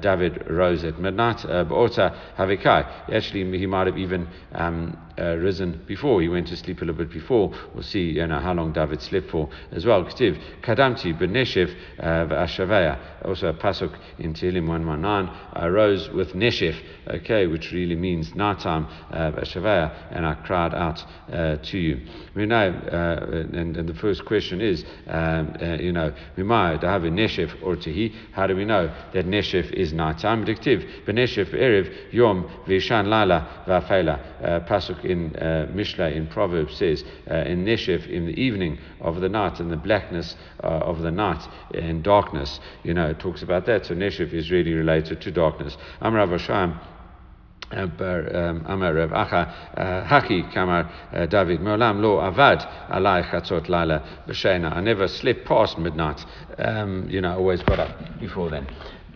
David 0.00 0.50
rose 0.50 0.84
at 0.84 0.98
midnight? 0.98 1.38
Ba'ota 1.38 2.16
Havekai. 2.36 3.12
Actually, 3.12 3.58
he 3.58 3.66
might 3.66 3.86
have 3.86 3.98
even 3.98 4.28
um, 4.52 4.96
uh, 5.20 5.36
risen 5.36 5.82
before. 5.86 6.20
He 6.20 6.28
went 6.28 6.48
to 6.48 6.56
sleep 6.56 6.78
a 6.78 6.84
little 6.84 7.04
bit 7.04 7.12
before. 7.12 7.52
We'll 7.74 7.82
see 7.82 8.10
you 8.10 8.26
know, 8.26 8.40
how 8.40 8.54
long 8.54 8.72
David 8.72 9.02
slept 9.02 9.30
for 9.30 9.48
as 9.72 9.84
well. 9.84 10.04
Ktiv, 10.04 10.40
Kadamti 10.62 11.18
Beneshev 11.18 11.74
Ashavaya. 12.00 12.98
Also 13.24 13.48
a 13.48 13.54
pasuk 13.54 13.94
in 14.18 14.34
Tehillim 14.34 14.66
119. 14.66 15.34
I 15.52 15.68
rose 15.68 16.08
with 16.10 16.32
Neshef, 16.32 16.76
okay, 17.08 17.46
which 17.46 17.72
really 17.72 17.96
means 17.96 18.34
nighttime, 18.34 18.86
Ashavaya, 19.12 19.92
and 20.10 20.26
I 20.26 20.34
cried 20.34 20.74
out 20.74 21.04
uh, 21.30 21.56
to 21.56 21.78
you. 21.78 22.00
We 22.34 22.46
know, 22.46 22.70
uh, 22.70 23.36
and, 23.36 23.76
and, 23.76 23.88
the 23.88 23.94
first 23.94 24.24
question 24.24 24.60
is, 24.60 24.84
um, 25.06 25.54
uh, 25.60 25.74
you 25.74 25.92
know, 25.92 26.14
Mimai, 26.36 26.76
a 26.76 27.10
Neshef 27.10 27.62
or 27.62 27.76
Tehi? 27.76 28.14
How 28.32 28.46
do 28.46 28.56
we 28.56 28.64
know 28.64 28.92
that 29.12 29.26
Neshef 29.26 29.72
is 29.72 29.92
nighttime? 29.92 30.44
Dictive, 30.44 31.04
Beneshef 31.04 31.52
Erev, 31.52 32.12
Yom, 32.12 32.48
Vishan 32.66 33.06
Lala, 33.06 33.64
Vafela. 33.66 34.66
Pasuk 34.66 35.04
in 35.09 35.35
uh, 35.35 35.67
Mishlei 35.73 36.15
in 36.15 36.27
Proverbs 36.27 36.77
says, 36.77 37.03
uh, 37.29 37.35
in 37.35 37.65
Neshev, 37.65 38.07
in 38.07 38.25
the 38.25 38.39
evening 38.39 38.77
of 39.01 39.21
the 39.21 39.29
night, 39.29 39.59
in 39.59 39.69
the 39.69 39.77
blackness 39.77 40.35
uh, 40.63 40.67
of 40.67 41.01
the 41.01 41.11
night, 41.11 41.47
in 41.73 42.01
darkness. 42.01 42.59
You 42.83 42.93
know, 42.93 43.09
it 43.09 43.19
talks 43.19 43.43
about 43.43 43.65
that. 43.65 43.85
So 43.85 43.95
Neshev 43.95 44.33
is 44.33 44.51
really 44.51 44.73
related 44.73 45.21
to 45.21 45.31
darkness. 45.31 45.77
Amrav 46.01 46.31
Hashem. 46.31 46.79
אמר 48.73 48.97
רב 48.97 49.13
אחא, 49.13 49.43
הכי 49.75 50.43
כאמר 50.51 50.81
דוד, 51.29 51.61
מעולם 51.61 52.01
לא 52.01 52.27
עבד 52.27 52.57
עליי 52.89 53.23
חצות 53.23 53.69
לילה 53.69 53.97
בשינה. 54.27 54.69
I 54.69 54.81
never 54.81 55.07
slept 55.07 55.49
past 55.49 55.77
midnight. 55.77 56.25
Um, 56.59 57.07
you 57.09 57.21
know, 57.21 57.31
I 57.31 57.35
always 57.35 57.63
got 57.63 57.79
up 57.79 58.19
before 58.19 58.49
then. 58.49 58.67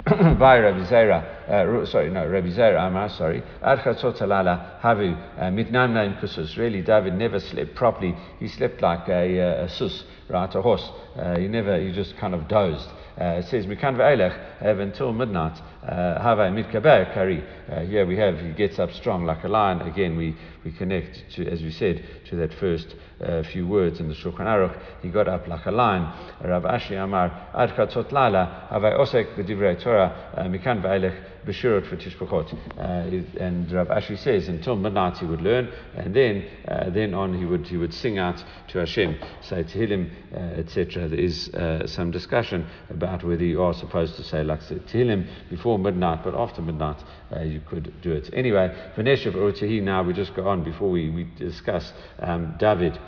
by 0.38 0.58
Rabbi 0.58 0.84
Zera, 0.84 1.48
uh, 1.48 1.86
sorry, 1.86 2.10
no, 2.10 2.28
Rabbi 2.28 2.48
Zera 2.48 2.86
Amar, 2.86 3.08
sorry, 3.08 3.42
Ad 3.62 3.78
Chatzot 3.78 4.18
Havu 4.18 5.16
uh, 5.38 5.42
Mitnamna 5.44 6.04
in 6.04 6.12
Kusus. 6.16 6.58
Really, 6.58 6.82
David 6.82 7.14
never 7.14 7.40
slept 7.40 7.74
properly. 7.74 8.14
He 8.38 8.48
slept 8.48 8.82
like 8.82 9.08
a, 9.08 9.40
uh, 9.40 9.64
a 9.64 9.68
sus, 9.70 10.04
right, 10.28 10.54
a 10.54 10.60
horse. 10.60 10.86
Uh, 11.16 11.38
he 11.38 11.48
never, 11.48 11.80
he 11.80 11.90
just 11.90 12.18
kind 12.18 12.34
of 12.34 12.48
dozed. 12.48 12.86
Uh, 13.20 13.38
it 13.38 13.44
says, 13.46 13.66
Mikan 13.66 13.96
ve'elech, 13.96 14.58
have 14.58 14.80
until 14.80 15.12
midnight, 15.12 15.56
uh, 15.84 16.20
Hava 16.20 16.50
mitkaber 16.50 17.14
kari. 17.14 17.44
Uh, 17.70 17.80
here 17.82 18.04
we 18.04 18.16
have, 18.16 18.40
he 18.40 18.50
gets 18.52 18.80
up 18.80 18.90
strong 18.92 19.24
like 19.24 19.44
a 19.44 19.48
lion. 19.48 19.80
Again, 19.82 20.16
we, 20.16 20.36
we 20.64 20.72
connect 20.72 21.22
to, 21.36 21.48
as 21.48 21.62
we 21.62 21.70
said, 21.70 22.04
to 22.28 22.36
that 22.36 22.52
first 22.54 22.96
uh, 23.24 23.44
few 23.44 23.68
words 23.68 24.00
in 24.00 24.08
the 24.08 24.14
Shulchan 24.14 24.40
Aruch. 24.40 24.76
He 25.00 25.10
got 25.10 25.28
up 25.28 25.46
like 25.46 25.64
a 25.66 25.70
lion. 25.70 26.12
Rav 26.42 26.64
Ashi 26.64 26.96
Amar, 26.96 27.50
Ad 27.54 27.70
chatzot 27.70 28.10
lala, 28.10 28.66
Hava 28.68 28.92
osek 28.98 29.36
b'divrei 29.36 29.80
Torah, 29.80 30.32
Mikan 30.48 30.82
ve'elech, 30.82 31.16
Beshurot 31.44 31.86
for 31.86 31.96
Tishbachot. 31.96 32.52
Uh, 32.78 33.42
and 33.42 33.70
Rav 33.70 33.88
Ashi 33.88 34.18
says 34.18 34.48
until 34.48 34.76
midnight 34.76 35.18
he 35.18 35.26
would 35.26 35.40
learn, 35.40 35.68
and 35.94 36.14
then 36.14 36.44
uh, 36.68 36.90
then 36.90 37.14
on 37.14 37.34
he 37.34 37.44
would 37.44 37.66
he 37.66 37.76
would 37.76 37.92
sing 37.94 38.18
out 38.18 38.42
to 38.68 38.78
Hashem, 38.78 39.18
say 39.42 39.64
Tehillim, 39.64 40.10
uh, 40.32 40.60
etc. 40.60 41.08
There 41.08 41.18
is 41.18 41.48
uh, 41.50 41.86
some 41.86 42.10
discussion 42.10 42.66
about 42.90 43.24
whether 43.24 43.44
you 43.44 43.62
are 43.62 43.74
supposed 43.74 44.16
to 44.16 44.22
say 44.24 44.42
like 44.42 44.60
Tehillim 44.60 45.26
before 45.50 45.78
midnight, 45.78 46.24
but 46.24 46.34
after 46.34 46.62
midnight 46.62 47.02
uh, 47.34 47.40
you 47.40 47.60
could 47.60 48.00
do 48.02 48.12
it. 48.12 48.30
Anyway, 48.32 48.74
Vaneshav 48.96 49.34
Urtahi. 49.34 49.82
Now 49.82 50.02
we 50.02 50.12
just 50.12 50.34
go 50.34 50.48
on 50.48 50.64
before 50.64 50.90
we 50.90 51.10
we 51.10 51.24
discuss 51.38 51.92
um, 52.20 52.54
David. 52.58 52.98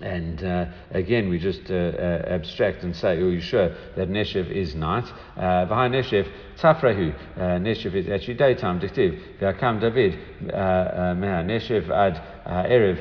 And 0.00 0.42
uh, 0.44 0.66
again, 0.90 1.28
we 1.28 1.38
just 1.38 1.70
uh, 1.70 1.74
uh, 1.74 2.22
abstract 2.26 2.82
and 2.82 2.94
say, 2.94 3.20
"Oh, 3.22 3.28
you 3.28 3.40
sure 3.40 3.74
that 3.96 4.08
Neshev 4.10 4.50
is 4.50 4.74
night?" 4.74 5.10
Uh, 5.36 5.64
behind 5.64 5.94
Neshev, 5.94 6.30
Tafrahu. 6.58 7.14
Uh, 7.14 7.40
Neshev 7.58 7.94
is 7.94 8.08
actually 8.08 8.34
daytime. 8.34 8.78
Dictiv. 8.78 9.18
V'akam 9.40 9.80
David. 9.80 10.18
Uh, 10.52 11.14
Meha 11.14 11.44
Neshev 11.44 11.90
ad 11.90 12.22
erev 12.70 12.98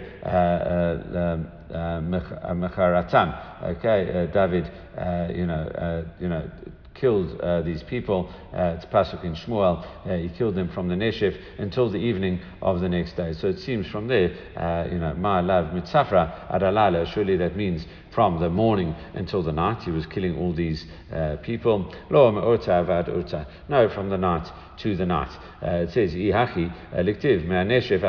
mecharatam. 2.53 3.35
Okay, 3.63 4.29
David. 4.33 4.71
you 5.35 5.45
know, 5.45 6.05
you 6.19 6.29
know 6.29 6.49
killed 6.95 7.39
uh, 7.41 7.61
these 7.61 7.83
people. 7.83 8.29
Uh, 8.53 8.75
it's 8.75 8.85
Pasuk 8.85 9.23
in 9.23 9.35
Shmuel. 9.35 9.85
Uh, 10.05 10.17
he 10.17 10.29
killed 10.29 10.55
them 10.55 10.69
from 10.69 10.87
the 10.87 10.95
Neshef 10.95 11.37
until 11.57 11.89
the 11.89 11.97
evening 11.97 12.39
of 12.61 12.79
the 12.81 12.89
next 12.89 13.15
day. 13.15 13.33
So 13.33 13.47
it 13.47 13.59
seems 13.59 13.87
from 13.87 14.07
there, 14.07 14.35
uh, 14.55 14.87
you 14.91 14.97
know, 14.97 15.13
Ma 15.15 15.39
lav 15.39 15.73
mitzafra 15.73 16.49
adalala. 16.49 17.05
Surely 17.13 17.37
that 17.37 17.55
means 17.55 17.85
from 18.15 18.39
the 18.39 18.49
morning 18.49 18.95
until 19.13 19.43
the 19.43 19.51
night. 19.51 19.83
He 19.83 19.91
was 19.91 20.05
killing 20.05 20.37
all 20.37 20.53
these 20.53 20.85
uh, 21.13 21.35
people. 21.43 21.93
Lo 22.09 22.31
avad 22.31 23.09
urta. 23.09 23.45
No, 23.67 23.89
from 23.89 24.09
the 24.09 24.17
night 24.17 24.49
to 24.77 24.95
the 24.95 25.05
night. 25.05 25.31
Uh, 25.61 25.83
it 25.83 25.91
says, 25.91 26.13
Ihachi 26.13 26.73
liktiv, 26.93 27.45
mea 27.45 27.65
neshev. 27.65 28.01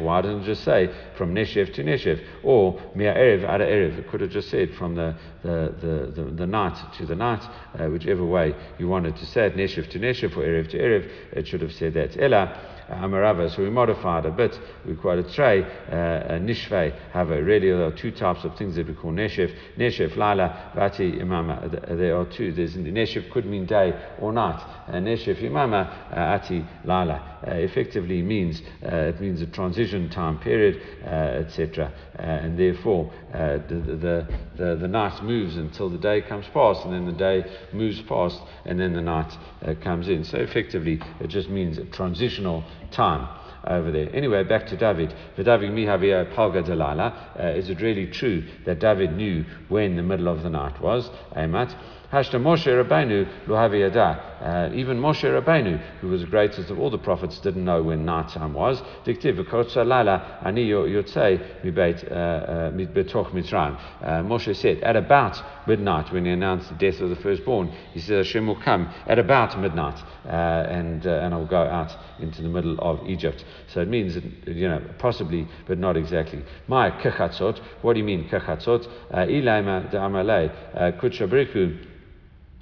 Why 0.00 0.20
didn't 0.22 0.42
it 0.42 0.46
just 0.46 0.64
say 0.64 0.90
from 1.16 1.32
neshev 1.32 1.72
to 1.74 1.84
neshev? 1.84 2.20
Or 2.42 2.80
mea 2.96 3.04
erev. 3.06 3.98
It 3.98 4.08
could 4.08 4.20
have 4.20 4.30
just 4.30 4.50
said 4.50 4.74
from 4.74 4.96
the, 4.96 5.16
the, 5.42 5.74
the, 5.80 6.22
the, 6.22 6.30
the 6.30 6.46
night 6.46 6.76
to 6.98 7.06
the 7.06 7.14
night, 7.14 7.42
uh, 7.78 7.86
whichever 7.86 8.24
way 8.24 8.52
you 8.78 8.88
wanted 8.88 9.16
to 9.16 9.26
say 9.26 9.46
it, 9.46 9.56
neshev 9.56 9.88
to 9.90 10.00
neshev 10.00 10.36
or 10.36 10.42
erev 10.42 10.68
to 10.70 10.78
erev. 10.78 11.08
It 11.32 11.46
should 11.46 11.62
have 11.62 11.72
said 11.72 11.94
that. 11.94 12.20
Ella 12.20 12.75
Amarava. 12.88 13.54
So 13.54 13.62
we 13.62 13.70
modified 13.70 14.26
a 14.26 14.30
bit. 14.30 14.58
We 14.86 14.94
quite 14.94 15.18
a 15.18 15.22
tray, 15.22 15.62
uh, 15.62 16.34
a 16.34 16.38
nishve, 16.38 16.94
have 17.12 17.30
a 17.30 17.42
really, 17.42 17.68
there 17.70 17.84
are 17.84 17.92
two 17.92 18.12
types 18.12 18.44
of 18.44 18.56
things 18.56 18.76
that 18.76 18.86
we 18.86 18.94
call 18.94 19.12
neshef. 19.12 19.52
Neshef, 19.76 20.16
lala, 20.16 20.72
vati, 20.74 21.12
imama. 21.12 21.70
There 21.96 22.16
are 22.16 22.26
two. 22.26 22.52
There's 22.52 22.74
neshef 22.76 23.30
could 23.30 23.46
mean 23.46 23.66
day 23.66 23.92
or 24.20 24.32
night. 24.32 24.60
Uh, 24.88 24.92
neshef, 24.94 25.42
imama, 25.42 25.88
uh, 26.12 26.40
ati, 26.40 26.64
lala. 26.84 27.36
Uh, 27.46 27.50
effectively 27.52 28.22
means 28.22 28.62
uh, 28.82 28.96
it 28.96 29.20
means 29.20 29.40
a 29.42 29.46
transition 29.46 30.08
time 30.08 30.38
period, 30.38 30.80
uh, 31.04 31.44
etc. 31.44 31.92
and 32.14 32.58
therefore, 32.58 33.12
the, 33.32 33.62
the, 33.68 34.26
the, 34.56 34.76
the 34.76 34.88
night 34.88 35.22
moves 35.22 35.56
until 35.56 35.90
the 35.90 35.98
day 35.98 36.22
comes 36.22 36.46
past, 36.52 36.84
and 36.84 36.92
then 36.92 37.04
the 37.04 37.12
day 37.12 37.44
moves 37.72 38.00
past, 38.02 38.40
and 38.64 38.80
then 38.80 38.94
the 38.94 39.02
night 39.02 39.36
comes 39.82 40.08
in. 40.08 40.24
So 40.24 40.38
effectively, 40.38 41.00
it 41.20 41.28
just 41.28 41.48
means 41.48 41.78
a 41.78 41.84
transitional 41.84 42.64
time 42.90 43.28
over 43.66 43.90
there. 43.90 44.08
Anyway, 44.14 44.44
back 44.44 44.66
to 44.68 44.76
David. 44.76 45.14
For 45.34 45.42
David 45.42 45.70
Mihavia 45.70 46.32
Palga 46.34 46.62
Delala, 46.62 47.38
uh, 47.38 47.48
is 47.48 47.68
it 47.68 47.80
really 47.80 48.06
true 48.06 48.44
that 48.64 48.78
David 48.78 49.16
knew 49.16 49.44
when 49.68 49.96
the 49.96 50.02
middle 50.02 50.28
of 50.28 50.42
the 50.42 50.50
night 50.50 50.80
was? 50.80 51.10
Amat. 51.34 51.74
Hashta 52.12 52.40
Moshe 52.40 52.66
Rabbeinu 52.66 53.28
Luhaviyada. 53.46 54.36
Uh, 54.40 54.70
even 54.74 55.00
Moshe 55.00 55.24
Rabbeinu, 55.24 55.76
who 56.00 56.08
was 56.08 56.20
the 56.20 56.26
greatest 56.28 56.70
of 56.70 56.78
all 56.78 56.88
the 56.88 56.98
prophets, 56.98 57.40
didn't 57.40 57.64
know 57.64 57.82
when 57.82 58.04
night 58.04 58.28
time 58.28 58.54
was. 58.54 58.80
Diktiv 59.04 59.44
Lala 59.84 60.38
Ani 60.44 60.68
Yotzei 60.68 61.64
Mibet 61.64 62.08
uh, 62.08 62.14
uh, 62.14 62.70
Betoch 62.70 63.32
Mitzrayim. 63.32 63.76
Moshe 64.24 64.54
said 64.54 64.78
at 64.84 64.94
about 64.94 65.42
midnight 65.66 66.12
when 66.12 66.24
he 66.24 66.30
announced 66.30 66.68
the 66.68 66.76
death 66.76 67.00
of 67.00 67.10
the 67.10 67.16
firstborn, 67.16 67.72
he 67.92 67.98
said 67.98 68.18
Hashem 68.18 68.46
will 68.46 68.60
come 68.60 68.92
at 69.08 69.18
about 69.18 69.58
midnight 69.58 70.00
uh, 70.26 70.28
and 70.28 71.04
uh, 71.06 71.10
and 71.10 71.34
I'll 71.34 71.46
go 71.46 71.62
out 71.62 71.96
into 72.20 72.40
the 72.40 72.48
middle 72.48 72.78
of 72.78 73.04
Egypt. 73.08 73.44
So 73.72 73.80
it 73.80 73.88
means 73.88 74.16
you 74.46 74.68
know 74.68 74.80
possibly 74.98 75.48
but 75.66 75.78
not 75.78 75.96
exactly. 75.96 76.44
My 76.68 76.90
kechatzot. 76.90 77.60
What 77.82 77.94
do 77.94 77.98
you 77.98 78.04
mean 78.04 78.28
kechatzot? 78.28 78.86
Ilaima 79.12 79.90
de 79.90 79.96
amalei 79.96 81.00
kuchabriku. 81.00 81.94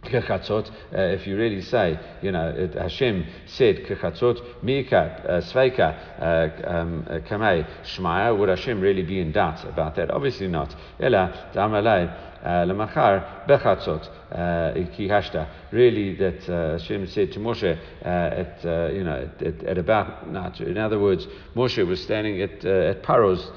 Kechatzot, 0.04 0.70
uh, 0.70 1.00
if 1.00 1.26
you 1.26 1.36
really 1.36 1.62
say, 1.62 1.98
you 2.22 2.32
know, 2.32 2.48
it, 2.48 2.74
Hashem 2.74 3.26
said 3.46 3.84
Kechatzot, 3.84 4.62
Mika, 4.62 4.98
uh, 4.98 5.40
Sveika, 5.40 5.98
uh, 6.20 6.68
um, 6.68 7.06
uh, 7.08 7.18
Kamei, 7.18 7.66
Shmaya, 7.82 8.36
would 8.36 8.48
Hashem 8.48 8.80
really 8.80 9.02
be 9.02 9.20
in 9.20 9.32
doubt 9.32 9.64
about 9.64 9.96
that? 9.96 10.10
Obviously 10.10 10.48
not. 10.48 10.74
Ela, 11.00 11.50
Damalei, 11.54 12.34
uh, 12.42 12.66
Lemachar, 12.66 13.46
Bechatzot, 13.48 14.08
Kihashta. 14.94 15.48
Really, 15.70 16.14
that 16.16 16.42
Hashem 16.44 17.06
said 17.06 17.32
to 17.32 17.38
Moshe 17.38 17.78
at, 18.02 18.92
you 18.92 19.04
know, 19.04 19.30
at, 19.40 19.64
at, 19.64 19.78
about 19.78 20.30
night. 20.30 20.60
In 20.60 20.76
other 20.76 20.98
words, 20.98 21.26
Moshe 21.54 21.86
was 21.86 22.02
standing 22.02 22.42
at, 22.42 22.64
at 22.64 23.02
Paro's 23.02 23.50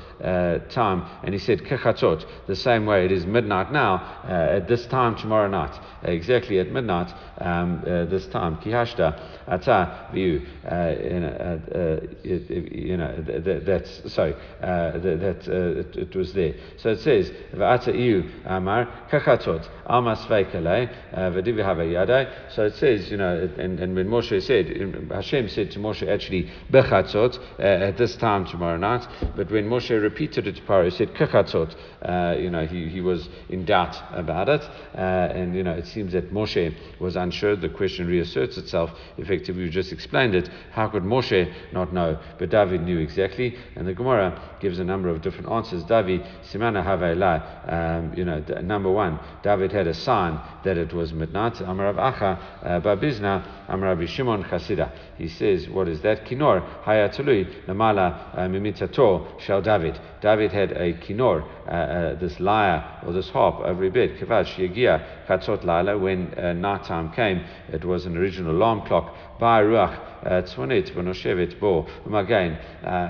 time 0.69 1.05
and 1.23 1.33
he 1.33 1.39
said 1.39 1.63
Kechatzot, 1.63 2.25
the 2.47 2.55
same 2.55 2.85
way 2.85 3.05
it 3.05 3.11
is 3.11 3.25
midnight 3.25 3.71
now, 3.71 4.21
at 4.23 4.67
this 4.67 4.85
time 4.85 5.15
tomorrow 5.15 5.49
night. 5.49 5.77
exactly 6.03 6.36
exactly 6.37 6.59
at 6.59 6.71
midnight 6.71 7.13
um, 7.39 7.83
uh, 7.85 8.05
this 8.05 8.27
time. 8.27 8.57
Kihashta 8.57 9.19
ata 9.47 10.09
view. 10.13 10.45
Uh, 10.65 10.69
uh, 10.69 11.99
you 12.23 12.97
know 12.97 13.15
that, 13.21 13.63
that's 13.65 14.13
sorry 14.13 14.35
that, 14.61 15.47
it, 15.47 15.95
it, 15.95 16.15
was 16.15 16.33
there. 16.33 16.53
So 16.77 16.89
it 16.91 16.99
says 16.99 17.31
v'ata 17.53 17.95
iu 17.95 18.29
amar 18.45 18.87
kachatot 19.09 19.67
alma 19.87 20.15
sveikale 20.15 20.93
v'divi 21.13 21.63
havayadai. 21.63 22.53
So 22.53 22.65
it 22.65 22.75
says 22.75 23.09
you 23.09 23.17
know 23.17 23.49
and, 23.57 23.79
and 23.79 23.95
when 23.95 24.07
Moshe 24.07 24.41
said 24.43 24.67
Hashem 25.11 25.49
said 25.49 25.71
to 25.71 25.79
Moshe 25.79 26.07
actually 26.07 26.51
bechatzot 26.71 27.39
at 27.59 27.97
this 27.97 28.15
time 28.15 28.45
tomorrow 28.45 28.77
night. 28.77 29.07
But 29.35 29.51
when 29.51 29.67
Moshe 29.67 30.01
repeated 30.01 30.47
it 30.47 30.57
to 30.57 30.61
Paro, 30.63 30.85
he 30.85 30.91
said 30.91 31.13
kachatzot. 31.13 32.39
you 32.39 32.49
know 32.49 32.65
he, 32.65 32.89
he 32.89 33.01
was 33.01 33.27
in 33.49 33.65
doubt 33.65 33.95
about 34.11 34.49
it, 34.49 34.63
and 34.93 35.55
you 35.55 35.63
know 35.63 35.73
it 35.73 35.87
seems 35.87 36.13
that 36.13 36.26
Moshe 36.31 36.73
was 36.99 37.15
unsure, 37.15 37.55
the 37.55 37.69
question 37.69 38.07
reasserts 38.07 38.57
itself. 38.57 38.91
Effectively, 39.17 39.63
we 39.63 39.69
just 39.69 39.91
explained 39.91 40.35
it. 40.35 40.49
How 40.71 40.87
could 40.87 41.03
Moshe 41.03 41.53
not 41.71 41.93
know? 41.93 42.19
But 42.37 42.49
David 42.49 42.83
knew 42.83 42.99
exactly, 42.99 43.57
and 43.75 43.87
the 43.87 43.93
Gemara 43.93 44.57
gives 44.59 44.79
a 44.79 44.83
number 44.83 45.09
of 45.09 45.21
different 45.21 45.49
answers. 45.49 45.83
David, 45.83 46.21
Simana 46.51 46.83
Havela, 46.83 47.71
um, 47.71 48.13
you 48.15 48.25
know, 48.25 48.39
number 48.61 48.91
one, 48.91 49.19
David 49.43 49.71
had 49.71 49.87
a 49.87 49.93
sign 49.93 50.39
that 50.63 50.77
it 50.77 50.93
was 50.93 51.13
midnight. 51.13 51.55
Amarav 51.55 51.95
Acha, 51.95 52.39
uh, 52.63 52.81
Babizna, 52.81 53.67
Amarav 53.67 54.05
Shimon 54.07 54.43
Chasida. 54.43 54.91
He 55.17 55.27
says, 55.27 55.67
what 55.69 55.87
is 55.87 56.01
that? 56.01 56.25
Kinor, 56.25 56.83
Hayatului, 56.83 57.65
Namala, 57.65 58.35
uh, 58.35 58.39
Mimitato, 58.47 59.39
Shal 59.39 59.61
David. 59.61 59.99
David 60.21 60.51
had 60.51 60.71
a 60.71 60.93
kinor, 60.93 61.43
uh, 61.67 61.71
uh, 61.71 62.15
this 62.15 62.39
lyre 62.39 63.01
or 63.05 63.13
this 63.13 63.29
harp 63.29 63.65
every 63.65 63.89
bit. 63.89 64.19
Kavash 64.19 64.55
Yegia 64.55 65.03
Chatzot 65.27 65.63
Laila, 65.63 65.97
when 65.97 66.33
uh, 66.33 66.53
night 66.53 66.83
time 66.85 67.11
came, 67.11 67.43
it 67.71 67.85
was 67.85 68.05
an 68.05 68.17
original 68.17 68.51
alarm 68.51 68.81
clock. 68.81 69.15
By 69.39 69.61
Ruach 69.61 70.23
Tzvanit 70.23 70.93
V'noshevet 70.93 71.59
Bo 71.59 71.87
Umagain 72.05 72.57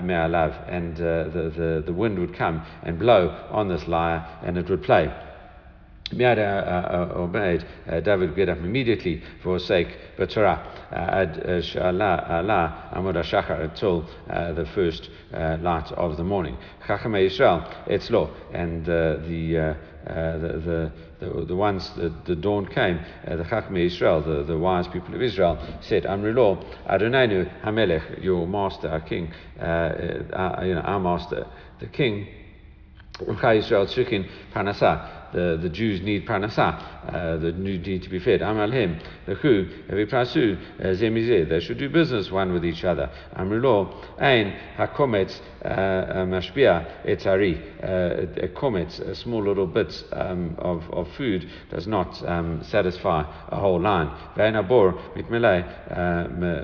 Me'alav, 0.03 0.69
and 0.69 0.97
the, 0.97 1.51
the, 1.55 1.83
the 1.85 1.93
wind 1.93 2.19
would 2.19 2.35
come 2.35 2.65
and 2.83 2.99
blow 2.99 3.29
on 3.49 3.69
this 3.69 3.87
lyre 3.87 4.27
and 4.43 4.57
it 4.57 4.69
would 4.69 4.83
play. 4.83 5.13
Miad 6.13 6.37
uh, 6.37 6.41
uh, 6.41 7.19
obeyed, 7.19 7.65
uh, 7.89 7.99
David 7.99 8.35
get 8.35 8.47
up 8.47 8.59
immediately 8.59 9.21
for 9.43 9.59
sake 9.59 9.89
but 10.17 10.29
Torah 10.29 10.65
ad 10.91 11.33
shala 11.63 12.45
amud 12.93 13.15
shachar 13.23 13.61
until 13.61 14.07
the 14.27 14.65
first 14.73 15.09
light 15.31 15.91
of 15.91 16.15
the 16.15 16.23
morning. 16.23 16.57
Chachamei 16.85 17.25
Israel, 17.25 17.69
it's 17.87 18.09
law, 18.09 18.29
and 18.53 18.85
the 18.85 19.21
the, 19.27 19.75
the, 20.05 20.91
the, 21.19 21.45
the 21.45 21.55
ones 21.55 21.89
that 21.97 22.25
the 22.25 22.35
dawn 22.35 22.65
came, 22.67 22.99
uh, 23.27 23.35
the 23.35 23.43
Chachmei 23.43 23.85
Israel, 23.87 24.21
the, 24.21 24.43
the 24.43 24.57
wise 24.57 24.87
people 24.87 25.13
of 25.13 25.21
Israel, 25.21 25.57
said, 25.81 26.03
Amrilo, 26.03 26.63
Adonai 26.87 27.51
Hamelech, 27.63 28.23
your 28.23 28.47
master, 28.47 28.87
our 28.87 29.01
king, 29.01 29.33
uh, 29.59 29.63
uh, 29.63 30.61
you 30.63 30.75
know, 30.75 30.81
our 30.81 30.99
master, 30.99 31.45
the 31.79 31.87
king, 31.87 32.27
Israel 33.19 33.87
the, 35.33 35.59
the 35.61 35.69
Jews 35.69 36.01
need 36.01 36.25
parnasah, 36.25 37.13
uh, 37.13 37.37
the 37.37 37.51
need 37.51 38.03
to 38.03 38.09
be 38.09 38.19
fed. 38.19 38.41
Amal 38.41 38.71
him, 38.71 38.99
the 39.25 39.35
who, 39.35 39.67
every 39.89 40.07
prasu, 40.07 40.57
uh, 40.79 40.83
zemizeh, 40.83 41.49
they 41.49 41.59
should 41.59 41.77
do 41.77 41.89
business 41.89 42.31
one 42.31 42.53
with 42.53 42.65
each 42.65 42.83
other. 42.83 43.09
Amrilo, 43.35 43.93
ein 44.19 44.53
hakometz 44.77 45.39
uh, 45.56 45.56
mashbia 45.63 47.05
etzari, 47.05 47.61
a 47.81 48.47
kometz, 48.49 48.99
a 48.99 49.15
small 49.15 49.43
little 49.43 49.67
bit 49.67 50.03
um, 50.11 50.55
of, 50.59 50.83
of 50.91 51.07
food 51.15 51.49
does 51.69 51.87
not 51.87 52.23
um, 52.27 52.63
satisfy 52.63 53.23
a 53.49 53.55
whole 53.55 53.81
line. 53.81 54.09
Vein 54.35 54.55
abor 54.55 54.93
mitmelei 55.15 55.63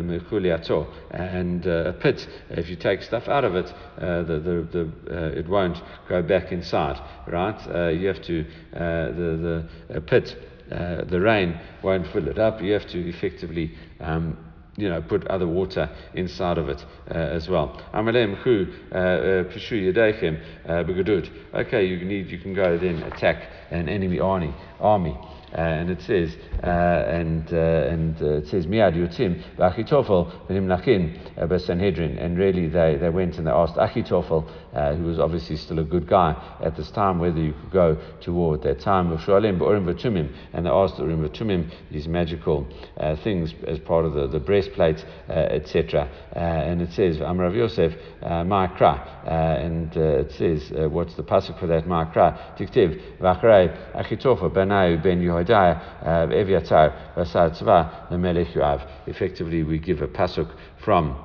mekuliato, 0.02 0.88
and 1.12 1.66
a 1.66 1.94
pit, 1.94 2.28
if 2.50 2.70
you 2.70 2.76
take 2.76 3.02
stuff 3.02 3.28
out 3.28 3.44
of 3.44 3.56
it, 3.56 3.74
the, 3.98 4.42
the, 4.44 4.92
the, 5.08 5.38
it 5.38 5.48
won't 5.48 5.82
go 6.10 6.22
back 6.22 6.52
inside, 6.52 7.00
right? 7.28 7.94
you 7.94 8.08
have 8.08 8.22
to 8.24 8.46
uh, 8.74 9.12
the, 9.12 9.68
the 9.90 10.02
pit, 10.02 10.36
uh, 10.72 11.04
the 11.06 11.20
rain 11.20 11.60
won't 11.84 12.08
fill 12.12 12.28
it 12.28 12.40
up. 12.40 12.62
You 12.62 12.74
have 12.74 12.88
to 12.90 13.10
effectively 13.10 13.76
um, 14.00 14.38
you 14.76 14.90
know, 14.90 15.02
put 15.02 15.28
other 15.28 15.48
water 15.48 15.90
inside 16.14 16.58
of 16.58 16.70
it 16.70 16.84
uh, 17.10 17.14
as 17.14 17.48
well. 17.48 17.82
Amalem 17.94 18.44
chu 18.44 18.68
pishu 18.92 19.94
yedechem 19.94 20.42
begadud. 20.66 21.30
Okay, 21.54 21.86
you 21.86 22.04
need 22.04 22.30
you 22.30 22.40
can 22.40 22.54
go 22.54 22.78
then 22.78 23.04
attack 23.04 23.50
an 23.72 23.88
enemy 23.90 24.20
army. 24.20 24.54
Army. 24.80 25.18
Uh, 25.54 25.62
and 25.62 25.92
it 25.92 26.02
says, 26.02 26.36
uh, 26.64 26.66
and 26.66 27.54
uh, 27.54 27.58
and 27.58 28.20
it 28.20 28.48
says, 28.48 28.66
Miad 28.66 28.96
Yotzim, 28.96 29.40
Achitofel, 29.58 30.48
Benim 30.48 30.66
Lachin, 30.66 31.62
Sanhedrin. 31.62 32.18
And 32.18 32.40
really, 32.40 32.68
they, 32.68 32.98
they 33.00 33.10
went 33.10 33.38
and 33.38 33.46
they 33.46 33.52
asked 33.52 33.76
Achitofel, 33.76 34.50
Uh, 34.74 34.96
who 34.96 35.04
was 35.04 35.20
obviously 35.20 35.56
still 35.56 35.80
a 35.80 35.84
good 35.84 36.08
guy 36.08 36.36
at 36.62 36.76
this 36.76 36.90
time, 36.92 37.20
whether 37.20 37.40
you 37.40 37.54
could 37.54 37.72
go 37.72 37.98
to 38.22 38.34
war 38.34 38.56
at 38.56 38.62
that 38.64 38.80
time. 38.80 39.12
And 39.12 39.20
they 39.20 40.70
asked 40.70 40.98
Urim 40.98 41.30
Vatumim, 41.30 41.72
these 41.92 42.08
magical 42.08 42.68
uh, 42.98 43.16
things 43.18 43.54
as 43.68 43.78
part 43.80 44.06
of 44.06 44.14
the, 44.14 44.28
the 44.28 44.40
breastplate, 44.40 45.06
uh, 45.30 45.34
etc. 45.34 46.10
and 46.32 46.82
it 46.82 46.92
says, 46.94 47.18
Amrav 47.18 47.56
Yosef, 47.56 47.94
Ma'akra. 48.24 49.28
and 49.28 49.96
it 49.96 50.32
says, 50.32 50.72
what's 50.92 51.14
the 51.16 51.24
pasuk 51.24 51.60
for 51.60 51.68
that? 51.68 51.86
Ma'akra. 51.86 52.58
Tiktiv, 52.58 53.20
Vachrei, 53.20 53.94
Achitofel, 53.94 54.52
Benai, 54.52 55.02
Ben 55.04 55.22
Yehoiada. 55.22 56.04
Eviatar 56.34 57.16
Vasar 57.16 57.52
Tzva 57.52 58.12
Melech 58.20 58.48
Yoav. 58.48 58.88
Effectively, 59.08 59.64
we 59.64 59.78
give 59.78 60.02
a 60.02 60.08
pasuk 60.08 60.50
from 60.84 61.18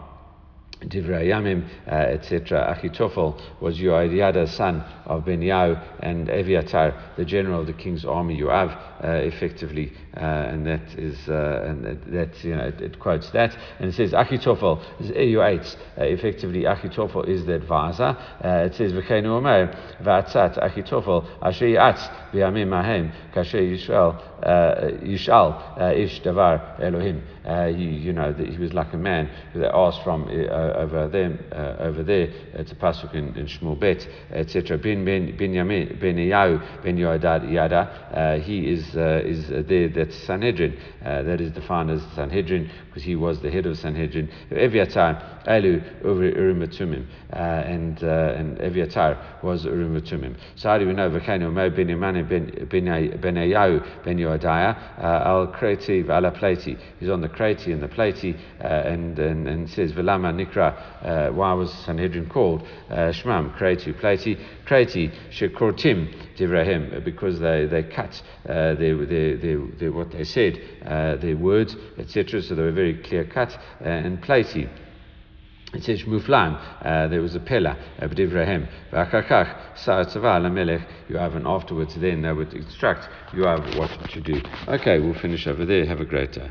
Divrei 0.80 1.26
Yamim, 1.26 1.64
uh, 1.86 1.90
etc. 1.90 2.76
Achitophel 2.78 3.40
was 3.60 3.78
Yoadiada's 3.78 4.52
son 4.52 4.84
of 5.06 5.24
Beniau 5.24 5.82
and 6.00 6.28
Eviatar, 6.28 7.16
the 7.16 7.24
general 7.24 7.60
of 7.60 7.66
the 7.66 7.72
king's 7.72 8.04
army, 8.04 8.40
Yoav, 8.40 8.76
effectively, 9.06 9.92
uh, 10.16 10.20
and 10.20 10.66
that 10.66 10.82
is, 10.98 11.16
uh, 11.28 11.64
and 11.66 11.84
that, 12.12 12.44
you 12.44 12.56
know, 12.56 12.66
it, 12.66 12.80
it, 12.80 12.98
quotes 12.98 13.30
that, 13.30 13.56
and 13.78 13.90
it 13.90 13.94
says 13.94 14.12
Achitophel 14.12 14.82
is 15.00 15.10
EU8, 15.10 15.76
uh, 15.76 16.04
effectively 16.04 16.62
Achitophel 16.62 17.28
is 17.28 17.46
the 17.46 17.54
advisor. 17.54 18.16
Uh, 18.44 18.66
it 18.66 18.74
says 18.74 18.92
V'cheinu 18.92 19.26
Omer, 19.26 19.66
V'atzat 20.02 20.58
Achitophel, 20.58 21.26
Asher 21.42 21.66
Yatz, 21.66 22.32
B'yamim 22.32 22.68
Mahem, 22.68 23.12
Kasher 23.34 23.60
Yishal, 23.60 24.20
Yishal, 25.02 25.96
Ish 25.96 26.20
Davar 26.22 26.80
Elohim. 26.80 27.22
you 27.76 28.12
know, 28.12 28.32
he 28.32 28.58
was 28.58 28.72
like 28.72 28.92
a 28.92 28.98
man 28.98 29.26
who 29.52 29.60
they 29.60 29.66
asked 29.66 30.02
from 30.02 30.24
over 30.24 31.08
uh, 31.52 31.76
over 31.82 32.02
there. 32.02 32.28
It's 32.54 32.72
a 32.72 32.74
pasuk 32.74 33.14
in, 33.14 33.36
in 33.36 33.46
Shmuel 33.46 33.78
Bet, 33.78 34.06
etc. 34.32 34.78
Bin 34.78 35.04
Binyamin 35.04 36.00
Ben 36.00 36.18
Yau 36.18 36.58
Ben 36.82 36.96
Yoadad 36.96 37.50
Yada. 37.50 37.80
Uh, 38.12 38.38
he 38.40 38.70
is 38.70 38.87
uh, 38.96 39.22
is 39.24 39.48
there. 39.48 39.88
That's 39.88 40.16
Sanhedrin. 40.24 40.78
that 41.02 41.40
is 41.40 41.52
defined 41.52 41.90
as 41.90 42.02
Sanhedrin 42.14 42.70
because 42.86 43.02
he 43.02 43.16
was 43.16 43.40
the 43.40 43.50
head 43.50 43.66
of 43.66 43.78
Sanhedrin. 43.78 44.30
Eviatar 44.50 45.46
Elu 45.46 46.04
Urim 46.04 46.62
and 47.30 48.02
and 48.02 48.58
Eviatar 48.58 49.42
was 49.42 49.64
Urim 49.64 50.36
So 50.56 50.68
how 50.68 50.78
do 50.78 50.86
we 50.86 50.92
know? 50.92 51.10
V'kainu 51.10 51.52
Mo 51.52 51.70
Ben 51.70 51.88
Yaman 51.88 52.28
Ben 52.28 53.36
Yau 53.36 53.80
Ben 54.04 54.18
Yoadaya 54.18 54.98
Al 54.98 55.48
Kreti 55.48 56.08
Ala 56.08 56.30
Plati. 56.32 56.76
He's 57.00 57.10
on 57.10 57.20
the 57.20 57.28
Kreti 57.28 57.72
and 57.72 57.82
the 57.82 57.88
Plati, 57.88 58.36
and 58.60 59.18
and 59.18 59.48
and 59.48 59.70
says 59.70 59.92
Velama 59.92 60.32
Nikra 60.34 60.88
uh, 61.02 61.30
why 61.32 61.52
was 61.52 61.72
Sanhedrin 61.84 62.28
called 62.28 62.62
uh, 62.90 63.12
Shmam, 63.12 63.56
Kreti, 63.58 63.98
Plati, 63.98 64.36
Kreti, 64.66 65.12
Shekortim, 65.30 66.36
Divrahim, 66.36 67.04
because 67.04 67.40
they, 67.40 67.66
they 67.66 67.82
cut 67.82 68.20
uh, 68.48 68.74
what 69.92 70.10
they 70.12 70.24
said, 70.24 70.60
uh, 70.84 71.16
their 71.16 71.36
words, 71.36 71.76
etc., 71.98 72.42
so 72.42 72.54
they 72.54 72.62
were 72.62 72.72
very 72.72 72.94
clear 73.02 73.24
cut, 73.24 73.54
uh, 73.80 73.84
and 73.84 74.22
Plati 74.22 74.68
it 75.74 75.84
says 75.84 76.02
Muflan, 76.04 76.58
uh, 76.82 77.08
there 77.08 77.20
was 77.20 77.34
a 77.34 77.40
pillar, 77.40 77.76
uh, 78.00 78.08
B'divrahim, 78.08 78.66
V'achakach, 78.90 79.76
Sa'atzaval 79.76 80.46
Amelech, 80.46 80.86
you 81.10 81.18
have, 81.18 81.34
and 81.34 81.46
afterwards 81.46 81.94
then 81.96 82.22
they 82.22 82.32
would 82.32 82.54
instruct 82.54 83.06
you 83.34 83.42
have 83.44 83.76
what 83.76 83.90
to 84.10 84.20
do. 84.22 84.40
Okay, 84.66 84.98
we'll 84.98 85.20
finish 85.20 85.46
over 85.46 85.66
there. 85.66 85.84
Have 85.84 86.00
a 86.00 86.06
great 86.06 86.32
day. 86.32 86.50